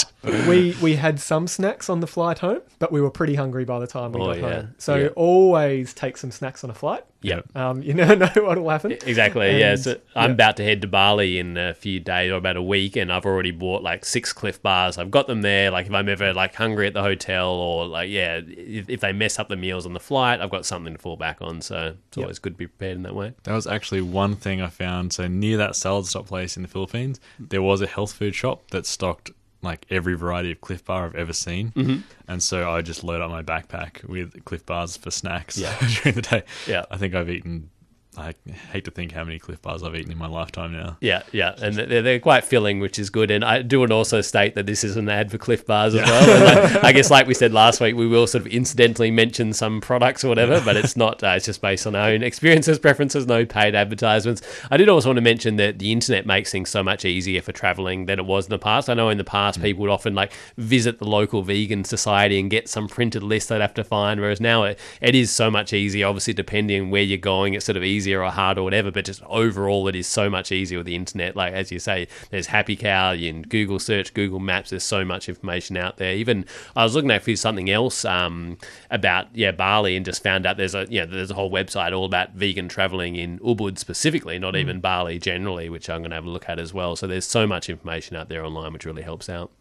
we 0.49 0.75
we 0.83 0.97
had 0.97 1.21
some 1.21 1.47
snacks 1.47 1.88
on 1.88 2.01
the 2.01 2.07
flight 2.07 2.38
home, 2.40 2.61
but 2.81 2.90
we 2.92 3.01
were 3.01 3.11
pretty 3.11 3.35
hungry 3.37 3.64
by 3.64 3.79
the 3.79 3.87
time 3.87 4.12
we 4.12 4.21
Oh, 4.21 4.27
got 4.27 4.37
yeah. 4.38 4.42
home. 4.55 4.75
So 4.79 4.97
Yeah. 4.97 5.09
always 5.09 5.95
take 5.95 6.16
some 6.16 6.31
snacks 6.33 6.64
on 6.64 6.71
a 6.71 6.75
flight. 6.75 7.05
Yep. 7.23 7.57
Um, 7.57 7.83
you 7.83 7.95
never 8.03 8.16
know 8.16 8.31
what 8.42 8.59
will 8.59 8.71
happen. 8.71 8.92
Exactly. 8.92 9.59
yeah. 9.61 9.77
So 9.77 9.97
I'm 10.16 10.33
about 10.33 10.57
to 10.57 10.64
head 10.64 10.81
to 10.83 10.88
Bali 10.88 11.38
in 11.38 11.57
a 11.57 11.73
few 11.75 12.01
days 12.01 12.33
or 12.33 12.37
about 12.37 12.57
a 12.57 12.62
week, 12.62 12.97
and 12.97 13.12
I've 13.12 13.27
already 13.27 13.53
bought 13.53 13.83
like 13.83 14.05
six 14.05 14.33
Clif 14.33 14.61
bars. 14.61 14.99
I've 14.99 15.11
got 15.22 15.28
them 15.28 15.42
there. 15.42 15.70
Like 15.70 15.87
if 15.87 15.92
I'm 15.92 16.08
ever 16.08 16.32
like 16.35 16.54
hungry 16.54 16.87
at 16.87 16.94
the 16.94 17.02
hotel, 17.02 17.48
or 17.50 17.87
like 17.87 18.11
yeah, 18.11 18.40
if, 18.46 18.88
if 18.88 19.00
they 19.00 19.12
mess 19.12 19.38
up 19.38 19.48
the 19.48 19.56
meals 19.56 19.87
on 19.87 19.92
the 19.92 20.00
flight, 20.00 20.40
I've 20.40 20.50
got 20.50 20.66
something 20.66 20.92
to 20.94 20.98
fall 20.98 21.16
back 21.16 21.38
on. 21.40 21.61
So 21.62 21.94
it's 22.08 22.16
Yep. 22.16 22.24
always 22.24 22.38
good 22.38 22.54
to 22.54 22.58
be 22.58 22.66
prepared 22.66 22.96
in 22.96 23.02
that 23.04 23.14
way. 23.14 23.32
That 23.44 23.54
was 23.54 23.66
actually 23.66 24.02
one 24.02 24.37
thing 24.37 24.61
I 24.61 24.68
found. 24.68 25.12
So 25.12 25.26
near 25.28 25.56
that 25.58 25.76
salad 25.76 26.06
stop 26.06 26.26
place 26.26 26.56
in 26.56 26.62
the 26.62 26.68
Philippines, 26.68 27.20
there 27.38 27.62
was 27.62 27.80
a 27.80 27.87
health 27.87 28.12
food 28.12 28.35
shop 28.35 28.70
that 28.72 28.87
stocked 28.87 29.30
like 29.62 29.87
every 29.90 30.14
variety 30.14 30.50
of 30.50 30.61
Clif 30.61 30.85
Bar 30.85 31.04
I've 31.06 31.14
ever 31.14 31.32
seen, 31.32 31.70
Mm-hmm. 31.76 31.98
and 32.26 32.42
so 32.42 32.68
I 32.68 32.82
just 32.82 33.04
load 33.04 33.20
up 33.20 33.30
my 33.30 33.44
backpack 33.44 34.02
with 34.08 34.44
Clif 34.44 34.66
Bars 34.66 34.96
for 34.96 35.12
snacks 35.12 35.56
Yeah. 35.56 35.76
during 36.02 36.16
the 36.16 36.22
day. 36.22 36.42
Yeah. 36.66 36.85
I 36.90 36.96
think 36.96 37.14
I've 37.14 37.30
eaten. 37.30 37.70
I 38.14 38.35
hate 38.72 38.85
to 38.85 38.90
think 38.90 39.12
how 39.12 39.25
many 39.25 39.38
Clif 39.38 39.62
Bars 39.62 39.83
I've 39.83 39.94
eaten 39.94 40.12
in 40.12 40.18
my 40.18 40.27
lifetime 40.27 40.72
now. 40.72 40.98
Yeah, 41.01 41.22
yeah, 41.33 41.55
and 41.62 41.75
they're, 41.75 42.03
they're 42.03 42.20
quite 42.20 42.44
filling, 42.44 42.79
which 42.79 42.98
is 42.98 43.09
good. 43.09 43.31
And 43.31 43.42
I 43.42 43.62
do 43.62 43.79
want 43.79 43.90
to 43.90 43.94
also 43.94 44.20
state 44.20 44.55
that 44.55 44.66
this 44.66 44.85
is 44.85 44.98
an 44.98 45.09
ad 45.09 45.31
for 45.31 45.38
Clif 45.38 45.64
Bars 45.64 45.94
as 45.94 46.03
well. 46.03 46.31
And 46.31 46.75
like, 46.75 46.85
I 46.85 46.92
guess, 46.92 47.11
like 47.11 47.27
we 47.27 47.33
said 47.33 47.55
last 47.55 47.81
week, 47.81 47.96
we 47.96 48.07
will 48.07 48.27
sort 48.27 48.44
of 48.44 48.53
incidentally 48.53 49.11
mention 49.11 49.55
some 49.55 49.81
products 49.81 50.25
or 50.25 50.29
whatever, 50.29 50.61
but 50.62 50.77
it's 50.77 50.94
not. 50.94 51.22
Uh, 51.22 51.29
it's 51.29 51.46
just 51.46 51.62
based 51.62 51.87
on 51.87 51.94
our 51.94 52.11
own 52.11 52.22
experiences, 52.22 52.79
preferences, 52.79 53.27
no 53.27 53.46
paid 53.46 53.75
advertisements. 53.75 54.42
I 54.70 54.77
did 54.77 54.90
also 54.90 55.09
want 55.09 55.16
to 55.16 55.22
mention 55.22 55.57
that 55.57 55.79
the 55.79 55.90
internet 55.90 56.27
makes 56.27 56.53
things 56.53 56.68
so 56.68 56.83
much 56.83 57.07
easier 57.07 57.40
for 57.40 57.53
traveling 57.53 58.05
than 58.05 58.18
it 58.18 58.27
was 58.27 58.44
in 58.44 58.51
the 58.51 58.59
past. 58.59 58.90
I 58.90 58.94
know 58.94 59.09
in 59.09 59.16
the 59.16 59.25
past 59.25 59.62
people 59.62 59.83
would 59.83 59.90
often 59.90 60.14
like 60.14 60.33
visit 60.59 60.98
the 60.98 61.07
local 61.07 61.42
vegan 61.42 61.85
society 61.85 62.38
and 62.38 62.51
get 62.51 62.68
some 62.68 62.88
printed 62.88 63.22
list 63.22 63.48
they'd 63.48 63.62
have 63.62 63.72
to 63.75 63.85
find, 63.85 64.20
whereas 64.20 64.40
now 64.40 64.64
it, 64.64 64.79
it 65.01 65.14
is 65.14 65.31
so 65.31 65.51
much 65.51 65.72
easier. 65.72 66.07
Obviously, 66.07 66.35
depending 66.35 66.83
on 66.83 66.90
where 66.90 67.03
you're 67.03 67.16
going, 67.16 67.55
it's 67.55 67.64
sort 67.64 67.79
of 67.79 67.83
easier 68.03 68.23
or 68.23 68.31
hard 68.31 68.59
or 68.59 68.65
whatever, 68.65 68.91
but 68.91 69.05
just 69.05 69.23
overall, 69.25 69.87
it 69.87 69.95
is 69.95 70.07
so 70.07 70.29
much 70.29 70.51
easier 70.51 70.79
with 70.79 70.87
the 70.87 70.97
internet. 70.97 71.37
Like, 71.37 71.53
as 71.53 71.71
you 71.71 71.79
say, 71.79 72.09
there's 72.31 72.47
Happy 72.47 72.75
Cow, 72.75 73.12
you 73.12 73.33
can 73.33 73.43
Google 73.43 73.79
search, 73.79 74.12
Google 74.12 74.41
Maps, 74.41 74.71
there's 74.71 74.83
so 74.83 75.05
much 75.05 75.29
information 75.29 75.77
out 75.77 75.97
there. 75.99 76.15
Even 76.15 76.45
I 76.75 76.83
was 76.83 76.95
looking 76.95 77.11
at 77.12 77.23
for 77.23 77.37
something 77.37 77.71
else 77.71 78.05
um, 78.05 78.59
about, 78.91 79.29
yeah, 79.35 79.53
Bali 79.53 79.97
and 79.97 80.05
just 80.05 80.23
found 80.23 80.47
out 80.47 80.57
there's 80.57 80.75
a, 80.75 80.87
you 80.91 81.01
know, 81.01 81.07
there's 81.07 81.31
a 81.31 81.35
whole 81.35 81.51
website 81.51 81.97
all 81.97 82.05
about 82.05 82.33
vegan 82.33 82.69
traveling 82.69 83.15
in 83.17 83.38
Ubud 83.38 83.79
specifically, 83.79 84.38
not 84.38 84.57
even 84.57 84.81
Bali 84.81 85.19
generally, 85.19 85.69
which 85.69 85.88
I'm 85.88 86.01
going 86.01 86.11
to 86.11 86.17
have 86.17 86.27
a 86.27 86.31
look 86.31 86.49
at 86.49 86.59
as 86.59 86.75
well. 86.75 86.97
So 86.97 87.07
there's 87.07 87.25
so 87.25 87.47
much 87.47 87.71
information 87.71 88.17
out 88.17 88.29
there 88.29 88.45
online, 88.45 88.73
which 88.73 88.85
really 88.85 89.03
helps 89.03 89.29
out. 89.29 89.53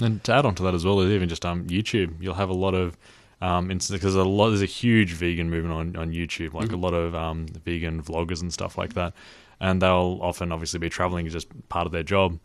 And 0.00 0.24
to 0.24 0.32
add 0.32 0.46
on 0.46 0.54
to 0.54 0.62
that 0.62 0.74
as 0.74 0.84
well, 0.84 1.00
is 1.00 1.10
even 1.10 1.28
just 1.28 1.44
um 1.44 1.66
YouTube. 1.66 2.14
You'll 2.20 2.34
have 2.34 2.48
a 2.48 2.54
lot 2.54 2.74
of 2.74 2.96
um 3.42 3.68
because 3.68 4.14
a 4.14 4.22
lot 4.24 4.48
there's 4.50 4.62
a 4.62 4.66
huge 4.66 5.12
vegan 5.12 5.50
movement 5.50 5.74
on 5.74 5.96
on 6.02 6.12
YouTube, 6.12 6.54
like 6.54 6.72
a 6.72 6.76
lot 6.76 6.94
of 6.94 7.14
um 7.14 7.46
vegan 7.64 8.02
vloggers 8.02 8.40
and 8.40 8.52
stuff 8.52 8.78
like 8.78 8.94
that, 8.94 9.12
and 9.60 9.82
they'll 9.82 10.18
often 10.22 10.52
obviously 10.52 10.78
be 10.78 10.88
traveling 10.88 11.26
as 11.26 11.32
just 11.34 11.48
part 11.68 11.86
of 11.86 11.92
their 11.92 12.02
job. 12.04 12.38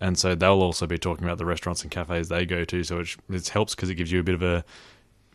and 0.00 0.16
so 0.18 0.34
they'll 0.34 0.62
also 0.62 0.86
be 0.86 0.96
talking 0.98 1.24
about 1.24 1.38
the 1.38 1.44
restaurants 1.44 1.82
and 1.82 1.90
cafes 1.90 2.28
they 2.28 2.46
go 2.46 2.64
to. 2.64 2.82
So 2.84 3.00
it, 3.00 3.16
it 3.30 3.48
helps 3.48 3.74
because 3.74 3.90
it 3.90 3.96
gives 3.96 4.10
you 4.12 4.20
a 4.20 4.22
bit 4.22 4.34
of 4.36 4.42
a 4.42 4.64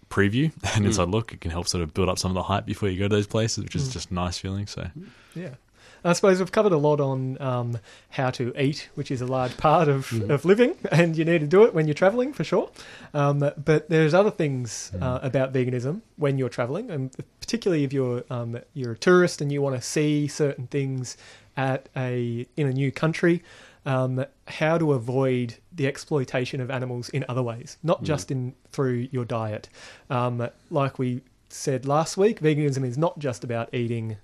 preview 0.10 0.52
and 0.76 0.86
inside 0.86 1.10
look. 1.10 1.34
It 1.34 1.41
can 1.41 1.52
help 1.52 1.67
sort 1.67 1.84
of 1.84 1.93
build 1.93 2.08
up 2.10 2.17
some 2.17 2.32
of 2.32 2.36
the 2.36 2.43
hype 2.43 2.65
before 2.65 2.89
you 2.89 2.97
go 2.97 3.08
to 3.10 3.15
those 3.15 3.28
places, 3.28 3.63
which 3.63 3.76
is 3.76 3.91
just 3.93 4.10
a 4.12 4.13
nice 4.13 4.38
feeling. 4.38 4.67
So 4.67 4.89
Yeah. 5.36 5.56
I 6.04 6.13
suppose 6.13 6.39
we've 6.39 6.52
covered 6.52 6.74
a 6.74 6.78
lot 6.78 7.00
on 7.00 7.42
um, 7.42 7.78
how 8.10 8.30
to 8.32 8.54
eat, 8.62 8.89
which 8.96 9.10
is 9.10 9.22
a 9.22 9.26
large 9.26 9.56
part 9.58 9.88
of, 9.88 10.12
of 10.30 10.44
living, 10.44 10.76
and 10.92 11.18
you 11.18 11.24
need 11.24 11.39
to 11.39 11.48
do 11.48 11.63
it 11.63 11.74
when 11.74 11.88
you're 11.88 11.94
traveling 11.94 12.34
for 12.34 12.44
sure. 12.44 12.70
Um, 13.13 13.39
but 13.39 13.89
there's 13.89 14.13
other 14.13 14.32
things 14.32 14.92
uh, 15.00 15.20
about 15.22 15.54
veganism 15.54 16.02
when 16.18 16.38
you're 16.38 16.50
traveling, 16.50 16.92
and 16.92 17.16
particularly 17.39 17.84
if 17.84 17.94
you're 17.94 18.24
um, 18.30 18.60
you're 18.74 18.94
a 18.94 18.98
tourist 18.98 19.42
and 19.42 19.52
you 19.52 19.62
want 19.62 19.76
to 19.76 19.82
see 19.82 20.28
certain 20.28 20.68
things 20.68 21.18
at 21.56 21.88
a 21.96 22.46
in 22.58 22.68
a 22.68 22.74
new 22.74 22.92
country. 22.92 23.44
Um, 23.86 24.26
how 24.48 24.78
to 24.78 24.94
avoid 24.94 25.56
the 25.74 25.88
exploitation 25.88 26.62
of 26.62 26.72
animals 26.72 27.10
in 27.10 27.26
other 27.28 27.44
ways, 27.44 27.78
not 27.84 28.04
just 28.04 28.32
in 28.32 28.56
through 28.72 29.10
your 29.12 29.26
diet. 29.26 29.68
Um, 30.10 30.48
like 30.70 30.98
we 30.98 31.22
said 31.50 31.86
last 31.86 32.16
week, 32.16 32.39
veganism 32.39 32.86
is 32.86 32.98
not 32.98 33.20
just 33.20 33.44
about 33.44 33.74
eating 33.74 34.16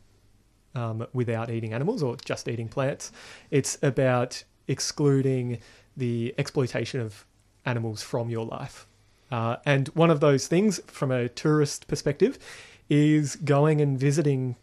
um, 0.76 1.08
without 1.14 1.50
eating 1.50 1.74
animals 1.74 2.04
or 2.04 2.18
just 2.24 2.48
eating 2.48 2.68
plants. 2.68 3.12
It's 3.52 3.78
about 3.82 4.44
excluding 4.68 5.60
the 5.98 6.34
exploitation 6.38 7.02
of 7.02 7.26
animals 7.66 8.02
from 8.02 8.30
your 8.30 8.46
life. 8.46 8.88
Uh, 9.32 9.58
and 9.66 9.90
one 9.90 10.10
of 10.10 10.20
those 10.20 10.48
things, 10.48 10.80
from 10.88 11.12
a 11.12 11.30
tourist 11.30 11.88
perspective, 11.88 12.40
is 12.90 13.36
going 13.36 13.82
and 13.82 14.00
visiting 14.00 14.56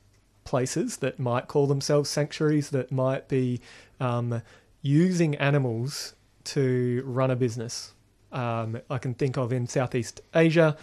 places 0.44 0.98
that 0.98 1.18
might 1.18 1.48
call 1.48 1.66
themselves 1.66 2.10
sanctuaries, 2.10 2.70
that 2.70 2.90
might 2.90 3.28
be 3.28 3.60
um, 4.00 4.42
using 4.82 5.34
animals 5.36 6.14
to 6.44 7.02
run 7.04 7.30
a 7.30 7.36
business. 7.36 7.92
Um, 8.32 8.80
I 8.90 8.98
can 8.98 9.14
think 9.14 9.36
of 9.36 9.52
in 9.52 9.66
Southeast 9.66 10.20
Asia, 10.34 10.76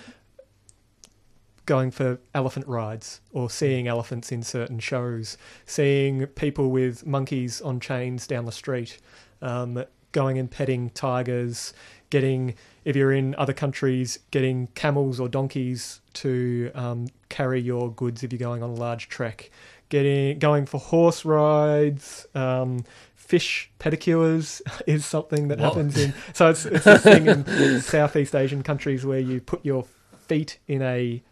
going 1.66 1.92
for 1.92 2.20
elephant 2.34 2.68
rides 2.68 3.22
or 3.32 3.50
seeing 3.50 3.88
elephants 3.88 4.32
in 4.32 4.44
certain 4.44 4.80
shows, 4.80 5.38
seeing 5.66 6.26
people 6.28 6.72
with 6.72 7.06
monkeys 7.06 7.62
on 7.62 7.80
chains 7.80 8.28
down 8.28 8.46
the 8.46 8.52
street, 8.52 8.98
um, 9.42 9.84
going 10.12 10.38
and 10.38 10.50
petting 10.50 10.90
tigers, 10.92 11.74
getting, 12.10 12.56
if 12.86 12.96
you're 12.96 13.12
in 13.14 13.34
other 13.36 13.54
countries, 13.54 14.20
getting 14.32 14.68
camels 14.76 15.20
or 15.20 15.28
donkeys 15.28 16.02
to 16.14 16.72
um, 16.76 17.08
carry 17.30 17.60
your 17.60 17.92
goods 17.92 18.24
if 18.24 18.32
you're 18.32 18.40
going 18.40 18.62
on 18.62 18.70
a 18.70 18.76
large 18.76 19.10
trek, 19.10 19.50
getting 19.90 20.40
going 20.40 20.66
for 20.66 20.80
horse 20.80 21.26
rides. 21.26 22.26
Um, 22.36 22.84
Fish 23.16 23.72
pedicures 23.80 24.62
is 24.88 25.06
something 25.06 25.48
that 25.48 25.58
Whoa. 25.58 25.70
happens 25.70 25.98
in. 25.98 26.14
So 26.34 26.50
it's, 26.50 26.66
it's 26.66 26.84
this 26.84 27.04
thing 27.04 27.28
in 27.28 27.82
Southeast 27.82 28.36
Asian 28.36 28.64
countries 28.64 29.06
where 29.06 29.20
you 29.20 29.40
put 29.40 29.66
your 29.66 29.86
feet 30.28 30.60
in 30.68 30.82
a 30.82 31.24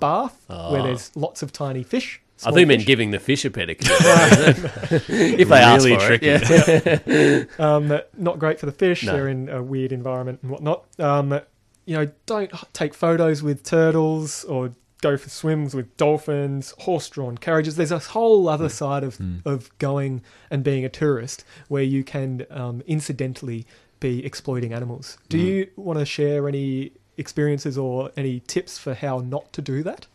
bath 0.00 0.44
where 0.48 0.58
Ah. 0.80 0.82
there's 0.82 1.10
lots 1.16 1.42
of 1.42 1.52
tiny 1.52 1.82
fish. 1.82 2.20
I 2.38 2.42
small 2.42 2.52
thought 2.52 2.60
you 2.60 2.66
meant 2.66 2.84
giving 2.86 3.12
the 3.12 3.18
fish 3.18 3.44
a 3.46 3.50
pedicure. 3.50 3.88
if 5.40 5.48
they 5.48 5.56
ask 5.58 5.88
for 5.88 5.96
tricky. 5.98 6.26
it. 6.28 7.48
Yeah. 7.58 7.74
um, 7.76 7.98
not 8.18 8.38
great 8.38 8.60
for 8.60 8.66
the 8.66 8.72
fish. 8.72 9.04
No. 9.04 9.12
They're 9.12 9.28
in 9.28 9.48
a 9.48 9.62
weird 9.62 9.90
environment 9.92 10.40
and 10.42 10.50
whatnot. 10.50 10.84
Um, 10.98 11.40
you 11.86 11.96
know, 11.96 12.10
don't 12.26 12.50
take 12.72 12.92
photos 12.92 13.42
with 13.42 13.62
turtles 13.62 14.44
or 14.44 14.74
go 15.02 15.16
for 15.16 15.28
swims 15.30 15.74
with 15.74 15.96
dolphins, 15.96 16.74
horse-drawn 16.80 17.38
carriages. 17.38 17.76
There's 17.76 17.92
a 17.92 17.98
whole 18.00 18.48
other 18.48 18.68
side 18.68 19.02
of 19.04 19.18
of 19.46 19.70
going 19.78 20.22
and 20.50 20.62
being 20.64 20.84
a 20.84 20.88
tourist 20.90 21.44
where 21.68 21.82
you 21.82 22.02
can 22.04 22.44
um, 22.50 22.82
incidentally 22.86 23.66
be 24.00 24.24
exploiting 24.26 24.74
animals. 24.74 25.16
Do 25.30 25.38
you 25.38 25.68
want 25.76 25.98
to 26.00 26.04
share 26.04 26.48
any 26.48 26.92
experiences 27.16 27.76
or 27.78 28.10
any 28.16 28.40
tips 28.40 28.78
for 28.78 28.94
how 28.94 29.18
not 29.18 29.52
to 29.54 29.62
do 29.62 29.82
that? 29.82 30.06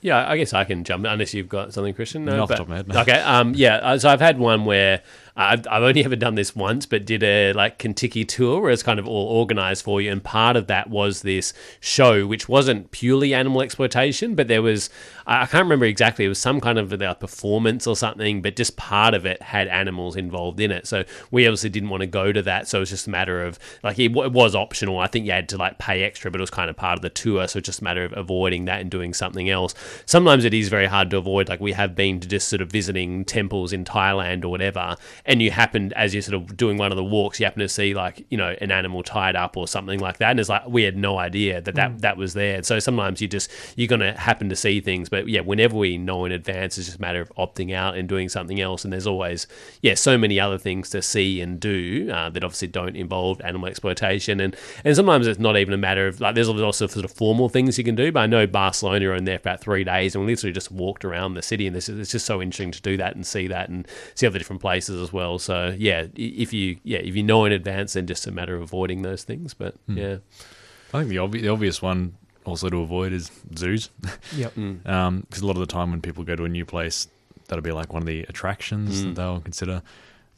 Yeah, 0.00 0.28
I 0.28 0.36
guess 0.36 0.52
I 0.52 0.64
can 0.64 0.84
jump 0.84 1.06
unless 1.06 1.32
you've 1.32 1.48
got 1.48 1.72
something, 1.72 1.94
Christian. 1.94 2.26
Not 2.26 2.38
off 2.38 2.48
the 2.48 2.52
but- 2.54 2.56
top 2.58 2.64
of 2.66 2.68
my 2.68 2.76
head, 2.76 2.88
no. 2.88 3.00
Okay, 3.00 3.20
um, 3.20 3.54
yeah. 3.56 3.76
uh, 3.76 3.98
So 3.98 4.10
I've 4.10 4.20
had 4.20 4.38
one 4.38 4.66
where 4.66 5.02
I've, 5.36 5.66
I've 5.68 5.82
only 5.82 6.04
ever 6.04 6.14
done 6.16 6.36
this 6.36 6.54
once, 6.54 6.86
but 6.86 7.04
did 7.04 7.22
a 7.22 7.52
like 7.52 7.78
Contiki 7.78 8.26
tour 8.26 8.60
where 8.60 8.70
it's 8.70 8.82
kind 8.82 9.00
of 9.00 9.08
all 9.08 9.26
organized 9.26 9.84
for 9.84 10.00
you, 10.00 10.12
and 10.12 10.22
part 10.22 10.56
of 10.56 10.68
that 10.68 10.90
was 10.90 11.22
this 11.22 11.52
show, 11.80 12.26
which 12.26 12.48
wasn't 12.48 12.90
purely 12.92 13.34
animal 13.34 13.62
exploitation, 13.62 14.34
but 14.34 14.48
there 14.48 14.62
was 14.62 14.90
I 15.26 15.46
can't 15.46 15.64
remember 15.64 15.86
exactly. 15.86 16.26
It 16.26 16.28
was 16.28 16.38
some 16.38 16.60
kind 16.60 16.78
of 16.78 16.92
a 16.92 17.14
performance 17.14 17.86
or 17.86 17.96
something, 17.96 18.42
but 18.42 18.56
just 18.56 18.76
part 18.76 19.14
of 19.14 19.24
it 19.24 19.40
had 19.40 19.68
animals 19.68 20.16
involved 20.16 20.60
in 20.60 20.70
it. 20.70 20.86
So 20.86 21.04
we 21.30 21.46
obviously 21.46 21.70
didn't 21.70 21.88
want 21.88 22.02
to 22.02 22.06
go 22.06 22.30
to 22.30 22.42
that. 22.42 22.68
So 22.68 22.78
it 22.78 22.80
was 22.80 22.90
just 22.90 23.06
a 23.06 23.10
matter 23.10 23.42
of 23.42 23.58
like 23.82 23.98
it, 23.98 24.14
it 24.14 24.32
was 24.32 24.54
optional. 24.54 24.98
I 24.98 25.06
think 25.06 25.24
you 25.26 25.32
had 25.32 25.48
to 25.50 25.56
like 25.56 25.78
pay 25.78 26.02
extra, 26.02 26.30
but 26.30 26.40
it 26.40 26.42
was 26.42 26.50
kind 26.50 26.68
of 26.68 26.76
part 26.76 26.98
of 26.98 27.02
the 27.02 27.10
tour. 27.10 27.48
So 27.48 27.58
it's 27.58 27.66
just 27.66 27.80
a 27.80 27.84
matter 27.84 28.04
of 28.04 28.12
avoiding 28.16 28.66
that 28.66 28.80
and 28.80 28.90
doing 28.90 29.14
something 29.14 29.48
else. 29.48 29.74
Sometimes 30.04 30.44
it 30.44 30.52
is 30.52 30.68
very 30.68 30.86
hard 30.86 31.10
to 31.10 31.16
avoid. 31.16 31.48
Like 31.48 31.60
we 31.60 31.72
have 31.72 31.96
been 31.96 32.20
to 32.20 32.28
just 32.28 32.48
sort 32.48 32.60
of 32.60 32.70
visiting 32.70 33.24
temples 33.24 33.72
in 33.72 33.84
Thailand 33.84 34.44
or 34.44 34.50
whatever, 34.50 34.96
and 35.26 35.40
you 35.40 35.50
happened 35.50 35.92
as 35.94 36.14
you're 36.14 36.22
sort 36.22 36.34
of 36.34 36.56
doing 36.56 36.76
one 36.76 36.92
of 36.92 36.96
the 36.96 37.04
walks, 37.04 37.40
you 37.40 37.46
happen 37.46 37.60
to 37.60 37.68
see 37.68 37.94
like 37.94 38.26
you 38.28 38.36
know 38.36 38.54
an 38.60 38.70
animal 38.70 39.02
tied 39.02 39.36
up 39.36 39.56
or 39.56 39.66
something 39.66 39.98
like 39.98 40.18
that, 40.18 40.30
and 40.30 40.40
it's 40.40 40.48
like 40.48 40.66
we 40.68 40.82
had 40.82 40.96
no 40.96 41.18
idea 41.18 41.60
that 41.60 41.74
that, 41.74 42.00
that 42.02 42.16
was 42.16 42.34
there. 42.34 42.62
So 42.62 42.78
sometimes 42.78 43.20
you 43.20 43.28
just 43.28 43.50
you're 43.76 43.88
gonna 43.88 44.18
happen 44.18 44.48
to 44.50 44.56
see 44.56 44.80
things, 44.80 45.08
but 45.08 45.28
yeah, 45.28 45.40
whenever 45.40 45.76
we 45.76 45.96
know 45.96 46.24
in 46.24 46.32
advance, 46.32 46.76
it's 46.78 46.86
just 46.88 46.98
a 46.98 47.00
matter 47.00 47.20
of 47.20 47.32
opting 47.36 47.74
out 47.74 47.96
and 47.96 48.08
doing 48.08 48.28
something 48.28 48.60
else. 48.60 48.84
And 48.84 48.92
there's 48.92 49.06
always 49.06 49.46
yeah 49.82 49.94
so 49.94 50.18
many 50.18 50.38
other 50.38 50.58
things 50.58 50.90
to 50.90 51.00
see 51.00 51.40
and 51.40 51.58
do 51.58 52.10
uh, 52.12 52.30
that 52.30 52.44
obviously 52.44 52.68
don't 52.68 52.96
involve 52.96 53.40
animal 53.40 53.68
exploitation, 53.68 54.40
and 54.40 54.56
and 54.84 54.94
sometimes 54.94 55.26
it's 55.26 55.38
not 55.38 55.56
even 55.56 55.72
a 55.72 55.78
matter 55.78 56.06
of 56.06 56.20
like 56.20 56.34
there's 56.34 56.48
also 56.48 56.86
sort 56.86 57.04
of 57.04 57.10
formal 57.10 57.48
things 57.48 57.78
you 57.78 57.84
can 57.84 57.94
do. 57.94 58.12
But 58.12 58.20
I 58.20 58.26
know 58.26 58.46
Barcelona 58.46 59.08
are 59.08 59.14
in 59.14 59.24
there 59.24 59.38
for 59.38 59.48
about 59.48 59.60
three 59.60 59.84
days, 59.84 60.14
and 60.14 60.24
we 60.24 60.32
literally 60.32 60.52
just 60.52 60.70
walked 60.70 61.04
around 61.04 61.34
the 61.34 61.42
city, 61.42 61.66
and 61.66 61.74
this 61.74 61.88
it's 61.88 62.12
just 62.12 62.26
so 62.26 62.42
interesting 62.42 62.70
to 62.72 62.82
do 62.82 62.98
that 62.98 63.14
and 63.14 63.26
see 63.26 63.46
that 63.48 63.70
and 63.70 63.88
see 64.14 64.26
other 64.26 64.38
different 64.38 64.60
places 64.60 65.00
as 65.00 65.13
well. 65.14 65.38
So 65.38 65.74
yeah, 65.78 66.06
if 66.14 66.52
you 66.52 66.76
yeah 66.84 66.98
if 66.98 67.16
you 67.16 67.22
know 67.22 67.46
in 67.46 67.52
advance, 67.52 67.94
then 67.94 68.06
just 68.06 68.26
a 68.26 68.30
matter 68.32 68.54
of 68.54 68.60
avoiding 68.62 69.00
those 69.02 69.24
things. 69.24 69.54
But 69.54 69.76
yeah, 69.88 70.16
I 70.92 70.98
think 70.98 71.08
the, 71.08 71.16
obvi- 71.16 71.40
the 71.40 71.48
obvious 71.48 71.80
one 71.80 72.16
also 72.44 72.68
to 72.68 72.80
avoid 72.82 73.12
is 73.14 73.30
zoos. 73.56 73.88
Yep. 74.36 74.54
because 74.54 75.40
a 75.40 75.46
lot 75.46 75.52
of 75.56 75.60
the 75.60 75.66
time 75.66 75.90
when 75.92 76.02
people 76.02 76.24
go 76.24 76.36
to 76.36 76.44
a 76.44 76.48
new 76.48 76.66
place, 76.66 77.08
that'll 77.48 77.62
be 77.62 77.72
like 77.72 77.92
one 77.94 78.02
of 78.02 78.06
the 78.06 78.24
attractions 78.24 79.00
Mm. 79.02 79.04
that 79.06 79.14
they'll 79.14 79.40
consider. 79.40 79.80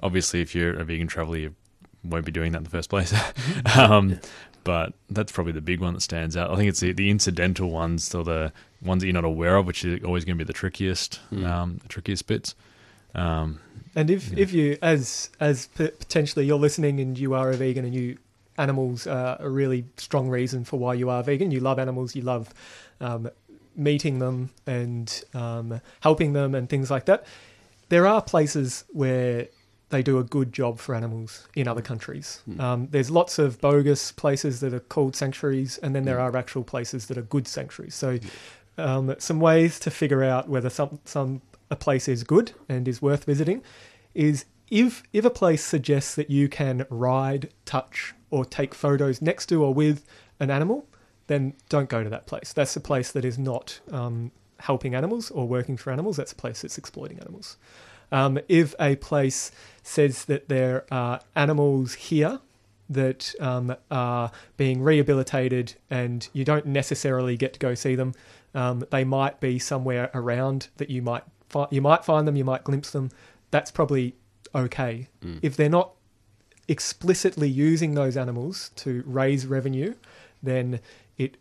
Obviously, 0.00 0.40
if 0.42 0.54
you're 0.54 0.78
a 0.78 0.84
vegan 0.84 1.08
traveler, 1.08 1.38
you 1.38 1.54
won't 2.04 2.24
be 2.26 2.30
doing 2.30 2.52
that 2.52 2.58
in 2.58 2.64
the 2.64 2.70
first 2.70 2.90
place. 2.90 3.12
Um, 3.76 4.20
but 4.62 4.94
that's 5.10 5.30
probably 5.30 5.52
the 5.52 5.60
big 5.60 5.80
one 5.80 5.94
that 5.94 6.00
stands 6.00 6.36
out. 6.36 6.50
I 6.50 6.56
think 6.56 6.68
it's 6.68 6.80
the, 6.80 6.92
the 6.92 7.08
incidental 7.08 7.70
ones, 7.70 8.12
or 8.14 8.24
the 8.24 8.52
ones 8.82 9.00
that 9.00 9.06
you're 9.06 9.14
not 9.14 9.24
aware 9.24 9.56
of, 9.56 9.64
which 9.66 9.84
is 9.84 10.02
always 10.04 10.24
going 10.24 10.36
to 10.36 10.44
be 10.44 10.46
the 10.46 10.52
trickiest, 10.52 11.20
Mm. 11.32 11.46
um, 11.48 11.78
the 11.82 11.88
trickiest 11.88 12.26
bits. 12.26 12.54
Um, 13.14 13.60
And 13.96 14.10
if, 14.10 14.36
if 14.36 14.52
you, 14.52 14.76
as 14.82 15.30
as 15.40 15.66
p- 15.68 15.88
potentially 15.88 16.44
you're 16.44 16.58
listening 16.58 17.00
and 17.00 17.18
you 17.18 17.34
are 17.34 17.50
a 17.50 17.56
vegan 17.56 17.84
and 17.86 17.94
you 17.94 18.18
animals 18.58 19.06
are 19.06 19.36
a 19.40 19.48
really 19.48 19.86
strong 19.96 20.28
reason 20.28 20.64
for 20.64 20.78
why 20.78 20.94
you 20.94 21.10
are 21.10 21.22
vegan. 21.22 21.50
You 21.50 21.60
love 21.60 21.78
animals. 21.78 22.14
You 22.14 22.22
love 22.22 22.52
um, 23.00 23.30
meeting 23.74 24.18
them 24.18 24.50
and 24.66 25.24
um, 25.34 25.80
helping 26.00 26.32
them 26.34 26.54
and 26.54 26.68
things 26.68 26.90
like 26.90 27.06
that. 27.06 27.26
There 27.88 28.06
are 28.06 28.20
places 28.20 28.84
where 28.92 29.48
they 29.90 30.02
do 30.02 30.18
a 30.18 30.24
good 30.24 30.52
job 30.52 30.78
for 30.78 30.94
animals 30.94 31.46
in 31.54 31.68
other 31.68 31.82
countries. 31.82 32.40
Um, 32.60 32.88
there's 32.90 33.10
lots 33.10 33.38
of 33.38 33.60
bogus 33.60 34.10
places 34.12 34.60
that 34.60 34.74
are 34.74 34.80
called 34.80 35.14
sanctuaries, 35.14 35.78
and 35.78 35.94
then 35.94 36.04
there 36.04 36.18
are 36.18 36.36
actual 36.36 36.64
places 36.64 37.06
that 37.06 37.16
are 37.16 37.22
good 37.22 37.46
sanctuaries. 37.46 37.94
So, 37.94 38.18
um, 38.78 39.14
some 39.18 39.38
ways 39.40 39.78
to 39.80 39.90
figure 39.90 40.24
out 40.24 40.48
whether 40.48 40.68
some 40.68 40.98
some 41.04 41.40
a 41.70 41.76
place 41.76 42.08
is 42.08 42.24
good 42.24 42.52
and 42.68 42.86
is 42.86 43.02
worth 43.02 43.24
visiting 43.24 43.62
is 44.14 44.44
if 44.70 45.02
if 45.12 45.24
a 45.24 45.30
place 45.30 45.64
suggests 45.64 46.14
that 46.14 46.30
you 46.30 46.48
can 46.48 46.86
ride, 46.90 47.50
touch, 47.64 48.14
or 48.30 48.44
take 48.44 48.74
photos 48.74 49.22
next 49.22 49.46
to 49.46 49.62
or 49.62 49.72
with 49.72 50.04
an 50.40 50.50
animal, 50.50 50.86
then 51.28 51.54
don't 51.68 51.88
go 51.88 52.02
to 52.02 52.10
that 52.10 52.26
place. 52.26 52.52
That's 52.52 52.76
a 52.76 52.80
place 52.80 53.12
that 53.12 53.24
is 53.24 53.38
not 53.38 53.80
um, 53.90 54.32
helping 54.60 54.94
animals 54.94 55.30
or 55.30 55.46
working 55.46 55.76
for 55.76 55.92
animals. 55.92 56.16
That's 56.16 56.32
a 56.32 56.36
place 56.36 56.62
that's 56.62 56.78
exploiting 56.78 57.18
animals. 57.20 57.56
Um, 58.12 58.38
if 58.48 58.74
a 58.78 58.96
place 58.96 59.50
says 59.82 60.26
that 60.26 60.48
there 60.48 60.84
are 60.90 61.20
animals 61.34 61.94
here 61.94 62.40
that 62.88 63.34
um, 63.40 63.74
are 63.90 64.30
being 64.56 64.80
rehabilitated 64.80 65.74
and 65.90 66.28
you 66.32 66.44
don't 66.44 66.66
necessarily 66.66 67.36
get 67.36 67.52
to 67.54 67.58
go 67.58 67.74
see 67.74 67.96
them, 67.96 68.14
um, 68.54 68.84
they 68.90 69.04
might 69.04 69.40
be 69.40 69.58
somewhere 69.58 70.10
around 70.14 70.68
that 70.76 70.88
you 70.88 71.02
might 71.02 71.24
fi- 71.48 71.68
you 71.70 71.80
might 71.80 72.04
find 72.04 72.26
them, 72.26 72.36
you 72.36 72.44
might 72.44 72.64
glimpse 72.64 72.90
them. 72.90 73.10
That's 73.50 73.70
probably 73.70 74.14
okay. 74.54 75.08
If 75.42 75.56
they're 75.56 75.68
not 75.68 75.92
explicitly 76.68 77.48
using 77.48 77.94
those 77.94 78.16
animals 78.16 78.70
to 78.76 79.02
raise 79.06 79.46
revenue, 79.46 79.94
then 80.42 80.80
it 81.16 81.36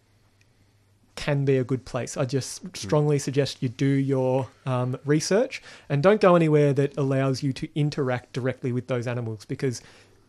can 1.16 1.46
be 1.46 1.58
a 1.58 1.64
good 1.64 1.86
place. 1.86 2.18
I 2.18 2.26
just 2.26 2.76
strongly 2.76 3.18
suggest 3.20 3.64
you 3.64 3.70
do 3.70 3.86
your 3.86 4.50
um, 4.66 5.00
research 5.06 5.62
and 5.90 6.04
don't 6.04 6.22
go 6.22 6.36
anywhere 6.36 6.74
that 6.74 6.98
allows 6.98 7.42
you 7.42 7.54
to 7.54 7.70
interact 7.74 8.34
directly 8.34 8.72
with 8.72 8.88
those 8.88 9.08
animals 9.08 9.46
because 9.46 9.82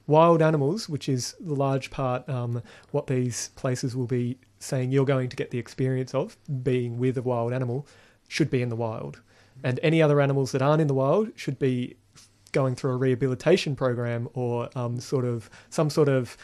wild 0.07 0.41
animals, 0.41 0.89
which 0.89 1.09
is 1.09 1.35
the 1.41 1.55
large 1.55 1.91
part 1.91 2.27
um, 2.29 2.63
what 2.93 3.09
these 3.09 3.51
places 3.57 3.97
will 3.97 4.07
be 4.07 4.39
saying 4.59 4.93
you're 4.93 5.05
going 5.05 5.29
to 5.29 5.37
get 5.37 5.51
the 5.51 5.59
experience 5.59 6.15
of 6.15 6.37
being 6.63 6.99
with 6.99 7.19
a 7.19 7.23
wild 7.23 7.53
animal, 7.53 7.87
should 8.29 8.51
be 8.51 8.63
in 8.63 8.69
the 8.69 8.77
wild. 8.77 9.21
And 9.65 9.81
any 9.83 10.03
other 10.03 10.21
animals 10.21 10.53
that 10.53 10.63
aren't 10.63 10.81
in 10.81 10.87
the 10.87 10.95
wild 10.95 11.31
should 11.35 11.59
be 11.59 11.97
going 12.53 12.75
through 12.75 12.93
a 12.93 12.97
rehabilitation 12.97 13.77
program 13.77 14.29
or 14.35 14.71
um, 14.75 15.01
sort 15.01 15.25
of 15.25 15.51
some 15.71 15.91
sort 15.91 16.09
of 16.09 16.37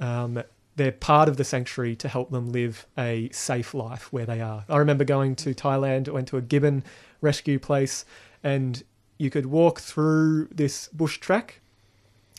um, 0.00 0.42
they're 0.76 0.92
part 0.92 1.28
of 1.28 1.36
the 1.36 1.44
sanctuary 1.44 1.94
to 1.96 2.08
help 2.08 2.30
them 2.30 2.50
live 2.50 2.86
a 2.96 3.28
safe 3.30 3.74
life 3.74 4.12
where 4.12 4.24
they 4.24 4.40
are. 4.40 4.64
I 4.68 4.78
remember 4.78 5.04
going 5.04 5.36
to 5.36 5.54
Thailand, 5.54 6.08
went 6.08 6.28
to 6.28 6.38
a 6.38 6.42
gibbon 6.42 6.82
rescue 7.20 7.58
place, 7.58 8.04
and 8.42 8.82
you 9.18 9.30
could 9.30 9.46
walk 9.46 9.80
through 9.80 10.46
this 10.46 10.88
bush 10.88 11.18
track 11.18 11.60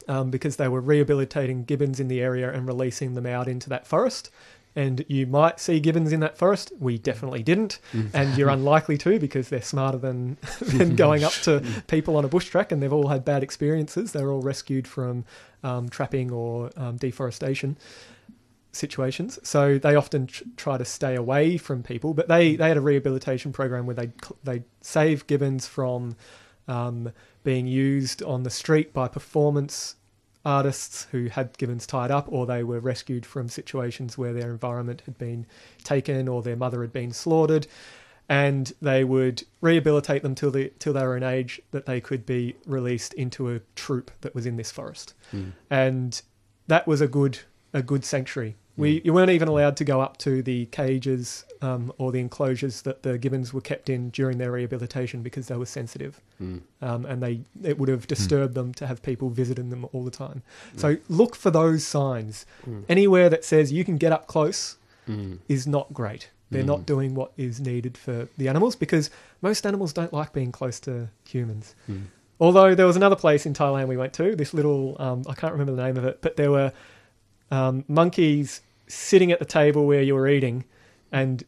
um, 0.08 0.32
because 0.32 0.56
they 0.56 0.68
were 0.68 0.82
rehabilitating 0.82 1.64
gibbons 1.64 2.00
in 2.00 2.08
the 2.08 2.22
area 2.22 2.52
and 2.52 2.68
releasing 2.68 3.14
them 3.14 3.26
out 3.26 3.48
into 3.48 3.70
that 3.70 3.86
forest. 3.86 4.32
And 4.76 5.06
you 5.08 5.28
might 5.28 5.60
see 5.60 5.80
gibbons 5.80 6.12
in 6.12 6.20
that 6.22 6.38
forest. 6.38 6.72
We 6.80 6.98
definitely 6.98 7.44
didn't, 7.44 7.80
and 8.14 8.36
you're 8.38 8.50
unlikely 8.60 8.98
to 9.00 9.20
because 9.20 9.50
they're 9.50 9.62
smarter 9.62 10.00
than 10.00 10.38
than 10.62 10.96
going 10.96 11.24
up 11.24 11.34
to 11.44 11.64
people 11.88 12.18
on 12.18 12.26
a 12.26 12.28
bush 12.28 12.48
track, 12.48 12.72
and 12.72 12.82
they've 12.82 12.92
all 12.92 13.08
had 13.08 13.24
bad 13.24 13.44
experiences. 13.44 14.12
They're 14.12 14.32
all 14.32 14.42
rescued 14.42 14.88
from 14.88 15.26
um, 15.64 15.90
trapping 15.90 16.32
or 16.32 16.72
um, 16.76 16.98
deforestation 16.98 17.78
situations. 18.72 19.40
So 19.44 19.78
they 19.78 19.96
often 19.96 20.28
tr- 20.28 20.44
try 20.58 20.78
to 20.78 20.86
stay 20.86 21.16
away 21.16 21.58
from 21.58 21.84
people. 21.84 22.14
But 22.14 22.28
they, 22.28 22.56
they 22.56 22.68
had 22.68 22.78
a 22.78 22.82
rehabilitation 22.82 23.54
program 23.54 23.86
where 23.86 23.96
they 23.96 24.12
they 24.44 24.64
save 24.82 25.28
gibbons 25.28 25.68
from 25.68 26.16
um, 26.68 27.12
being 27.44 27.68
used 27.68 28.24
on 28.24 28.44
the 28.44 28.50
street 28.50 28.94
by 28.94 29.08
performance 29.08 29.96
artists 30.46 31.08
who 31.12 31.28
had 31.28 31.58
gibbons 31.58 31.88
tied 31.88 32.12
up, 32.12 32.26
or 32.30 32.46
they 32.46 32.64
were 32.64 32.80
rescued 32.80 33.26
from 33.26 33.48
situations 33.48 34.18
where 34.18 34.34
their 34.34 34.52
environment 34.52 35.04
had 35.06 35.18
been 35.18 35.46
taken 35.84 36.28
or 36.28 36.42
their 36.42 36.56
mother 36.56 36.82
had 36.82 36.94
been 36.94 37.12
slaughtered. 37.12 37.68
And 38.30 38.72
they 38.82 39.04
would 39.04 39.44
rehabilitate 39.60 40.24
them 40.24 40.34
till 40.34 40.50
they 40.50 40.70
till 40.80 40.94
they 40.94 41.04
were 41.04 41.18
an 41.18 41.24
age 41.24 41.62
that 41.72 41.86
they 41.86 42.00
could 42.00 42.26
be 42.26 42.56
released 42.66 43.14
into 43.16 43.54
a 43.54 43.60
troop 43.76 44.12
that 44.22 44.34
was 44.34 44.46
in 44.46 44.56
this 44.56 44.72
forest, 44.72 45.14
hmm. 45.32 45.50
and 45.70 46.22
that 46.68 46.88
was 46.88 47.02
a 47.02 47.08
good 47.08 47.40
a 47.74 47.84
good 47.84 48.06
sanctuary. 48.06 48.56
We 48.76 49.02
you 49.04 49.14
weren't 49.14 49.30
even 49.30 49.48
allowed 49.48 49.78
to 49.78 49.84
go 49.84 50.02
up 50.02 50.18
to 50.20 50.42
the 50.42 50.66
cages 50.68 51.46
um, 51.62 51.94
or 51.98 52.12
the 52.12 52.20
enclosures 52.20 52.82
that 52.84 53.04
the 53.04 53.18
gibbons 53.18 53.54
were 53.54 53.62
kept 53.62 53.88
in 53.88 54.10
during 54.10 54.40
their 54.40 54.52
rehabilitation 54.52 55.22
because 55.22 55.48
they 55.48 55.56
were 55.56 55.68
sensitive, 55.68 56.20
hmm. 56.40 56.58
um, 56.82 57.06
and 57.06 57.22
they 57.22 57.42
it 57.64 57.78
would 57.78 57.90
have 57.90 58.06
hmm. 58.06 58.08
disturbed 58.08 58.56
them 58.56 58.74
to 58.76 58.88
have 58.88 59.04
people 59.04 59.30
visiting 59.30 59.70
them 59.70 59.86
all 59.94 60.04
the 60.04 60.12
time. 60.12 60.42
Hmm. 60.72 60.78
So 60.78 60.98
look 61.08 61.36
for 61.36 61.52
those 61.52 61.86
signs. 61.86 62.46
Anywhere 62.90 63.30
that 63.30 63.46
says 63.46 63.72
you 63.72 63.86
can 63.86 63.98
get 63.98 64.12
up 64.12 64.28
close 64.28 64.78
is 65.48 65.68
not 65.68 65.94
great. 65.94 66.30
They're 66.50 66.64
not 66.64 66.86
doing 66.86 67.16
what 67.16 67.32
is 67.36 67.60
needed 67.60 67.98
for 67.98 68.28
the 68.38 68.48
animals 68.48 68.76
because 68.76 69.10
most 69.42 69.66
animals 69.66 69.92
don't 69.92 70.14
like 70.14 70.34
being 70.34 70.52
close 70.52 70.80
to 70.82 71.10
humans. 71.28 71.76
Although 72.40 72.76
there 72.76 72.86
was 72.86 72.96
another 72.96 73.16
place 73.16 73.46
in 73.46 73.54
Thailand 73.54 73.88
we 73.88 73.98
went 73.98 74.14
to, 74.14 74.36
this 74.36 74.54
little, 74.54 74.98
um, 75.00 75.24
I 75.30 75.34
can't 75.34 75.54
remember 75.54 75.76
the 75.76 75.84
name 75.84 75.98
of 75.98 76.06
it, 76.06 76.20
but 76.22 76.36
there 76.36 76.52
were 76.52 76.74
um, 77.52 77.84
monkeys 77.88 78.62
sitting 78.88 79.32
at 79.32 79.40
the 79.40 79.46
table 79.46 79.86
where 79.86 80.02
you 80.02 80.16
were 80.16 80.28
eating 80.28 80.66
and 81.12 81.44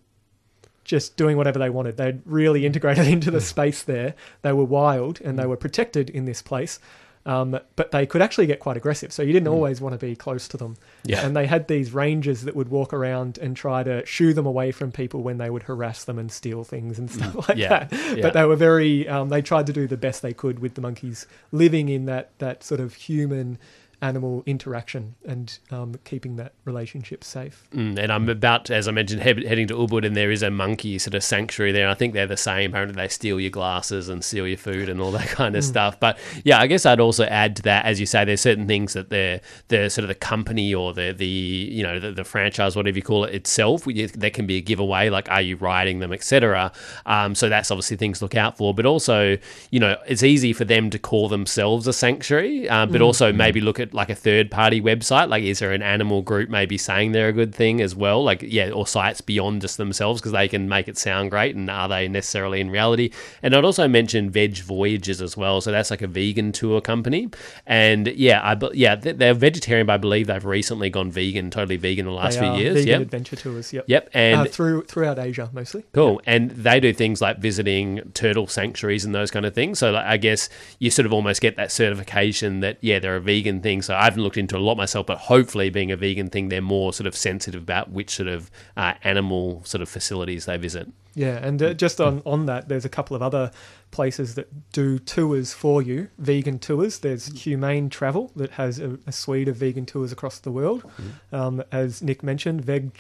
just 0.84 1.18
doing 1.18 1.36
whatever 1.38 1.58
they 1.60 1.70
wanted. 1.70 1.98
They'd 1.98 2.22
really 2.26 2.66
integrated 2.66 3.08
into 3.16 3.32
the 3.32 3.42
space 3.42 3.82
there. 3.84 4.14
They 4.44 4.54
were 4.54 4.66
wild 4.66 5.20
and 5.22 5.38
they 5.38 5.46
were 5.46 5.58
protected 5.58 6.10
in 6.10 6.26
this 6.26 6.42
place. 6.42 6.80
Um, 7.28 7.60
but 7.76 7.90
they 7.90 8.06
could 8.06 8.22
actually 8.22 8.46
get 8.46 8.60
quite 8.60 8.78
aggressive. 8.78 9.12
So 9.12 9.24
you 9.24 9.34
didn't 9.34 9.48
always 9.48 9.82
want 9.82 10.00
to 10.00 10.06
be 10.06 10.16
close 10.16 10.48
to 10.50 10.58
them. 10.58 10.78
Yeah. 11.06 11.26
And 11.26 11.36
they 11.36 11.48
had 11.48 11.68
these 11.68 11.92
rangers 11.92 12.44
that 12.44 12.56
would 12.56 12.70
walk 12.70 12.94
around 12.94 13.40
and 13.40 13.58
try 13.58 13.82
to 13.82 14.06
shoo 14.06 14.32
them 14.36 14.46
away 14.46 14.72
from 14.72 14.92
people 14.92 15.24
when 15.24 15.40
they 15.40 15.50
would 15.50 15.64
harass 15.64 16.04
them 16.04 16.20
and 16.20 16.32
steal 16.32 16.64
things 16.64 17.00
and 17.00 17.10
stuff 17.10 17.34
like 17.50 17.58
Yeah. 17.58 17.86
that. 17.86 17.92
Yeah. 18.16 18.22
But 18.22 18.34
they 18.34 18.46
were 18.46 18.56
very, 18.56 19.08
um, 19.08 19.30
they 19.30 19.42
tried 19.42 19.66
to 19.66 19.74
do 19.74 19.88
the 19.88 19.98
best 19.98 20.22
they 20.22 20.34
could 20.34 20.60
with 20.60 20.76
the 20.76 20.82
monkeys 20.82 21.26
living 21.52 21.90
in 21.90 22.06
that, 22.06 22.30
that 22.38 22.64
sort 22.64 22.80
of 22.80 22.94
human 22.94 23.58
animal 24.02 24.44
interaction 24.46 25.16
and 25.26 25.60
um, 25.72 25.96
keeping 26.04 26.36
that 26.38 26.54
relationship 26.66 27.24
safe. 27.24 27.68
Mm, 27.74 27.98
and 27.98 28.12
I'm 28.12 28.30
about, 28.30 28.70
as 28.70 28.88
I 28.88 28.92
mentioned, 28.92 29.24
he- 29.24 29.48
heading 29.48 29.68
to 29.68 29.76
Ubud, 29.76 30.06
and 30.06 30.16
there 30.16 30.32
is 30.32 30.44
a 30.44 30.52
monkey 30.52 31.00
sort 31.00 31.16
of 31.16 31.24
sanctuary 31.24 31.72
there. 31.72 31.90
I 31.90 31.94
think 31.94 32.14
they're 32.14 32.28
the 32.28 32.38
same. 32.38 32.72
Apparently, 32.72 32.96
they 32.96 33.08
steal 33.08 33.40
your 33.40 33.52
glasses 33.52 34.10
and 34.10 34.24
steal 34.24 34.48
your 34.48 34.58
food 34.58 34.90
and 34.90 35.00
all 35.02 35.12
that 35.12 35.28
kind 35.40 35.56
of 35.56 35.64
stuff. 35.64 36.00
But 36.00 36.18
yeah, 36.44 36.60
I 36.60 36.68
guess 36.68 36.86
I'd 36.86 37.00
also 37.00 37.26
add 37.26 37.56
to 37.58 37.62
that, 37.64 37.86
as 37.86 38.00
you 38.00 38.06
say, 38.06 38.26
there's 38.26 38.42
certain 38.42 38.68
things 38.68 38.94
that 38.94 39.10
they're 39.10 39.42
the 39.68 39.90
sort 39.90 40.04
of 40.04 40.10
the 40.10 40.16
company 40.16 40.74
or 40.74 40.94
the 40.94 41.12
the 41.12 41.26
you 41.26 41.84
know 41.84 42.00
the, 42.00 42.12
the 42.12 42.24
franchise, 42.24 42.76
whatever 42.76 42.98
you 42.98 43.04
call 43.04 43.26
it 43.26 43.34
itself, 43.34 43.86
there 43.86 44.30
can 44.30 44.46
be 44.46 44.58
a 44.58 44.62
giveaway, 44.62 45.10
like 45.10 45.30
are 45.30 45.42
you 45.42 45.56
riding 45.58 46.00
them, 46.00 46.12
etc. 46.12 46.72
Um, 47.06 47.36
so 47.36 47.50
that's 47.50 47.72
obviously 47.72 47.98
things 47.98 48.20
to 48.20 48.26
look 48.26 48.36
out 48.36 48.58
for. 48.58 48.74
But 48.74 48.86
also, 48.86 49.38
you 49.72 49.80
know, 49.80 49.98
it's 50.08 50.24
easy 50.24 50.54
for 50.54 50.66
them 50.66 50.90
to 50.90 51.00
call 51.00 51.30
themselves 51.30 51.88
a 51.88 51.94
sanctuary, 51.94 52.68
uh, 52.70 52.86
but 52.86 53.02
also 53.02 53.32
maybe 53.32 53.62
look 53.62 53.80
at 53.80 53.85
like 53.94 54.10
a 54.10 54.16
third 54.16 54.50
party 54.52 54.82
website. 54.82 55.30
Like, 55.30 55.44
is 55.44 55.60
there 55.60 55.72
an 55.72 55.82
animal 55.82 56.22
group 56.22 56.50
maybe 56.50 56.78
saying 56.78 57.12
they're 57.12 57.30
a 57.30 57.34
good 57.34 57.54
thing 57.54 57.82
as 57.82 57.96
well? 57.96 58.24
Like, 58.24 58.42
yeah, 58.42 58.70
or 58.72 58.88
sites 58.88 59.22
beyond 59.22 59.62
just 59.62 59.78
themselves 59.78 60.22
because 60.22 60.32
they 60.32 60.48
can 60.48 60.68
make 60.70 60.88
it 60.88 60.98
sound 60.98 61.32
great. 61.32 61.56
And 61.56 61.70
are 61.70 61.88
they 61.88 62.08
necessarily 62.08 62.62
in 62.62 62.70
reality? 62.72 63.12
And 63.44 63.56
I'd 63.56 63.66
also 63.66 63.88
mention 63.88 64.30
Veg 64.30 64.58
Voyages 64.58 65.22
as 65.22 65.36
well. 65.38 65.62
So 65.62 65.72
that's 65.72 65.92
like 65.92 66.02
a 66.02 66.08
vegan 66.08 66.52
tour 66.52 66.82
company. 66.82 67.30
And 67.66 68.08
yeah, 68.08 68.42
I 68.42 68.58
yeah 68.74 68.96
they- 68.96 69.12
they're 69.14 69.34
vegetarian, 69.34 69.88
but 69.88 69.94
I 69.94 69.98
believe 69.98 70.28
they've 70.28 70.44
recently 70.46 70.90
gone 70.90 71.12
vegan, 71.12 71.50
totally 71.52 71.78
vegan 71.78 72.06
in 72.08 72.12
the 72.14 72.18
last 72.18 72.40
few 72.40 72.54
years. 72.54 72.76
vegan 72.76 72.88
Yep. 72.88 73.02
adventure 73.02 73.36
tours. 73.36 73.74
Yep. 73.74 73.86
Yep. 73.88 74.10
And 74.14 74.42
uh, 74.42 74.46
through 74.46 74.84
throughout 74.86 75.20
Asia 75.20 75.50
mostly. 75.54 75.84
Cool. 75.94 76.22
And 76.26 76.52
they 76.52 76.80
do 76.80 76.94
things 76.94 77.22
like 77.22 77.38
visiting 77.40 78.02
turtle 78.14 78.48
sanctuaries 78.48 79.06
and 79.06 79.14
those 79.16 79.32
kind 79.32 79.46
of 79.46 79.54
things. 79.54 79.80
So 79.80 79.92
like, 79.92 80.06
I 80.06 80.18
guess 80.18 80.50
you 80.80 80.90
sort 80.92 81.06
of 81.06 81.14
almost 81.14 81.42
get 81.42 81.56
that 81.58 81.72
certification 81.72 82.60
that, 82.62 82.78
yeah, 82.82 83.00
they're 83.00 83.16
a 83.16 83.22
vegan 83.22 83.62
thing. 83.62 83.75
So 83.82 83.96
I 83.96 84.04
haven't 84.04 84.24
looked 84.24 84.38
into 84.38 84.58
a 84.58 84.60
lot 84.60 84.76
myself, 84.76 85.06
but 85.06 85.18
hopefully 85.18 85.70
being 85.70 85.92
a 85.92 85.98
vegan 85.98 86.30
thing, 86.30 86.50
they're 86.50 86.62
more 86.62 86.94
sort 86.94 87.08
of 87.08 87.16
sensitive 87.16 87.62
about 87.62 87.92
which 87.92 88.12
sort 88.12 88.28
of 88.28 88.52
uh, 88.78 88.94
animal 89.04 89.62
sort 89.66 89.82
of 89.82 89.90
facilities 89.90 90.46
they 90.46 90.58
visit. 90.58 90.88
Yeah, 91.16 91.38
and 91.42 91.64
uh, 91.64 91.74
just 91.74 92.02
on, 92.02 92.22
on 92.26 92.46
that, 92.48 92.68
there's 92.68 92.84
a 92.84 92.90
couple 92.90 93.16
of 93.16 93.22
other 93.22 93.52
places 93.92 94.36
that 94.36 94.72
do 94.74 95.00
tours 95.00 95.54
for 95.54 95.82
you, 95.82 96.10
vegan 96.18 96.60
tours. 96.60 97.00
There's 97.00 97.28
Humane 97.44 97.90
Travel 97.90 98.34
that 98.36 98.52
has 98.52 98.80
a, 98.80 99.00
a 99.08 99.14
suite 99.14 99.48
of 99.48 99.56
vegan 99.56 99.86
tours 99.86 100.12
across 100.12 100.40
the 100.40 100.52
world. 100.52 100.84
Um, 101.32 101.64
as 101.72 102.02
Nick 102.02 102.22
mentioned, 102.22 102.66
Veg 102.66 102.92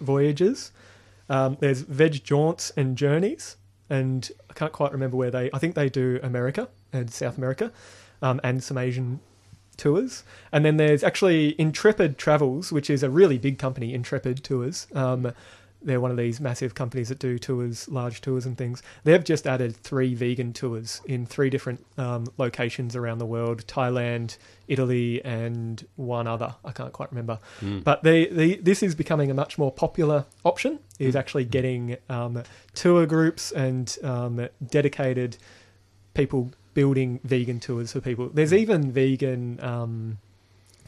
Voyages. 0.00 0.72
Um, 1.28 1.56
there's 1.60 1.82
Veg 1.82 2.24
Jaunts 2.24 2.72
and 2.76 2.98
Journeys, 2.98 3.56
and 3.88 4.28
I 4.50 4.54
can't 4.54 4.72
quite 4.72 4.92
remember 4.92 5.16
where 5.16 5.30
they. 5.30 5.48
I 5.54 5.58
think 5.58 5.76
they 5.76 5.88
do 5.88 6.18
America 6.22 6.68
and 6.92 7.10
South 7.12 7.38
America, 7.38 7.72
um, 8.20 8.40
and 8.42 8.62
some 8.62 8.76
Asian 8.76 9.20
tours. 9.82 10.22
And 10.52 10.64
then 10.64 10.76
there's 10.76 11.02
actually 11.02 11.60
Intrepid 11.60 12.16
Travels, 12.16 12.70
which 12.70 12.88
is 12.88 13.02
a 13.02 13.10
really 13.10 13.36
big 13.36 13.58
company, 13.58 13.92
Intrepid 13.92 14.44
Tours. 14.44 14.86
Um, 14.94 15.32
they're 15.84 16.00
one 16.00 16.12
of 16.12 16.16
these 16.16 16.40
massive 16.40 16.76
companies 16.76 17.08
that 17.08 17.18
do 17.18 17.40
tours, 17.40 17.88
large 17.88 18.20
tours 18.20 18.46
and 18.46 18.56
things. 18.56 18.80
They've 19.02 19.24
just 19.24 19.44
added 19.44 19.76
three 19.76 20.14
vegan 20.14 20.52
tours 20.52 21.00
in 21.06 21.26
three 21.26 21.50
different 21.50 21.84
um, 21.98 22.28
locations 22.38 22.94
around 22.94 23.18
the 23.18 23.26
world 23.26 23.66
Thailand, 23.66 24.36
Italy, 24.68 25.20
and 25.24 25.84
one 25.96 26.28
other. 26.28 26.54
I 26.64 26.70
can't 26.70 26.92
quite 26.92 27.10
remember. 27.10 27.40
But 27.80 28.04
they, 28.04 28.26
they, 28.26 28.54
this 28.54 28.84
is 28.84 28.94
becoming 28.94 29.32
a 29.32 29.34
much 29.34 29.58
more 29.58 29.72
popular 29.72 30.26
option, 30.44 30.78
is 31.00 31.16
actually 31.16 31.46
getting 31.46 31.96
um, 32.08 32.44
tour 32.74 33.04
groups 33.04 33.50
and 33.50 33.98
um, 34.04 34.48
dedicated 34.64 35.38
people 36.14 36.52
building 36.74 37.20
vegan 37.24 37.60
tours 37.60 37.92
for 37.92 38.00
people. 38.00 38.30
There's 38.32 38.52
mm. 38.52 38.58
even 38.58 38.92
vegan 38.92 39.62
um, 39.62 40.18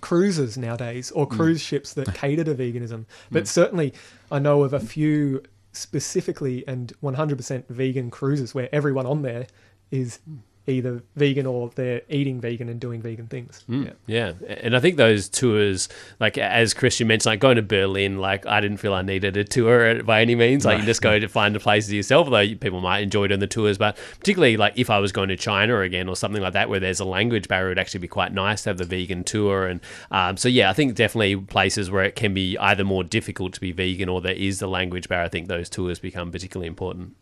cruises 0.01 0.59
nowadays 0.59 1.11
or 1.13 1.27
mm. 1.27 1.31
cruise 1.31 1.61
ships 1.61 1.95
that 1.95 2.15
cater 2.15 2.45
to 2.45 2.55
veganism. 2.55 3.07
But 3.31 3.45
mm. 3.45 3.49
certainly, 3.49 3.95
I 4.31 4.39
know 4.39 4.63
of 4.63 4.73
a 4.73 4.81
few 4.81 5.43
specifically 5.73 6.67
and 6.69 6.93
100% 7.03 7.67
vegan 7.69 8.11
cruises 8.11 8.55
where 8.55 8.69
everyone 8.73 9.07
on 9.07 9.23
there 9.23 9.47
is 9.91 10.21
either 10.67 11.03
vegan 11.17 11.47
or 11.47 11.71
they're 11.75 12.03
eating 12.09 12.41
vegan 12.41 12.69
and 12.69 12.81
doing 12.81 13.03
vegan 13.03 13.27
things. 13.27 13.65
Mm, 13.69 13.95
yeah. 14.07 14.33
And 14.63 14.75
I 14.75 14.81
think 14.81 14.97
those 14.97 15.29
tours, 15.29 15.89
like 16.21 16.39
as 16.39 16.73
Christian 16.73 17.09
mentioned, 17.09 17.33
like 17.33 17.41
going 17.41 17.57
to 17.57 17.63
Berlin, 17.63 18.19
like 18.19 18.47
I 18.47 18.61
didn't 18.61 18.79
feel 18.79 18.95
I 18.95 19.03
needed 19.03 19.37
a 19.37 19.45
tour 19.45 20.03
by 20.05 20.23
any 20.23 20.35
means. 20.35 20.65
Like 20.65 20.81
you 20.81 20.87
just 20.87 21.03
go 21.03 21.19
to 21.19 21.29
find 21.29 21.55
the 21.55 21.61
places 21.61 21.93
yourself, 21.93 22.27
although 22.27 22.47
people 22.55 22.81
might 22.81 23.01
enjoy 23.01 23.27
doing 23.27 23.41
the 23.41 23.47
tours. 23.47 23.77
But 23.77 23.99
particularly 24.19 24.57
like 24.57 24.75
if 24.77 24.89
I 24.89 24.99
was 24.99 25.13
going 25.13 25.29
to 25.29 25.37
China 25.37 25.81
again 25.81 26.09
or 26.09 26.17
something 26.17 26.43
like 26.43 26.55
that, 26.55 26.69
where 26.69 26.81
there's 26.81 27.01
a 27.01 27.05
language 27.05 27.47
barrier, 27.49 27.67
it 27.67 27.71
would 27.71 27.79
actually 27.79 28.01
be 28.01 28.09
quite 28.09 28.33
nice 28.33 28.63
to 28.63 28.71
have 28.71 28.79
the 28.79 28.85
vegan 28.85 29.25
tour. 29.25 29.67
And 29.67 29.81
um, 30.11 30.37
so, 30.37 30.49
yeah, 30.49 30.71
I 30.71 30.73
think 30.73 30.95
definitely 30.95 31.37
places 31.37 31.91
where 31.91 32.05
it 32.05 32.17
can 32.17 32.33
be 32.33 32.57
either 32.59 32.85
more 32.85 33.05
difficult 33.05 33.53
to 33.55 33.61
be 33.61 33.73
vegan 33.73 34.09
or 34.09 34.21
there 34.21 34.35
is 34.35 34.61
the 34.61 34.67
language 34.67 35.09
barrier, 35.09 35.27
I 35.27 35.29
think 35.29 35.49
those 35.49 35.69
tours 35.69 35.99
become 35.99 36.31
particularly 36.33 36.69
important. 36.69 37.17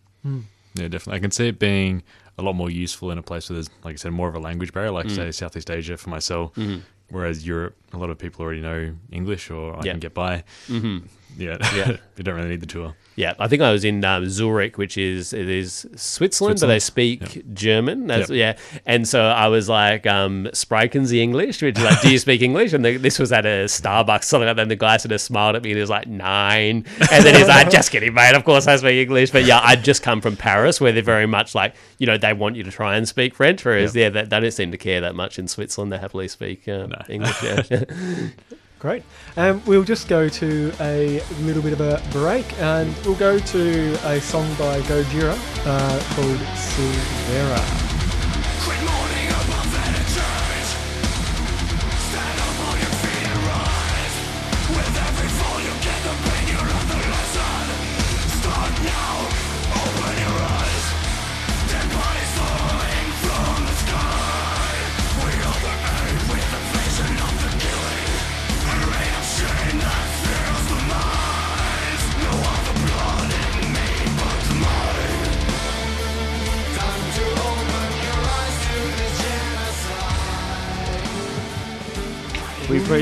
Yeah, 0.75 0.89
definitely. 0.89 1.17
I 1.17 1.21
can 1.21 1.31
see 1.31 1.49
it 1.49 1.59
being 1.59 2.03
a 2.39 2.43
lot 2.43 2.55
more 2.55 2.71
useful 2.71 3.11
in 3.11 3.19
a 3.19 3.23
place 3.23 3.49
where 3.51 3.55
there's, 3.55 3.71
like 3.85 3.93
I 3.95 3.97
said, 3.97 4.13
more 4.13 4.29
of 4.29 4.35
a 4.35 4.39
language 4.41 4.73
barrier, 4.73 4.91
like 4.91 5.07
Mm. 5.07 5.17
say 5.17 5.31
Southeast 5.33 5.71
Asia 5.71 5.97
for 5.97 6.11
myself. 6.11 6.53
whereas 7.11 7.47
Europe, 7.47 7.77
a 7.93 7.99
lot 7.99 8.09
of 8.09 8.17
people 8.17 8.43
already 8.43 8.63
know 8.63 8.95
English 9.11 9.51
or 9.51 9.75
I 9.79 9.85
Yeah. 9.85 9.93
can 9.93 10.01
get 10.01 10.15
by. 10.15 10.45
hmm 10.67 10.99
Yeah, 11.37 11.59
Yeah. 11.77 11.97
you 12.17 12.25
don't 12.25 12.37
really 12.37 12.49
need 12.49 12.61
the 12.63 12.67
tour. 12.67 12.95
Yeah, 13.15 13.35
I 13.39 13.47
think 13.47 13.61
I 13.61 13.71
was 13.73 13.85
in 13.85 14.03
um, 14.05 14.29
Zurich, 14.29 14.79
which 14.79 14.97
is 14.97 15.33
it 15.35 15.49
is 15.49 15.87
Switzerland, 15.97 16.61
but 16.61 16.69
they 16.69 16.79
Switzerland. 16.79 17.29
speak 17.31 17.55
German. 17.55 18.07
That's, 18.07 18.31
Yeah, 18.31 18.57
and 18.87 19.07
so 19.07 19.23
I 19.23 19.49
was 19.49 19.69
like, 19.69 20.07
um, 20.07 20.49
"Sprechen 20.55 21.05
Sie 21.05 21.21
English?" 21.23 21.61
Which 21.61 21.77
is 21.77 21.85
like, 21.85 22.01
"Do 22.01 22.11
you 22.11 22.19
speak 22.19 22.41
English?" 22.41 22.73
And 22.73 22.83
the, 22.85 22.97
this 22.97 23.19
was 23.19 23.31
at 23.31 23.45
a 23.45 23.67
Starbucks, 23.67 24.25
something 24.25 24.47
like 24.47 24.57
that. 24.57 24.63
And 24.63 24.71
the 24.71 24.77
guy 24.77 24.97
sort 24.97 25.13
of 25.13 25.21
smiled 25.21 25.57
at 25.57 25.63
me 25.63 25.71
and 25.73 25.77
he 25.77 25.81
was 25.83 25.91
like, 25.91 26.07
nein. 26.07 26.87
And 27.11 27.25
then 27.25 27.35
he's 27.35 27.49
like, 27.49 27.71
"Just 27.71 27.91
kidding, 27.91 28.15
mate. 28.15 28.35
Of 28.35 28.45
course 28.45 28.67
I 28.67 28.77
speak 28.77 29.03
English." 29.07 29.31
But 29.31 29.45
yeah, 29.45 29.61
I'd 29.63 29.85
just 29.85 30.03
come 30.03 30.21
from 30.23 30.37
Paris, 30.37 30.81
where 30.81 30.93
they're 30.93 31.03
very 31.03 31.27
much 31.27 31.55
like, 31.55 31.75
you 31.99 32.07
know, 32.07 32.17
they 32.17 32.33
want 32.33 32.57
you 32.57 32.63
to 32.63 32.71
try 32.71 32.97
and 32.97 33.07
speak 33.07 33.35
French, 33.35 33.65
whereas 33.65 33.95
yeah, 33.95 34.09
they, 34.09 34.23
they 34.25 34.41
don't 34.41 34.51
seem 34.53 34.71
to 34.73 34.79
care 34.79 35.03
that 35.03 35.15
much 35.15 35.39
in 35.39 35.49
Switzerland. 35.49 35.93
They 35.93 35.99
happily 35.99 36.29
speak 36.29 36.67
uh, 36.67 36.87
No. 36.87 37.03
English. 37.11 37.43
Yeah. 37.43 37.63
Great. 38.83 39.05
Um, 39.37 39.63
we'll 39.65 39.85
just 39.85 40.09
go 40.09 40.29
to 40.29 40.73
a 40.81 41.23
little 41.43 41.63
bit 41.63 41.73
of 41.73 41.81
a 41.81 42.03
break 42.11 42.53
and 42.59 42.93
we'll 43.05 43.15
go 43.15 43.39
to 43.39 43.95
a 44.09 44.21
song 44.21 44.53
by 44.55 44.81
Gojira 44.81 45.39
uh, 45.65 46.15
called 46.17 46.39
Silvera. 46.57 47.92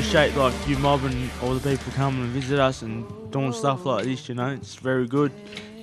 Appreciate 0.01 0.35
like 0.35 0.55
you 0.67 0.79
mob 0.79 1.05
and 1.05 1.31
all 1.43 1.53
the 1.53 1.77
people 1.77 1.93
coming 1.93 2.23
and 2.23 2.31
visit 2.31 2.59
us 2.59 2.81
and 2.81 3.05
doing 3.31 3.53
stuff 3.53 3.85
like 3.85 4.07
this. 4.07 4.31
You 4.31 4.35
know, 4.35 4.49
it's 4.49 4.77
very 4.77 5.07
good. 5.07 5.31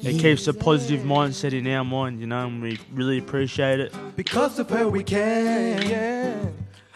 It 0.01 0.19
keeps 0.19 0.47
a 0.47 0.55
positive 0.55 1.01
mindset 1.01 1.53
in 1.53 1.67
our 1.67 1.85
mind. 1.85 2.19
You 2.19 2.25
know, 2.25 2.47
and 2.47 2.59
we 2.59 2.79
really 2.91 3.19
appreciate 3.19 3.79
it. 3.79 3.93
Because 4.15 4.57
of 4.57 4.71
her 4.71 4.89
we 4.89 5.03
can, 5.03 5.87
yeah. 5.87 6.49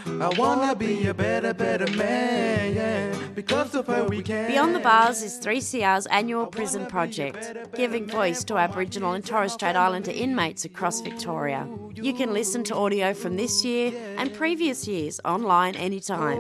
I 0.07 0.29
wanna 0.29 0.75
be 0.75 1.05
a 1.05 1.13
better, 1.13 1.53
better 1.53 1.85
man, 1.95 2.73
yeah. 2.73 3.20
Because 3.33 3.75
of 3.75 3.87
her 3.87 4.05
we 4.05 4.21
can. 4.21 4.49
Beyond 4.49 4.75
the 4.75 4.79
Bars 4.79 5.21
is 5.21 5.39
3CR's 5.39 6.05
annual 6.07 6.45
prison 6.45 6.85
project, 6.85 7.73
giving 7.75 8.07
voice 8.07 8.43
to 8.45 8.57
Aboriginal 8.57 9.13
and 9.13 9.25
Torres 9.25 9.53
Strait 9.53 9.75
Islander 9.75 10.11
inmates 10.11 10.65
across 10.65 11.01
Victoria. 11.01 11.67
You 11.95 12.13
can 12.13 12.33
listen 12.33 12.63
to 12.65 12.75
audio 12.75 13.13
from 13.13 13.37
this 13.37 13.63
year 13.63 13.93
and 14.17 14.33
previous 14.33 14.87
years 14.87 15.19
online 15.23 15.75
anytime. 15.75 16.37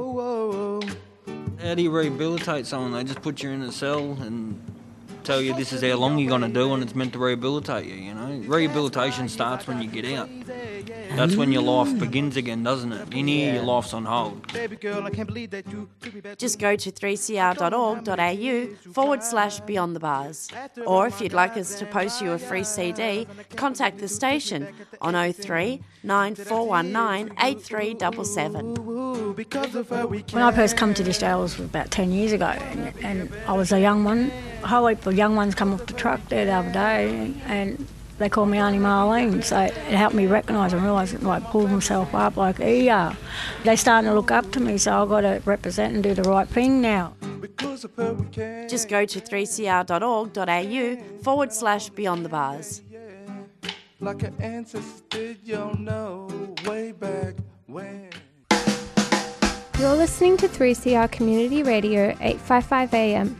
How 1.61 1.75
do 1.75 1.81
you 1.81 1.91
rehabilitate 1.91 2.65
someone? 2.65 2.91
They 2.91 3.03
just 3.03 3.21
put 3.21 3.43
you 3.43 3.51
in 3.51 3.61
a 3.61 3.71
cell 3.71 4.17
and 4.21 4.59
tell 5.23 5.41
you 5.41 5.53
this 5.53 5.71
is 5.71 5.81
how 5.81 5.97
long 5.97 6.17
you're 6.17 6.29
going 6.29 6.41
to 6.41 6.49
do 6.49 6.73
and 6.73 6.81
it's 6.81 6.95
meant 6.95 7.13
to 7.13 7.19
rehabilitate 7.19 7.85
you, 7.85 7.95
you 7.95 8.13
know? 8.13 8.41
Rehabilitation 8.47 9.29
starts 9.29 9.67
when 9.67 9.81
you 9.81 9.87
get 9.87 10.05
out. 10.17 10.29
That's 11.15 11.35
when 11.35 11.51
your 11.51 11.61
life 11.61 11.97
begins 11.99 12.37
again, 12.37 12.63
doesn't 12.63 12.91
it? 12.91 13.13
In 13.13 13.27
here, 13.27 13.55
your 13.55 13.63
life's 13.63 13.93
on 13.93 14.05
hold. 14.05 14.51
Baby 14.53 14.75
girl, 14.75 15.03
I 15.03 15.09
can't 15.09 15.27
believe 15.27 15.51
that 15.51 15.69
you 15.71 15.89
took 16.01 16.13
me 16.13 16.21
back 16.21 16.37
Just 16.37 16.59
go 16.59 16.75
to 16.75 16.91
3cr.org.au 16.91 18.91
forward 18.91 19.23
slash 19.23 19.59
beyond 19.61 19.95
the 19.95 19.99
bars. 19.99 20.49
Or 20.85 21.07
if 21.07 21.21
you'd 21.21 21.33
like 21.33 21.57
us 21.57 21.77
to 21.79 21.85
post 21.85 22.21
you 22.21 22.31
a 22.31 22.39
free 22.39 22.63
CD, 22.63 23.27
contact 23.55 23.99
the 23.99 24.07
station 24.07 24.67
on 25.01 25.13
03 25.33 25.81
9419 26.03 27.33
8377. 27.39 28.77
Ooh, 28.79 29.33
because 29.33 29.75
of 29.75 29.89
her 29.89 30.07
we 30.07 30.23
can. 30.23 30.39
When 30.39 30.43
I 30.43 30.51
first 30.51 30.77
come 30.77 30.93
to 30.93 31.03
this 31.03 31.19
jail 31.19 31.41
was 31.41 31.59
about 31.59 31.91
10 31.91 32.11
years 32.11 32.31
ago 32.31 32.45
and, 32.45 32.93
and 33.03 33.31
I 33.47 33.53
was 33.53 33.71
a 33.71 33.79
young 33.79 34.03
one. 34.03 34.31
A 34.63 34.67
whole 34.67 34.87
heap 34.87 35.05
of 35.05 35.15
young 35.15 35.35
ones 35.35 35.55
come 35.55 35.73
off 35.73 35.85
the 35.85 35.93
truck 35.93 36.21
there 36.29 36.45
the 36.45 36.51
other 36.51 36.71
day 36.71 37.33
and 37.45 37.87
they 38.21 38.29
call 38.29 38.45
me 38.45 38.57
Auntie 38.57 38.79
Marlene, 38.79 39.43
so 39.43 39.59
it 39.59 39.73
helped 39.73 40.15
me 40.15 40.27
recognise 40.27 40.73
and 40.73 40.83
realise 40.83 41.11
that 41.11 41.23
like 41.23 41.43
pull 41.45 41.67
myself 41.67 42.13
up 42.13 42.37
like 42.37 42.59
yeah. 42.59 43.15
They're 43.63 43.75
starting 43.75 44.09
to 44.09 44.15
look 44.15 44.31
up 44.31 44.51
to 44.53 44.59
me, 44.59 44.77
so 44.77 45.01
I've 45.01 45.09
got 45.09 45.21
to 45.21 45.41
represent 45.45 45.95
and 45.95 46.03
do 46.03 46.13
the 46.13 46.23
right 46.23 46.47
thing 46.47 46.81
now. 46.81 47.13
Because 47.39 47.83
of 47.83 47.95
her 47.95 48.13
we 48.13 48.25
can. 48.27 48.69
Just 48.69 48.87
go 48.89 49.05
to 49.05 49.19
3cr.org.au 49.19 50.97
forward 51.23 51.51
slash 51.51 51.89
beyond 51.89 52.23
the 52.23 52.29
bars. 52.29 52.81
Like 53.99 54.23
an 54.23 54.35
ancestor 54.39 55.03
did, 55.09 55.37
you 55.43 55.75
know, 55.77 56.27
way 56.65 56.91
back 56.91 57.35
when. 57.67 58.09
You're 59.79 59.95
listening 59.95 60.37
to 60.37 60.47
3CR 60.47 61.11
Community 61.11 61.63
Radio 61.63 62.09
855 62.19 62.93
AM. 62.93 63.37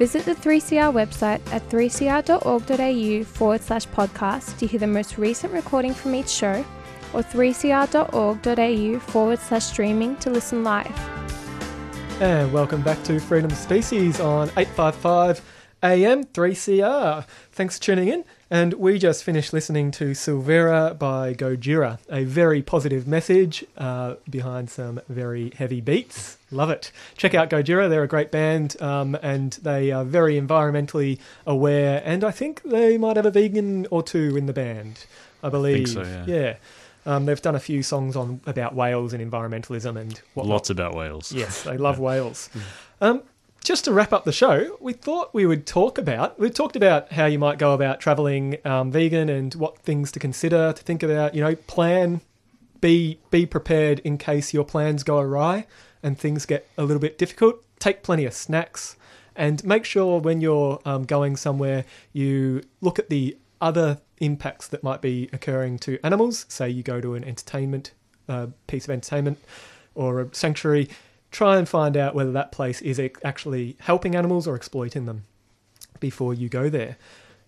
Visit 0.00 0.24
the 0.24 0.34
3CR 0.34 0.94
website 0.94 1.46
at 1.52 1.68
3cr.org.au 1.68 3.22
forward 3.22 3.60
slash 3.60 3.86
podcast 3.88 4.56
to 4.56 4.66
hear 4.66 4.80
the 4.80 4.86
most 4.86 5.18
recent 5.18 5.52
recording 5.52 5.92
from 5.92 6.14
each 6.14 6.30
show, 6.30 6.64
or 7.12 7.20
3cr.org.au 7.22 8.98
forward 9.00 9.38
slash 9.40 9.64
streaming 9.66 10.16
to 10.16 10.30
listen 10.30 10.64
live. 10.64 10.90
And 12.18 12.50
welcome 12.50 12.80
back 12.80 13.02
to 13.04 13.20
Freedom 13.20 13.50
Species 13.50 14.20
on 14.20 14.48
855 14.56 15.42
AM 15.82 16.24
3CR. 16.24 17.26
Thanks 17.52 17.76
for 17.76 17.84
tuning 17.84 18.08
in. 18.08 18.24
And 18.52 18.74
we 18.74 18.98
just 18.98 19.22
finished 19.22 19.52
listening 19.52 19.92
to 19.92 20.06
Silvera 20.10 20.98
by 20.98 21.34
Gojira, 21.34 22.00
a 22.10 22.24
very 22.24 22.62
positive 22.62 23.06
message 23.06 23.64
uh, 23.78 24.16
behind 24.28 24.68
some 24.68 25.00
very 25.08 25.50
heavy 25.50 25.80
beats. 25.80 26.36
Love 26.50 26.68
it. 26.68 26.90
Check 27.16 27.32
out 27.32 27.48
Gojira, 27.48 27.88
they're 27.88 28.02
a 28.02 28.08
great 28.08 28.32
band 28.32 28.80
um, 28.82 29.16
and 29.22 29.52
they 29.62 29.92
are 29.92 30.04
very 30.04 30.34
environmentally 30.40 31.20
aware. 31.46 32.02
And 32.04 32.24
I 32.24 32.32
think 32.32 32.62
they 32.64 32.98
might 32.98 33.14
have 33.14 33.26
a 33.26 33.30
vegan 33.30 33.86
or 33.88 34.02
two 34.02 34.36
in 34.36 34.46
the 34.46 34.52
band, 34.52 35.04
I 35.44 35.48
believe. 35.48 35.88
so, 35.88 36.02
yeah. 36.02 36.24
Yeah. 36.26 36.56
Um, 37.06 37.26
they've 37.26 37.40
done 37.40 37.54
a 37.54 37.60
few 37.60 37.84
songs 37.84 38.16
on 38.16 38.40
about 38.46 38.74
whales 38.74 39.12
and 39.12 39.30
environmentalism 39.30 39.96
and 39.96 40.20
whatnot. 40.34 40.52
Lots 40.52 40.70
about 40.70 40.96
whales. 40.96 41.30
Yes, 41.32 41.62
they 41.62 41.78
love 41.78 41.98
whales. 42.00 42.50
Um, 43.00 43.22
just 43.62 43.84
to 43.84 43.92
wrap 43.92 44.12
up 44.12 44.24
the 44.24 44.32
show, 44.32 44.76
we 44.80 44.92
thought 44.92 45.34
we 45.34 45.46
would 45.46 45.66
talk 45.66 45.98
about. 45.98 46.38
We 46.38 46.50
talked 46.50 46.76
about 46.76 47.12
how 47.12 47.26
you 47.26 47.38
might 47.38 47.58
go 47.58 47.74
about 47.74 48.00
traveling 48.00 48.56
um, 48.64 48.90
vegan 48.90 49.28
and 49.28 49.54
what 49.54 49.78
things 49.78 50.10
to 50.12 50.18
consider, 50.18 50.72
to 50.72 50.82
think 50.82 51.02
about. 51.02 51.34
You 51.34 51.42
know, 51.42 51.54
plan, 51.54 52.20
be 52.80 53.18
be 53.30 53.46
prepared 53.46 53.98
in 54.00 54.18
case 54.18 54.54
your 54.54 54.64
plans 54.64 55.02
go 55.02 55.18
awry 55.18 55.66
and 56.02 56.18
things 56.18 56.46
get 56.46 56.66
a 56.78 56.84
little 56.84 57.00
bit 57.00 57.18
difficult. 57.18 57.62
Take 57.78 58.02
plenty 58.02 58.24
of 58.24 58.32
snacks, 58.32 58.96
and 59.36 59.62
make 59.64 59.84
sure 59.84 60.20
when 60.20 60.40
you're 60.40 60.80
um, 60.84 61.04
going 61.04 61.36
somewhere, 61.36 61.84
you 62.12 62.62
look 62.80 62.98
at 62.98 63.10
the 63.10 63.36
other 63.60 64.00
impacts 64.18 64.68
that 64.68 64.82
might 64.82 65.00
be 65.00 65.28
occurring 65.32 65.78
to 65.80 65.98
animals. 66.04 66.46
Say 66.48 66.70
you 66.70 66.82
go 66.82 67.00
to 67.00 67.14
an 67.14 67.24
entertainment 67.24 67.92
uh, 68.28 68.48
piece 68.66 68.84
of 68.84 68.90
entertainment 68.90 69.38
or 69.94 70.20
a 70.20 70.28
sanctuary, 70.32 70.88
try 71.30 71.56
and 71.56 71.68
find 71.68 71.96
out 71.96 72.14
whether 72.14 72.32
that 72.32 72.52
place 72.52 72.80
is 72.82 73.00
actually 73.24 73.76
helping 73.80 74.14
animals 74.14 74.46
or 74.46 74.56
exploiting 74.56 75.06
them 75.06 75.24
before 76.00 76.34
you 76.34 76.48
go 76.48 76.68
there. 76.68 76.96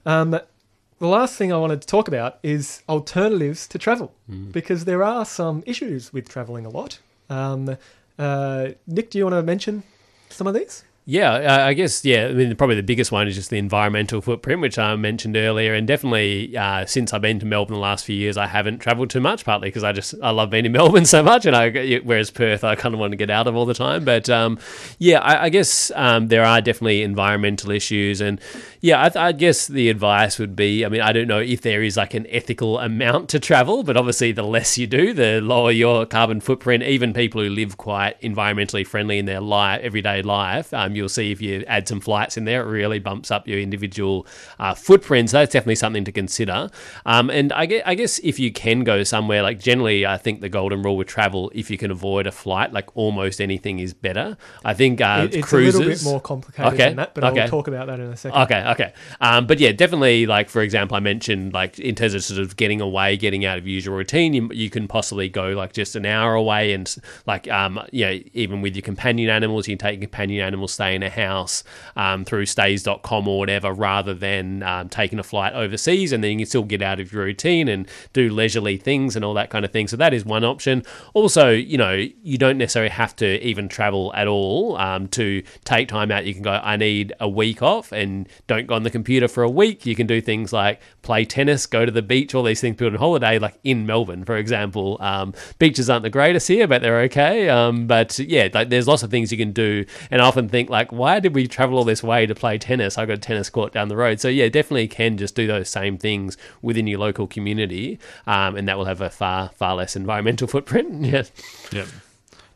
Um, 0.06 0.30
the 0.30 1.08
last 1.08 1.36
thing 1.36 1.52
I 1.52 1.56
wanted 1.56 1.80
to 1.80 1.86
talk 1.86 2.06
about 2.06 2.38
is 2.42 2.82
alternatives 2.88 3.66
to 3.68 3.78
travel 3.78 4.14
because 4.52 4.84
there 4.84 5.02
are 5.02 5.24
some 5.24 5.62
issues 5.66 6.12
with 6.12 6.28
traveling 6.28 6.64
a 6.64 6.70
lot. 6.70 7.00
Um, 7.28 7.76
uh, 8.18 8.68
Nick, 8.86 9.10
do 9.10 9.18
you 9.18 9.24
want 9.24 9.34
to 9.34 9.42
mention 9.42 9.82
some 10.28 10.46
of 10.46 10.54
these? 10.54 10.84
Yeah, 11.04 11.66
I 11.66 11.74
guess 11.74 12.04
yeah. 12.04 12.26
I 12.26 12.32
mean, 12.32 12.54
probably 12.54 12.76
the 12.76 12.82
biggest 12.84 13.10
one 13.10 13.26
is 13.26 13.34
just 13.34 13.50
the 13.50 13.58
environmental 13.58 14.20
footprint, 14.20 14.60
which 14.60 14.78
I 14.78 14.94
mentioned 14.94 15.36
earlier, 15.36 15.74
and 15.74 15.84
definitely 15.84 16.56
uh, 16.56 16.86
since 16.86 17.12
I've 17.12 17.22
been 17.22 17.40
to 17.40 17.46
Melbourne 17.46 17.74
the 17.74 17.80
last 17.80 18.04
few 18.04 18.14
years, 18.14 18.36
I 18.36 18.46
haven't 18.46 18.78
travelled 18.78 19.10
too 19.10 19.20
much. 19.20 19.44
Partly 19.44 19.66
because 19.66 19.82
I 19.82 19.90
just 19.90 20.14
I 20.22 20.30
love 20.30 20.50
being 20.50 20.64
in 20.64 20.70
Melbourne 20.78 21.04
so 21.04 21.20
much, 21.20 21.44
and 21.44 21.56
I 21.56 21.98
whereas 22.04 22.30
Perth 22.30 22.62
I 22.62 22.76
kind 22.76 22.94
of 22.94 23.00
want 23.00 23.10
to 23.10 23.16
get 23.16 23.30
out 23.30 23.48
of 23.48 23.56
all 23.56 23.66
the 23.66 23.74
time. 23.74 24.04
But 24.04 24.30
um, 24.30 24.60
yeah, 24.98 25.18
I, 25.18 25.46
I 25.46 25.48
guess 25.48 25.90
um, 25.96 26.28
there 26.28 26.44
are 26.44 26.60
definitely 26.60 27.02
environmental 27.02 27.72
issues, 27.72 28.20
and 28.20 28.40
yeah, 28.80 29.00
I, 29.02 29.28
I 29.28 29.32
guess 29.32 29.66
the 29.68 29.88
advice 29.90 30.38
would 30.38 30.54
be, 30.54 30.84
I 30.84 30.88
mean, 30.88 31.00
I 31.00 31.12
don't 31.12 31.28
know 31.28 31.38
if 31.38 31.62
there 31.62 31.82
is 31.82 31.96
like 31.96 32.14
an 32.14 32.26
ethical 32.30 32.78
amount 32.80 33.28
to 33.30 33.40
travel, 33.40 33.84
but 33.84 33.96
obviously 33.96 34.32
the 34.32 34.42
less 34.42 34.76
you 34.76 34.88
do, 34.88 35.12
the 35.12 35.40
lower 35.40 35.70
your 35.70 36.04
carbon 36.04 36.40
footprint. 36.40 36.82
Even 36.82 37.12
people 37.12 37.42
who 37.42 37.48
live 37.48 37.76
quite 37.76 38.20
environmentally 38.20 38.86
friendly 38.86 39.18
in 39.18 39.24
their 39.24 39.40
life, 39.40 39.80
everyday 39.82 40.22
life, 40.22 40.74
um, 40.74 40.91
um, 40.92 40.96
you'll 40.96 41.08
see 41.08 41.30
if 41.30 41.40
you 41.40 41.64
add 41.66 41.88
some 41.88 42.00
flights 42.00 42.36
in 42.36 42.44
there, 42.44 42.62
it 42.62 42.70
really 42.70 42.98
bumps 42.98 43.30
up 43.30 43.48
your 43.48 43.58
individual 43.58 44.26
uh, 44.58 44.74
footprint. 44.74 45.30
So 45.30 45.38
that's 45.38 45.52
definitely 45.52 45.76
something 45.76 46.04
to 46.04 46.12
consider. 46.12 46.70
Um, 47.06 47.30
and 47.30 47.52
I 47.52 47.66
guess, 47.66 47.82
I 47.86 47.94
guess 47.94 48.18
if 48.20 48.38
you 48.38 48.52
can 48.52 48.84
go 48.84 49.02
somewhere, 49.04 49.42
like 49.42 49.58
generally, 49.60 50.06
I 50.06 50.16
think 50.18 50.40
the 50.40 50.48
golden 50.48 50.82
rule 50.82 50.96
with 50.96 51.08
travel, 51.08 51.50
if 51.54 51.70
you 51.70 51.78
can 51.78 51.90
avoid 51.90 52.26
a 52.26 52.32
flight, 52.32 52.72
like 52.72 52.94
almost 52.96 53.40
anything 53.40 53.78
is 53.78 53.94
better. 53.94 54.36
I 54.64 54.74
think 54.74 55.00
uh, 55.00 55.28
It- 55.28 55.36
it's 55.36 55.48
cruises. 55.48 55.74
a 55.74 55.78
little 55.78 55.92
bit 55.94 56.04
more 56.04 56.20
complicated 56.20 56.72
Okay, 56.74 56.88
than 56.88 56.96
that, 56.96 57.14
but 57.14 57.24
okay. 57.24 57.42
I'll 57.42 57.48
talk 57.48 57.68
about 57.68 57.86
that 57.86 58.00
in 58.00 58.06
a 58.06 58.16
second. 58.16 58.42
Okay, 58.42 58.64
okay. 58.70 58.92
Um, 59.20 59.46
but 59.46 59.58
yeah, 59.60 59.72
definitely, 59.72 60.26
like, 60.26 60.48
for 60.48 60.62
example, 60.62 60.96
I 60.96 61.00
mentioned, 61.00 61.52
like, 61.52 61.78
in 61.78 61.94
terms 61.94 62.14
of 62.14 62.22
sort 62.24 62.40
of 62.40 62.56
getting 62.56 62.80
away, 62.80 63.16
getting 63.16 63.44
out 63.44 63.58
of 63.58 63.66
usual 63.66 63.96
routine, 63.96 64.34
you, 64.34 64.48
you 64.52 64.70
can 64.70 64.88
possibly 64.88 65.28
go, 65.28 65.50
like, 65.50 65.72
just 65.72 65.96
an 65.96 66.06
hour 66.06 66.34
away 66.34 66.72
and, 66.72 66.94
like, 67.26 67.48
um, 67.50 67.80
you 67.92 68.04
know, 68.04 68.18
even 68.32 68.60
with 68.60 68.74
your 68.74 68.82
companion 68.82 69.30
animals, 69.30 69.68
you 69.68 69.76
can 69.76 69.86
take 69.88 70.00
your 70.00 70.08
companion 70.08 70.44
animals, 70.46 70.72
stay 70.82 70.94
in 70.96 71.02
a 71.02 71.10
house 71.10 71.62
um, 71.96 72.24
through 72.24 72.44
Stayz.com 72.44 73.28
or 73.28 73.38
whatever, 73.38 73.72
rather 73.72 74.14
than 74.14 74.62
um, 74.64 74.88
taking 74.88 75.18
a 75.18 75.22
flight 75.22 75.52
overseas. 75.54 76.12
And 76.12 76.22
then 76.24 76.32
you 76.32 76.38
can 76.38 76.46
still 76.46 76.64
get 76.64 76.82
out 76.82 76.98
of 76.98 77.12
your 77.12 77.24
routine 77.24 77.68
and 77.68 77.86
do 78.12 78.30
leisurely 78.30 78.76
things 78.76 79.14
and 79.14 79.24
all 79.24 79.34
that 79.34 79.50
kind 79.50 79.64
of 79.64 79.70
thing. 79.70 79.86
So 79.86 79.96
that 79.98 80.12
is 80.12 80.24
one 80.24 80.44
option. 80.44 80.82
Also, 81.14 81.50
you 81.50 81.78
know, 81.78 81.92
you 82.22 82.36
don't 82.36 82.58
necessarily 82.58 82.90
have 82.90 83.14
to 83.16 83.40
even 83.46 83.68
travel 83.68 84.12
at 84.14 84.26
all 84.26 84.76
um, 84.76 85.06
to 85.08 85.42
take 85.64 85.88
time 85.88 86.10
out. 86.10 86.24
You 86.24 86.34
can 86.34 86.42
go, 86.42 86.52
I 86.52 86.76
need 86.76 87.12
a 87.20 87.28
week 87.28 87.62
off 87.62 87.92
and 87.92 88.28
don't 88.48 88.66
go 88.66 88.74
on 88.74 88.82
the 88.82 88.90
computer 88.90 89.28
for 89.28 89.44
a 89.44 89.50
week. 89.50 89.86
You 89.86 89.94
can 89.94 90.06
do 90.08 90.20
things 90.20 90.52
like 90.52 90.80
play 91.02 91.24
tennis, 91.24 91.66
go 91.66 91.86
to 91.86 91.92
the 91.92 92.02
beach, 92.02 92.34
all 92.34 92.42
these 92.42 92.60
things 92.60 92.76
people 92.76 92.88
on 92.88 92.94
holiday, 92.94 93.38
like 93.38 93.58
in 93.62 93.86
Melbourne, 93.86 94.24
for 94.24 94.36
example. 94.36 94.96
Um, 95.00 95.32
beaches 95.58 95.88
aren't 95.88 96.02
the 96.02 96.10
greatest 96.10 96.48
here, 96.48 96.66
but 96.66 96.82
they're 96.82 97.02
okay. 97.02 97.48
Um, 97.48 97.86
but 97.86 98.18
yeah, 98.18 98.48
like 98.52 98.68
there's 98.70 98.88
lots 98.88 99.04
of 99.04 99.10
things 99.10 99.30
you 99.30 99.38
can 99.38 99.52
do. 99.52 99.84
And 100.10 100.20
I 100.20 100.24
often 100.24 100.48
think, 100.48 100.70
like, 100.72 100.90
why 100.90 101.20
did 101.20 101.34
we 101.34 101.46
travel 101.46 101.78
all 101.78 101.84
this 101.84 102.02
way 102.02 102.26
to 102.26 102.34
play 102.34 102.58
tennis? 102.58 102.98
I 102.98 103.06
got 103.06 103.12
a 103.12 103.18
tennis 103.18 103.48
court 103.50 103.72
down 103.72 103.86
the 103.88 103.96
road. 103.96 104.18
So 104.18 104.26
yeah, 104.28 104.48
definitely 104.48 104.88
can 104.88 105.16
just 105.16 105.36
do 105.36 105.46
those 105.46 105.68
same 105.68 105.98
things 105.98 106.36
within 106.62 106.88
your 106.88 106.98
local 106.98 107.28
community. 107.28 108.00
Um, 108.26 108.56
and 108.56 108.66
that 108.66 108.76
will 108.76 108.86
have 108.86 109.00
a 109.00 109.10
far, 109.10 109.50
far 109.50 109.76
less 109.76 109.94
environmental 109.94 110.48
footprint. 110.54 111.04
yeah. 111.04 111.22
Yep. 111.70 111.86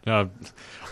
No, 0.06 0.30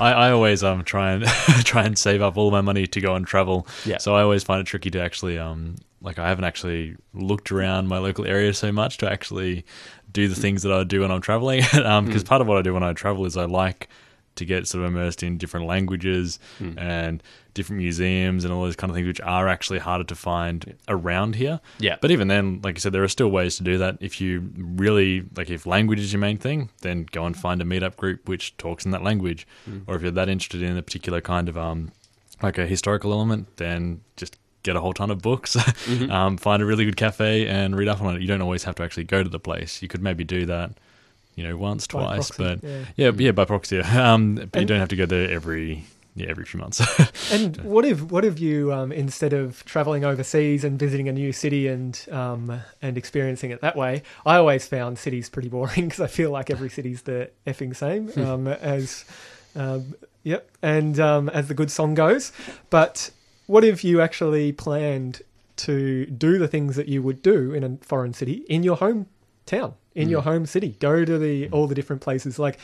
I, 0.00 0.12
I 0.12 0.30
always 0.32 0.64
um 0.64 0.82
try 0.84 1.12
and 1.12 1.24
try 1.64 1.84
and 1.84 1.96
save 1.96 2.20
up 2.20 2.36
all 2.36 2.50
my 2.50 2.60
money 2.60 2.86
to 2.88 3.00
go 3.00 3.14
and 3.14 3.24
travel. 3.26 3.66
Yeah. 3.84 3.98
So 3.98 4.14
I 4.16 4.22
always 4.22 4.42
find 4.42 4.60
it 4.60 4.66
tricky 4.66 4.90
to 4.90 5.00
actually 5.00 5.38
um 5.38 5.76
like 6.02 6.18
I 6.18 6.28
haven't 6.28 6.44
actually 6.44 6.96
looked 7.14 7.52
around 7.52 7.86
my 7.88 7.98
local 7.98 8.26
area 8.26 8.52
so 8.52 8.72
much 8.72 8.98
to 8.98 9.10
actually 9.10 9.64
do 10.12 10.26
the 10.28 10.34
things 10.34 10.62
that 10.64 10.72
I 10.72 10.82
do 10.84 11.00
when 11.02 11.10
I'm 11.12 11.20
traveling. 11.20 11.62
um, 11.84 12.06
because 12.06 12.22
Mm. 12.24 12.28
part 12.28 12.40
of 12.42 12.48
what 12.48 12.58
I 12.58 12.62
do 12.62 12.74
when 12.74 12.82
I 12.82 12.92
travel 12.92 13.24
is 13.24 13.36
I 13.36 13.44
like 13.44 13.88
to 14.36 14.44
get 14.44 14.66
sort 14.66 14.84
of 14.84 14.90
immersed 14.90 15.22
in 15.22 15.38
different 15.38 15.66
languages 15.66 16.38
Mm. 16.60 16.78
and 16.78 17.22
different 17.54 17.78
museums 17.82 18.44
and 18.44 18.52
all 18.52 18.62
those 18.64 18.74
kind 18.74 18.90
of 18.90 18.96
things, 18.96 19.06
which 19.06 19.20
are 19.20 19.46
actually 19.48 19.78
harder 19.78 20.02
to 20.04 20.14
find 20.16 20.74
around 20.88 21.36
here. 21.36 21.60
Yeah. 21.78 21.96
But 22.00 22.10
even 22.10 22.26
then, 22.28 22.60
like 22.64 22.76
I 22.76 22.78
said, 22.80 22.92
there 22.92 23.04
are 23.04 23.08
still 23.08 23.30
ways 23.30 23.56
to 23.58 23.62
do 23.62 23.78
that. 23.78 23.96
If 24.00 24.20
you 24.20 24.50
really 24.56 25.24
like, 25.36 25.50
if 25.50 25.64
language 25.66 26.00
is 26.00 26.12
your 26.12 26.20
main 26.20 26.36
thing, 26.38 26.70
then 26.82 27.06
go 27.12 27.24
and 27.26 27.36
find 27.36 27.62
a 27.62 27.64
meetup 27.64 27.96
group 27.96 28.28
which 28.28 28.56
talks 28.56 28.84
in 28.84 28.90
that 28.90 29.04
language. 29.04 29.46
Mm. 29.70 29.82
Or 29.86 29.94
if 29.94 30.02
you're 30.02 30.10
that 30.10 30.28
interested 30.28 30.62
in 30.62 30.76
a 30.76 30.82
particular 30.82 31.20
kind 31.20 31.48
of 31.48 31.56
um, 31.56 31.92
like 32.42 32.58
a 32.58 32.66
historical 32.66 33.12
element, 33.12 33.56
then 33.58 34.00
just 34.16 34.36
get 34.64 34.74
a 34.74 34.80
whole 34.80 34.94
ton 34.94 35.10
of 35.10 35.20
books, 35.22 35.54
Mhm. 35.86 36.10
um, 36.10 36.36
find 36.38 36.60
a 36.62 36.66
really 36.66 36.84
good 36.86 36.96
cafe 36.96 37.46
and 37.46 37.76
read 37.76 37.86
up 37.86 38.00
on 38.02 38.16
it. 38.16 38.22
You 38.22 38.26
don't 38.26 38.40
always 38.42 38.64
have 38.64 38.74
to 38.76 38.82
actually 38.82 39.04
go 39.04 39.22
to 39.22 39.28
the 39.28 39.38
place. 39.38 39.80
You 39.82 39.88
could 39.88 40.02
maybe 40.02 40.24
do 40.24 40.46
that. 40.46 40.72
You 41.36 41.48
know, 41.48 41.56
once, 41.56 41.86
By 41.86 42.00
twice, 42.00 42.30
proxy, 42.30 42.42
but 42.60 42.68
yeah. 42.68 42.84
yeah, 42.96 43.10
yeah, 43.16 43.32
by 43.32 43.44
proxy. 43.44 43.80
Um, 43.94 44.36
but 44.52 44.60
you 44.60 44.66
don't 44.66 44.78
have 44.78 44.88
to 44.88 44.96
go 44.96 45.06
there 45.06 45.30
every, 45.30 45.84
yeah, 46.14 46.28
every 46.28 46.44
few 46.44 46.60
months. 46.60 46.80
And 47.32 47.56
what 47.58 47.84
if 47.84 48.02
what 48.02 48.24
if 48.24 48.38
you 48.38 48.72
um, 48.72 48.92
instead 48.92 49.32
of 49.32 49.64
traveling 49.64 50.04
overseas 50.04 50.62
and 50.62 50.78
visiting 50.78 51.08
a 51.08 51.12
new 51.12 51.32
city 51.32 51.66
and 51.66 51.98
um, 52.10 52.60
and 52.82 52.96
experiencing 52.96 53.50
it 53.50 53.60
that 53.62 53.76
way? 53.76 54.02
I 54.24 54.36
always 54.36 54.66
found 54.66 54.98
cities 54.98 55.28
pretty 55.28 55.48
boring 55.48 55.84
because 55.88 56.00
I 56.00 56.06
feel 56.06 56.30
like 56.30 56.50
every 56.50 56.70
city's 56.70 57.02
the 57.02 57.30
effing 57.46 57.74
same 57.74 58.12
um, 58.24 58.46
as 58.46 59.04
um, 59.56 59.94
yep, 60.22 60.50
and 60.62 61.00
um, 61.00 61.28
as 61.30 61.48
the 61.48 61.54
good 61.54 61.70
song 61.70 61.94
goes. 61.94 62.30
But 62.70 63.10
what 63.46 63.64
if 63.64 63.84
you 63.84 64.00
actually 64.00 64.52
planned 64.52 65.22
to 65.56 66.06
do 66.06 66.38
the 66.38 66.48
things 66.48 66.76
that 66.76 66.88
you 66.88 67.02
would 67.02 67.22
do 67.22 67.52
in 67.52 67.64
a 67.64 67.76
foreign 67.84 68.12
city 68.12 68.44
in 68.48 68.62
your 68.62 68.76
hometown, 68.76 69.74
in 69.94 70.08
Mm. 70.08 70.10
your 70.10 70.22
home 70.22 70.46
city? 70.46 70.76
Go 70.80 71.04
to 71.04 71.18
the 71.18 71.48
all 71.50 71.66
the 71.66 71.74
different 71.74 72.02
places. 72.02 72.38
Like, 72.38 72.58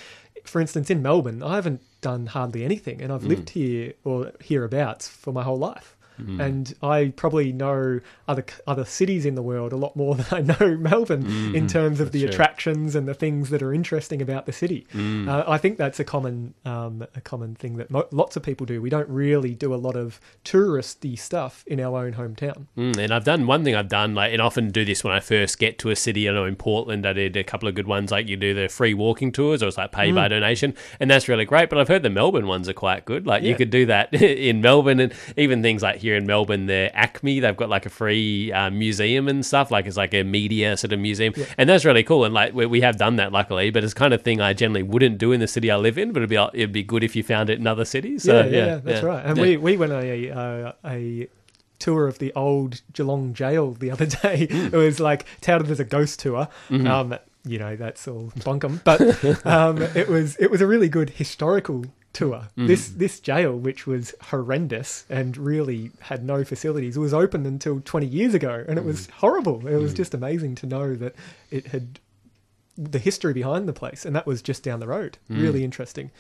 for 0.45 0.61
instance, 0.61 0.91
in 0.91 1.03
Melbourne, 1.03 1.43
I 1.43 1.55
haven't 1.57 1.81
done 2.01 2.27
hardly 2.27 2.65
anything, 2.65 3.01
and 3.03 3.13
I've 3.13 3.23
Mm. 3.23 3.29
lived 3.29 3.51
here 3.51 3.93
or 4.05 4.33
hereabouts 4.43 5.09
for 5.09 5.33
my 5.33 5.43
whole 5.43 5.59
life. 5.59 5.97
Mm. 6.27 6.41
And 6.41 6.75
I 6.83 7.13
probably 7.17 7.53
know 7.53 8.01
other 8.29 8.45
other 8.67 8.85
cities 8.85 9.27
in 9.27 9.35
the 9.35 9.43
world 9.43 9.73
a 9.73 9.77
lot 9.77 9.97
more 9.97 10.15
than 10.21 10.27
I 10.31 10.41
know 10.43 10.77
Melbourne 10.77 11.27
in 11.55 11.67
Mhm. 11.67 11.69
terms 11.71 12.01
of 12.01 12.13
the 12.13 12.21
true. 12.21 12.29
attractions 12.29 12.95
and 12.95 13.07
the 13.09 13.15
things 13.15 13.51
that 13.51 13.63
are 13.63 13.73
interesting 13.75 14.21
about 14.23 14.47
the 14.47 14.53
city. 14.53 14.87
Mm. 14.95 15.29
Uh, 15.29 15.45
I 15.49 15.59
think 15.59 15.79
that's 15.79 15.99
a 16.01 16.05
common 16.05 16.55
um, 16.65 17.05
a 17.15 17.21
common 17.21 17.55
thing 17.55 17.77
that 17.79 17.91
mo- 17.91 18.09
lots 18.13 18.37
of 18.37 18.43
people 18.43 18.67
do. 18.67 18.81
We 18.83 18.91
don't 18.91 19.09
really 19.09 19.55
do 19.55 19.75
a 19.75 19.77
lot 19.77 19.97
of 19.97 20.21
touristy 20.45 21.19
stuff 21.19 21.65
in 21.67 21.81
our 21.81 22.05
own 22.05 22.15
hometown. 22.15 22.67
Mm, 22.77 22.97
and 22.99 23.13
I've 23.13 23.25
done 23.25 23.47
one 23.47 23.65
thing 23.65 23.75
I've 23.75 23.89
done, 23.89 24.15
like, 24.15 24.33
and 24.33 24.43
often 24.43 24.71
do 24.71 24.85
this 24.85 25.03
when 25.05 25.13
I 25.13 25.21
first 25.21 25.59
get 25.59 25.79
to 25.81 25.91
a 25.91 25.97
city. 25.97 26.29
I 26.29 26.33
know 26.33 26.45
in 26.45 26.57
Portland, 26.57 27.07
I 27.07 27.13
did 27.13 27.37
a 27.37 27.45
couple 27.45 27.69
of 27.69 27.75
good 27.75 27.87
ones, 27.87 28.11
like 28.11 28.29
you 28.29 28.37
do 28.37 28.53
the 28.55 28.69
free 28.69 28.95
walking 28.95 29.33
tours, 29.33 29.63
or 29.63 29.69
it's 29.69 29.79
like 29.79 29.93
pay 29.93 30.13
by 30.13 30.27
Mm. 30.27 30.31
donation, 30.31 30.75
and 30.99 31.11
that's 31.11 31.29
really 31.29 31.45
great. 31.45 31.71
But 31.71 31.79
I've 31.79 31.89
heard 31.89 32.03
the 32.03 32.11
Melbourne 32.11 32.47
ones 32.47 32.69
are 32.69 32.73
quite 32.75 33.05
good. 33.05 33.27
Like 33.27 33.43
you 33.43 33.55
could 33.55 33.71
do 33.71 33.87
that 33.87 34.13
in 34.23 34.61
Melbourne, 34.61 35.01
and 35.01 35.13
even 35.37 35.63
things 35.63 35.83
like 35.83 35.97
here 36.01 36.10
in 36.17 36.27
Melbourne, 36.27 36.67
the 36.67 36.91
ACMI, 36.95 37.41
they've 37.41 37.57
got 37.57 37.69
like 37.69 37.87
a 37.87 37.91
free 37.91 38.53
uh, 38.53 38.71
museum 38.71 39.29
and 39.29 39.45
stuff. 39.45 39.71
Like 39.71 39.87
it's 39.87 39.97
like 39.97 40.15
a 40.15 40.23
media 40.23 40.77
sort 40.77 40.93
of 40.93 40.99
museum, 41.01 41.35
Yeah. 41.37 41.47
and 41.59 41.69
that's 41.69 41.85
really 41.85 42.03
cool. 42.03 42.25
And 42.25 42.35
like 42.35 42.55
we, 42.55 42.67
we 42.67 42.81
have 42.83 42.97
done 42.97 43.17
that 43.17 43.33
luckily, 43.33 43.71
but 43.71 43.85
it's 43.85 43.95
kind 43.95 44.13
of 44.15 44.23
thing 44.23 44.41
I 44.41 44.53
generally 44.53 44.83
wouldn't 44.83 45.19
do 45.19 45.33
in 45.33 45.41
the 45.41 45.49
city 45.49 45.71
I 45.71 45.77
live 45.77 45.99
in. 45.99 46.13
But 46.13 46.23
it'd 46.23 46.31
be 46.31 46.37
it'd 46.61 46.73
be 46.73 46.83
good 46.83 47.05
if 47.05 47.15
you 47.17 47.23
found 47.23 47.51
it 47.51 47.59
in 47.59 47.67
other 47.67 47.85
cities. 47.85 48.23
So, 48.25 48.41
yeah, 48.41 48.47
yeah, 48.47 48.75
that's 48.77 49.03
yeah. 49.03 49.07
right. 49.09 49.25
And 49.27 49.39
we 49.39 49.57
we 49.57 49.77
went 49.77 49.93
on 49.93 50.03
a 50.05 50.31
uh, 50.31 50.73
a 50.85 51.29
tour 51.79 52.07
of 52.09 52.19
the 52.19 52.33
old 52.35 52.83
Geelong 52.93 53.33
jail 53.35 53.73
the 53.73 53.91
other 53.91 54.07
day. 54.07 54.47
It 54.51 54.73
was 54.73 55.01
like 55.01 55.25
touted 55.41 55.71
as 55.71 55.81
a 55.81 55.85
ghost 55.85 56.21
tour. 56.21 56.49
Mhm. 56.69 56.87
Um, 56.89 57.19
you 57.45 57.59
know, 57.59 57.75
that's 57.75 58.07
all 58.07 58.31
bunkum, 58.41 58.85
but 58.85 59.01
um, 59.47 59.81
it 59.95 60.09
was 60.09 60.37
it 60.37 60.51
was 60.51 60.61
a 60.61 60.67
really 60.67 60.91
good 60.91 61.09
historical 61.11 61.87
tour. 62.13 62.49
Mhm. 62.59 62.67
This 62.67 62.89
this 62.89 63.21
jail, 63.21 63.57
which 63.57 63.87
was 63.87 64.15
horrendous 64.21 65.05
and 65.09 65.37
really 65.37 65.91
had 66.01 66.25
no 66.25 66.45
facilities, 66.45 66.99
was 66.99 67.15
open 67.15 67.47
until 67.47 67.81
twenty 67.85 68.07
years 68.07 68.35
ago, 68.35 68.65
and 68.69 68.79
it 68.79 68.85
was 68.85 69.07
horrible. 69.19 69.67
It 69.67 69.77
was 69.77 69.93
Mm. 69.93 69.97
just 69.97 70.15
amazing 70.15 70.55
to 70.57 70.67
know 70.67 70.95
that 70.97 71.15
it 71.51 71.69
had 71.69 72.01
the 72.77 72.99
history 72.99 73.33
behind 73.33 73.69
the 73.69 73.73
place, 73.73 74.05
and 74.07 74.17
that 74.17 74.27
was 74.27 74.41
just 74.43 74.63
down 74.63 74.81
the 74.81 74.87
road. 74.89 75.19
Mm. 75.31 75.43
Really 75.43 75.65
interesting. 75.65 76.11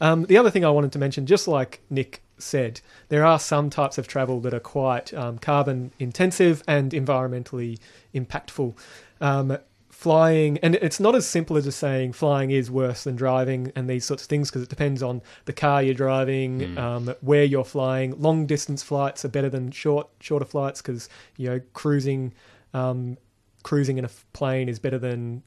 Um, 0.00 0.24
the 0.24 0.36
other 0.38 0.50
thing 0.50 0.64
I 0.64 0.70
wanted 0.70 0.92
to 0.92 0.98
mention, 0.98 1.26
just 1.26 1.46
like 1.48 1.80
Nick 1.90 2.22
said, 2.38 2.80
there 3.08 3.24
are 3.24 3.38
some 3.38 3.70
types 3.70 3.98
of 3.98 4.06
travel 4.08 4.40
that 4.40 4.52
are 4.52 4.60
quite 4.60 5.12
um, 5.14 5.38
carbon 5.38 5.92
intensive 5.98 6.62
and 6.66 6.92
environmentally 6.92 7.78
impactful. 8.14 8.74
Um, 9.20 9.56
flying, 9.96 10.58
and 10.58 10.74
it's 10.74 11.00
not 11.00 11.14
as 11.14 11.26
simple 11.26 11.56
as 11.56 11.64
just 11.64 11.78
saying 11.78 12.12
flying 12.12 12.50
is 12.50 12.70
worse 12.70 13.04
than 13.04 13.16
driving 13.16 13.72
and 13.74 13.88
these 13.88 14.04
sorts 14.04 14.24
of 14.24 14.28
things 14.28 14.50
because 14.50 14.60
it 14.60 14.68
depends 14.68 15.02
on 15.02 15.22
the 15.46 15.54
car 15.54 15.82
you're 15.82 15.94
driving, 15.94 16.60
Mm. 16.60 16.78
um, 16.78 17.14
where 17.22 17.44
you're 17.44 17.64
flying. 17.64 18.20
Long 18.20 18.44
distance 18.44 18.82
flights 18.82 19.24
are 19.24 19.28
better 19.28 19.48
than 19.48 19.70
short 19.70 20.08
shorter 20.20 20.44
flights 20.44 20.82
because 20.82 21.08
you 21.38 21.48
know 21.48 21.60
cruising 21.72 22.34
um, 22.74 23.16
cruising 23.62 23.96
in 23.96 24.04
a 24.04 24.10
plane 24.34 24.68
is 24.68 24.78
better 24.78 24.98
than 24.98 25.42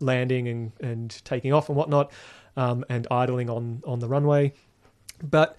landing 0.00 0.46
and, 0.46 0.72
and 0.80 1.20
taking 1.24 1.52
off 1.52 1.68
and 1.68 1.76
whatnot, 1.76 2.12
um, 2.56 2.84
and 2.88 3.08
idling 3.10 3.50
on 3.50 3.82
on 3.84 3.98
the 3.98 4.06
runway. 4.06 4.52
But 5.28 5.58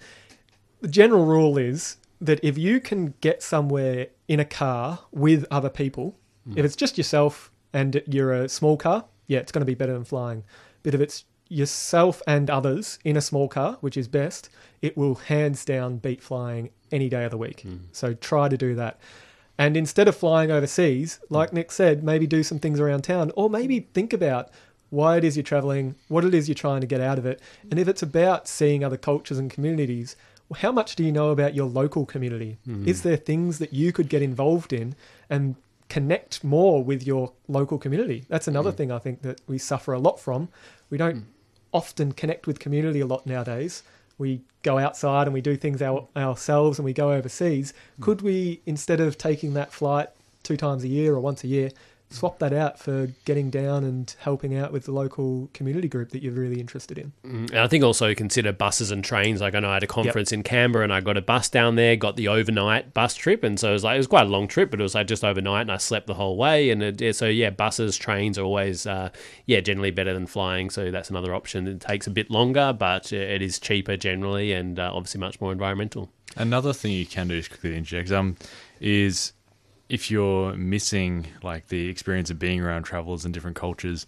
the 0.80 0.88
general 0.88 1.26
rule 1.26 1.58
is 1.58 1.98
that 2.22 2.40
if 2.42 2.56
you 2.56 2.80
can 2.80 3.12
get 3.20 3.42
somewhere 3.42 4.06
in 4.28 4.40
a 4.40 4.46
car 4.46 5.00
with 5.12 5.44
other 5.50 5.68
people, 5.68 6.16
if 6.56 6.64
it's 6.64 6.74
just 6.76 6.96
yourself 6.96 7.50
and 7.72 8.02
you're 8.06 8.32
a 8.32 8.48
small 8.48 8.76
car, 8.76 9.04
yeah, 9.26 9.38
it's 9.38 9.52
going 9.52 9.60
to 9.60 9.66
be 9.66 9.74
better 9.74 9.92
than 9.92 10.04
flying. 10.04 10.44
But 10.82 10.94
if 10.94 11.00
it's 11.00 11.24
yourself 11.48 12.22
and 12.26 12.48
others 12.48 12.98
in 13.04 13.16
a 13.16 13.20
small 13.20 13.48
car, 13.48 13.76
which 13.80 13.96
is 13.96 14.08
best, 14.08 14.48
it 14.82 14.96
will 14.96 15.16
hands 15.16 15.64
down 15.64 15.98
beat 15.98 16.22
flying 16.22 16.70
any 16.92 17.08
day 17.08 17.24
of 17.24 17.30
the 17.30 17.36
week. 17.38 17.66
So 17.92 18.14
try 18.14 18.48
to 18.48 18.56
do 18.56 18.74
that. 18.76 18.98
And 19.58 19.76
instead 19.76 20.08
of 20.08 20.16
flying 20.16 20.50
overseas, 20.50 21.20
like 21.28 21.52
Nick 21.52 21.70
said, 21.70 22.02
maybe 22.02 22.26
do 22.26 22.42
some 22.42 22.58
things 22.58 22.80
around 22.80 23.02
town 23.02 23.30
or 23.36 23.50
maybe 23.50 23.80
think 23.92 24.12
about 24.12 24.48
why 24.88 25.18
it 25.18 25.24
is 25.24 25.36
you're 25.36 25.44
traveling, 25.44 25.96
what 26.08 26.24
it 26.24 26.34
is 26.34 26.48
you're 26.48 26.54
trying 26.54 26.80
to 26.80 26.86
get 26.86 27.00
out 27.00 27.18
of 27.18 27.26
it. 27.26 27.40
And 27.70 27.78
if 27.78 27.86
it's 27.86 28.02
about 28.02 28.48
seeing 28.48 28.82
other 28.82 28.96
cultures 28.96 29.38
and 29.38 29.50
communities, 29.50 30.16
well, 30.48 30.60
how 30.60 30.72
much 30.72 30.96
do 30.96 31.04
you 31.04 31.12
know 31.12 31.30
about 31.30 31.54
your 31.54 31.68
local 31.68 32.06
community? 32.06 32.58
Mhm. 32.66 32.86
Is 32.86 33.02
there 33.02 33.16
things 33.16 33.58
that 33.58 33.72
you 33.72 33.92
could 33.92 34.08
get 34.08 34.22
involved 34.22 34.72
in 34.72 34.94
and 35.28 35.56
connect 35.90 36.42
more 36.42 36.82
with 36.82 37.06
your 37.06 37.32
local 37.48 37.76
community? 37.76 38.24
That's 38.28 38.48
another 38.48 38.72
mm. 38.72 38.76
thing 38.76 38.90
I 38.90 38.98
think 38.98 39.20
that 39.22 39.42
we 39.46 39.58
suffer 39.58 39.92
a 39.92 39.98
lot 39.98 40.18
from. 40.18 40.48
We 40.88 40.96
don't 40.96 41.16
mm. 41.16 41.24
often 41.72 42.12
connect 42.12 42.46
with 42.46 42.58
community 42.58 43.00
a 43.00 43.06
lot 43.06 43.26
nowadays. 43.26 43.82
we 44.16 44.40
go 44.62 44.78
outside 44.78 45.26
and 45.26 45.34
we 45.34 45.40
do 45.40 45.56
things 45.56 45.82
our, 45.82 46.06
ourselves 46.16 46.78
and 46.78 46.84
we 46.84 46.92
go 46.92 47.12
overseas. 47.12 47.72
Mm. 47.72 48.02
Could 48.02 48.22
we, 48.22 48.60
instead 48.66 49.00
of 49.00 49.18
taking 49.18 49.54
that 49.54 49.72
flight 49.72 50.08
two 50.42 50.56
times 50.56 50.84
a 50.84 50.88
year 50.88 51.14
or 51.14 51.20
once 51.20 51.42
a 51.42 51.48
year, 51.48 51.70
swap 52.10 52.40
that 52.40 52.52
out 52.52 52.78
for 52.78 53.08
getting 53.24 53.50
down 53.50 53.84
and 53.84 54.14
helping 54.18 54.56
out 54.56 54.72
with 54.72 54.84
the 54.84 54.92
local 54.92 55.48
community 55.54 55.88
group 55.88 56.10
that 56.10 56.22
you're 56.22 56.32
really 56.32 56.60
interested 56.60 56.98
in? 56.98 57.12
Mm, 57.24 57.50
And 57.50 57.58
I 57.60 57.68
think 57.68 57.84
also 57.84 58.14
consider 58.14 58.52
buses 58.52 58.90
and 58.90 59.04
trains. 59.04 59.40
Like 59.40 59.54
I 59.54 59.60
know 59.60 59.70
I 59.70 59.74
had 59.74 59.84
a 59.84 59.86
conference 59.86 60.32
in 60.32 60.42
Canberra 60.42 60.84
and 60.84 60.92
I 60.92 61.00
got 61.00 61.16
a 61.16 61.22
bus 61.22 61.48
down 61.48 61.76
there, 61.76 61.94
got 61.96 62.16
the 62.16 62.28
overnight 62.28 62.92
bus 62.92 63.14
trip, 63.14 63.44
and 63.44 63.58
so 63.58 63.70
it 63.70 63.72
was 63.74 63.84
like 63.84 63.94
it 63.94 63.98
was 63.98 64.06
quite 64.06 64.26
a 64.26 64.30
long 64.30 64.48
trip, 64.48 64.70
but 64.70 64.80
it 64.80 64.82
was 64.82 64.94
like 64.94 65.06
just 65.06 65.24
overnight, 65.24 65.62
and 65.62 65.72
I 65.72 65.76
slept 65.76 66.06
the 66.06 66.14
whole 66.14 66.36
way. 66.36 66.70
And 66.70 66.82
it, 66.82 67.00
yeah, 67.00 67.12
so 67.12 67.26
yeah, 67.26 67.50
buses, 67.50 67.96
trains 67.96 68.38
are 68.38 68.44
always 68.44 68.86
uh, 68.86 69.10
yeah 69.46 69.60
generally 69.60 69.90
better 69.92 70.12
than 70.12 70.26
flying. 70.26 70.68
So 70.70 70.90
that's 70.90 71.10
another 71.10 71.34
option. 71.34 71.66
It 71.68 71.80
takes 71.80 72.06
a 72.06 72.10
bit 72.10 72.30
longer, 72.30 72.72
but 72.72 73.12
uh, 73.12 73.16
it 73.16 73.40
is 73.42 73.58
cheaper 73.58 73.96
generally, 73.96 74.52
and 74.52 74.78
uh, 74.78 74.90
obviously 74.92 75.20
much 75.20 75.40
more 75.40 75.52
environmental. 75.52 76.10
Another 76.36 76.72
thing 76.72 76.92
you 76.92 77.06
can 77.06 77.26
do 77.28 77.34
is 77.34 77.48
quickly 77.48 77.76
interject 77.76 78.12
um, 78.12 78.36
is 78.80 79.32
if 79.90 80.10
you're 80.10 80.54
missing 80.54 81.26
like 81.42 81.66
the 81.68 81.88
experience 81.88 82.30
of 82.30 82.38
being 82.38 82.60
around 82.60 82.84
travelers 82.84 83.24
and 83.24 83.34
different 83.34 83.56
cultures 83.56 84.06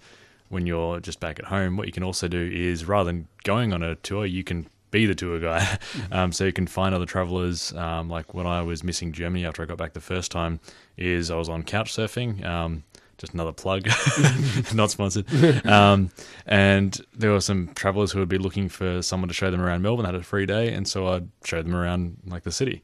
when 0.48 0.64
you're 0.64 1.00
just 1.00 1.18
back 1.18 1.38
at 1.40 1.46
home, 1.46 1.76
what 1.76 1.86
you 1.86 1.92
can 1.92 2.04
also 2.04 2.28
do 2.28 2.50
is 2.52 2.84
rather 2.84 3.08
than 3.08 3.26
going 3.42 3.72
on 3.72 3.82
a 3.82 3.96
tour, 3.96 4.24
you 4.24 4.44
can 4.44 4.66
be 4.92 5.06
the 5.06 5.14
tour 5.14 5.40
guide. 5.40 5.80
um, 6.12 6.30
so 6.30 6.44
you 6.44 6.52
can 6.52 6.68
find 6.68 6.94
other 6.94 7.06
travelers. 7.06 7.72
Um, 7.74 8.08
like 8.08 8.32
when 8.32 8.46
I 8.46 8.62
was 8.62 8.84
missing 8.84 9.10
Germany 9.12 9.44
after 9.44 9.62
I 9.62 9.66
got 9.66 9.76
back 9.76 9.92
the 9.92 10.00
first 10.00 10.30
time, 10.30 10.60
is 10.96 11.30
I 11.30 11.36
was 11.36 11.48
on 11.48 11.64
couch 11.64 11.92
surfing. 11.92 12.44
Um, 12.44 12.84
just 13.18 13.34
another 13.34 13.52
plug, 13.52 13.88
not 14.74 14.90
sponsored. 14.90 15.26
Um, 15.66 16.10
and 16.46 17.00
there 17.16 17.30
were 17.30 17.40
some 17.40 17.68
travelers 17.74 18.12
who 18.12 18.18
would 18.18 18.28
be 18.28 18.38
looking 18.38 18.68
for 18.68 19.00
someone 19.00 19.28
to 19.28 19.34
show 19.34 19.50
them 19.50 19.60
around 19.60 19.82
Melbourne. 19.82 20.04
Had 20.04 20.14
a 20.14 20.22
free 20.22 20.46
day, 20.46 20.72
and 20.72 20.86
so 20.86 21.08
I'd 21.08 21.28
show 21.44 21.62
them 21.62 21.74
around 21.74 22.18
like 22.26 22.42
the 22.42 22.52
city. 22.52 22.82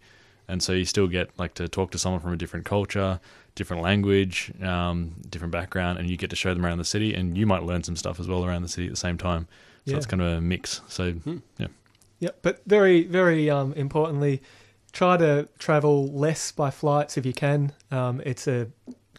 And 0.49 0.62
so 0.62 0.72
you 0.72 0.84
still 0.84 1.07
get 1.09 1.30
like 1.38 1.55
to 1.55 1.68
talk 1.68 1.90
to 1.92 1.99
someone 1.99 2.20
from 2.20 2.32
a 2.32 2.36
different 2.36 2.64
culture, 2.64 3.20
different 3.55 3.82
language, 3.82 4.51
um, 4.62 5.14
different 5.28 5.53
background, 5.53 5.99
and 5.99 6.09
you 6.09 6.16
get 6.16 6.30
to 6.30 6.36
show 6.36 6.55
them 6.55 6.64
around 6.64 6.78
the 6.78 6.84
city, 6.84 7.14
and 7.14 7.36
you 7.36 7.46
might 7.46 7.62
learn 7.62 7.82
some 7.82 7.96
stuff 7.96 8.18
as 8.18 8.26
well 8.28 8.44
around 8.44 8.62
the 8.62 8.68
city 8.68 8.86
at 8.86 8.92
the 8.92 8.96
same 8.96 9.18
time. 9.18 9.46
So 9.84 9.92
Yeah. 9.92 9.96
it's 9.99 10.07
kind 10.07 10.22
of 10.22 10.28
a 10.38 10.40
mix. 10.40 10.80
So 10.88 11.14
yeah. 11.59 11.66
Yeah, 12.20 12.30
but 12.42 12.62
very, 12.66 13.05
very 13.05 13.49
um, 13.49 13.72
importantly, 13.74 14.42
try 14.92 15.16
to 15.18 15.49
travel 15.59 16.09
less 16.11 16.51
by 16.51 16.70
flights 16.70 17.16
if 17.16 17.24
you 17.24 17.32
can. 17.32 17.72
Um, 17.90 18.20
it's 18.24 18.49
a 18.49 18.68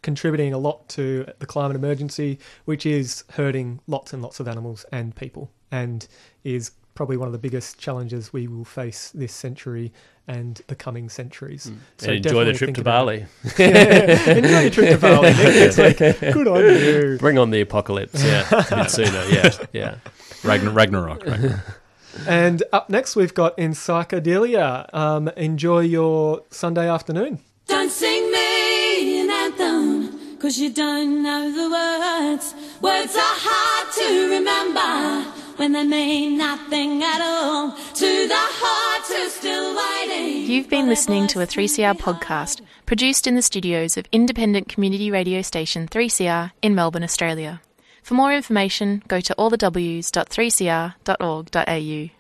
contributing 0.01 0.53
a 0.53 0.57
lot 0.57 0.88
to 0.89 1.25
the 1.39 1.45
climate 1.45 1.75
emergency, 1.75 2.39
which 2.65 2.86
is 2.86 3.23
hurting 3.34 3.80
lots 3.88 4.13
and 4.13 4.21
lots 4.21 4.39
of 4.39 4.47
animals 4.47 4.86
and 4.91 5.15
people, 5.15 5.49
and 5.71 6.07
is 6.43 6.71
probably 7.00 7.16
one 7.16 7.30
of 7.30 7.32
the 7.32 7.39
biggest 7.39 7.80
challenges 7.80 8.34
we 8.34 8.45
will 8.45 8.66
face 8.66 9.10
this 9.16 9.32
century 9.32 9.89
and 10.28 10.62
the 10.68 10.76
coming 10.76 11.08
centuries. 11.08 11.68
And 12.02 12.12
enjoy 12.26 12.43
the 12.43 12.52
trip 12.52 12.76
to 12.76 12.84
Bali. 12.84 13.26
it. 13.58 14.38
enjoy 14.38 14.60
your 14.64 14.70
trip 14.70 14.89
to 14.89 14.97
Bali. 14.97 15.30
Next 15.32 15.78
week. 15.78 15.97
Good 15.97 16.45
on 16.50 16.60
you. 16.60 17.18
Bring 17.18 17.38
on 17.38 17.52
the 17.52 17.62
apocalypse. 17.62 18.22
Yeah, 18.22 18.45
a 18.52 18.76
bit 18.76 18.91
sooner. 18.97 19.24
Yeah, 19.30 19.50
yeah. 19.72 19.95
Ragnar- 20.43 20.74
Ragnarok. 20.74 21.26
Ragnarok. 21.26 21.60
And 22.28 22.64
up 22.74 22.89
next, 22.89 23.16
we've 23.16 23.34
got 23.34 23.58
in 23.58 23.72
Psychedelia. 23.72 24.93
Um, 24.93 25.30
enjoy 25.38 25.82
your 25.82 26.43
Sunday 26.50 26.89
afternoon. 26.89 27.39
Don't 27.68 27.89
sing 27.91 28.30
me 28.30 29.22
an 29.22 29.30
anthem, 29.30 30.38
cause 30.38 30.58
you 30.58 30.74
don't 30.74 31.24
know 31.24 31.50
the 31.50 31.70
words. 31.70 32.54
Words 32.82 33.16
are 33.16 33.38
hard 33.47 33.93
to 33.93 34.30
remember 34.36 35.32
when 35.60 35.74
they 35.74 35.84
mean 35.84 36.38
nothing 36.38 37.03
at 37.03 37.20
all 37.22 37.72
to 37.72 38.28
the 38.28 38.34
heart 38.34 39.05
who's 39.07 39.34
still 39.34 39.76
waiting. 39.76 40.49
You've 40.49 40.70
been 40.70 40.88
listening 40.88 41.28
to 41.28 41.41
a 41.41 41.45
3CR 41.45 41.97
podcast 41.97 42.62
produced 42.86 43.28
in 43.28 43.36
the 43.36 43.41
studios 43.41 43.97
of 43.97 44.05
independent 44.14 44.70
community 44.70 45.12
radio 45.12 45.41
station 45.41 45.86
3CR 45.88 46.53
in 46.62 46.76
Melbourne, 46.76 47.03
Australia. 47.03 47.62
For 48.01 48.14
more 48.14 48.34
information, 48.34 49.03
go 49.10 49.20
to 49.20 49.36
allthews.3cr.org.au. 49.38 52.18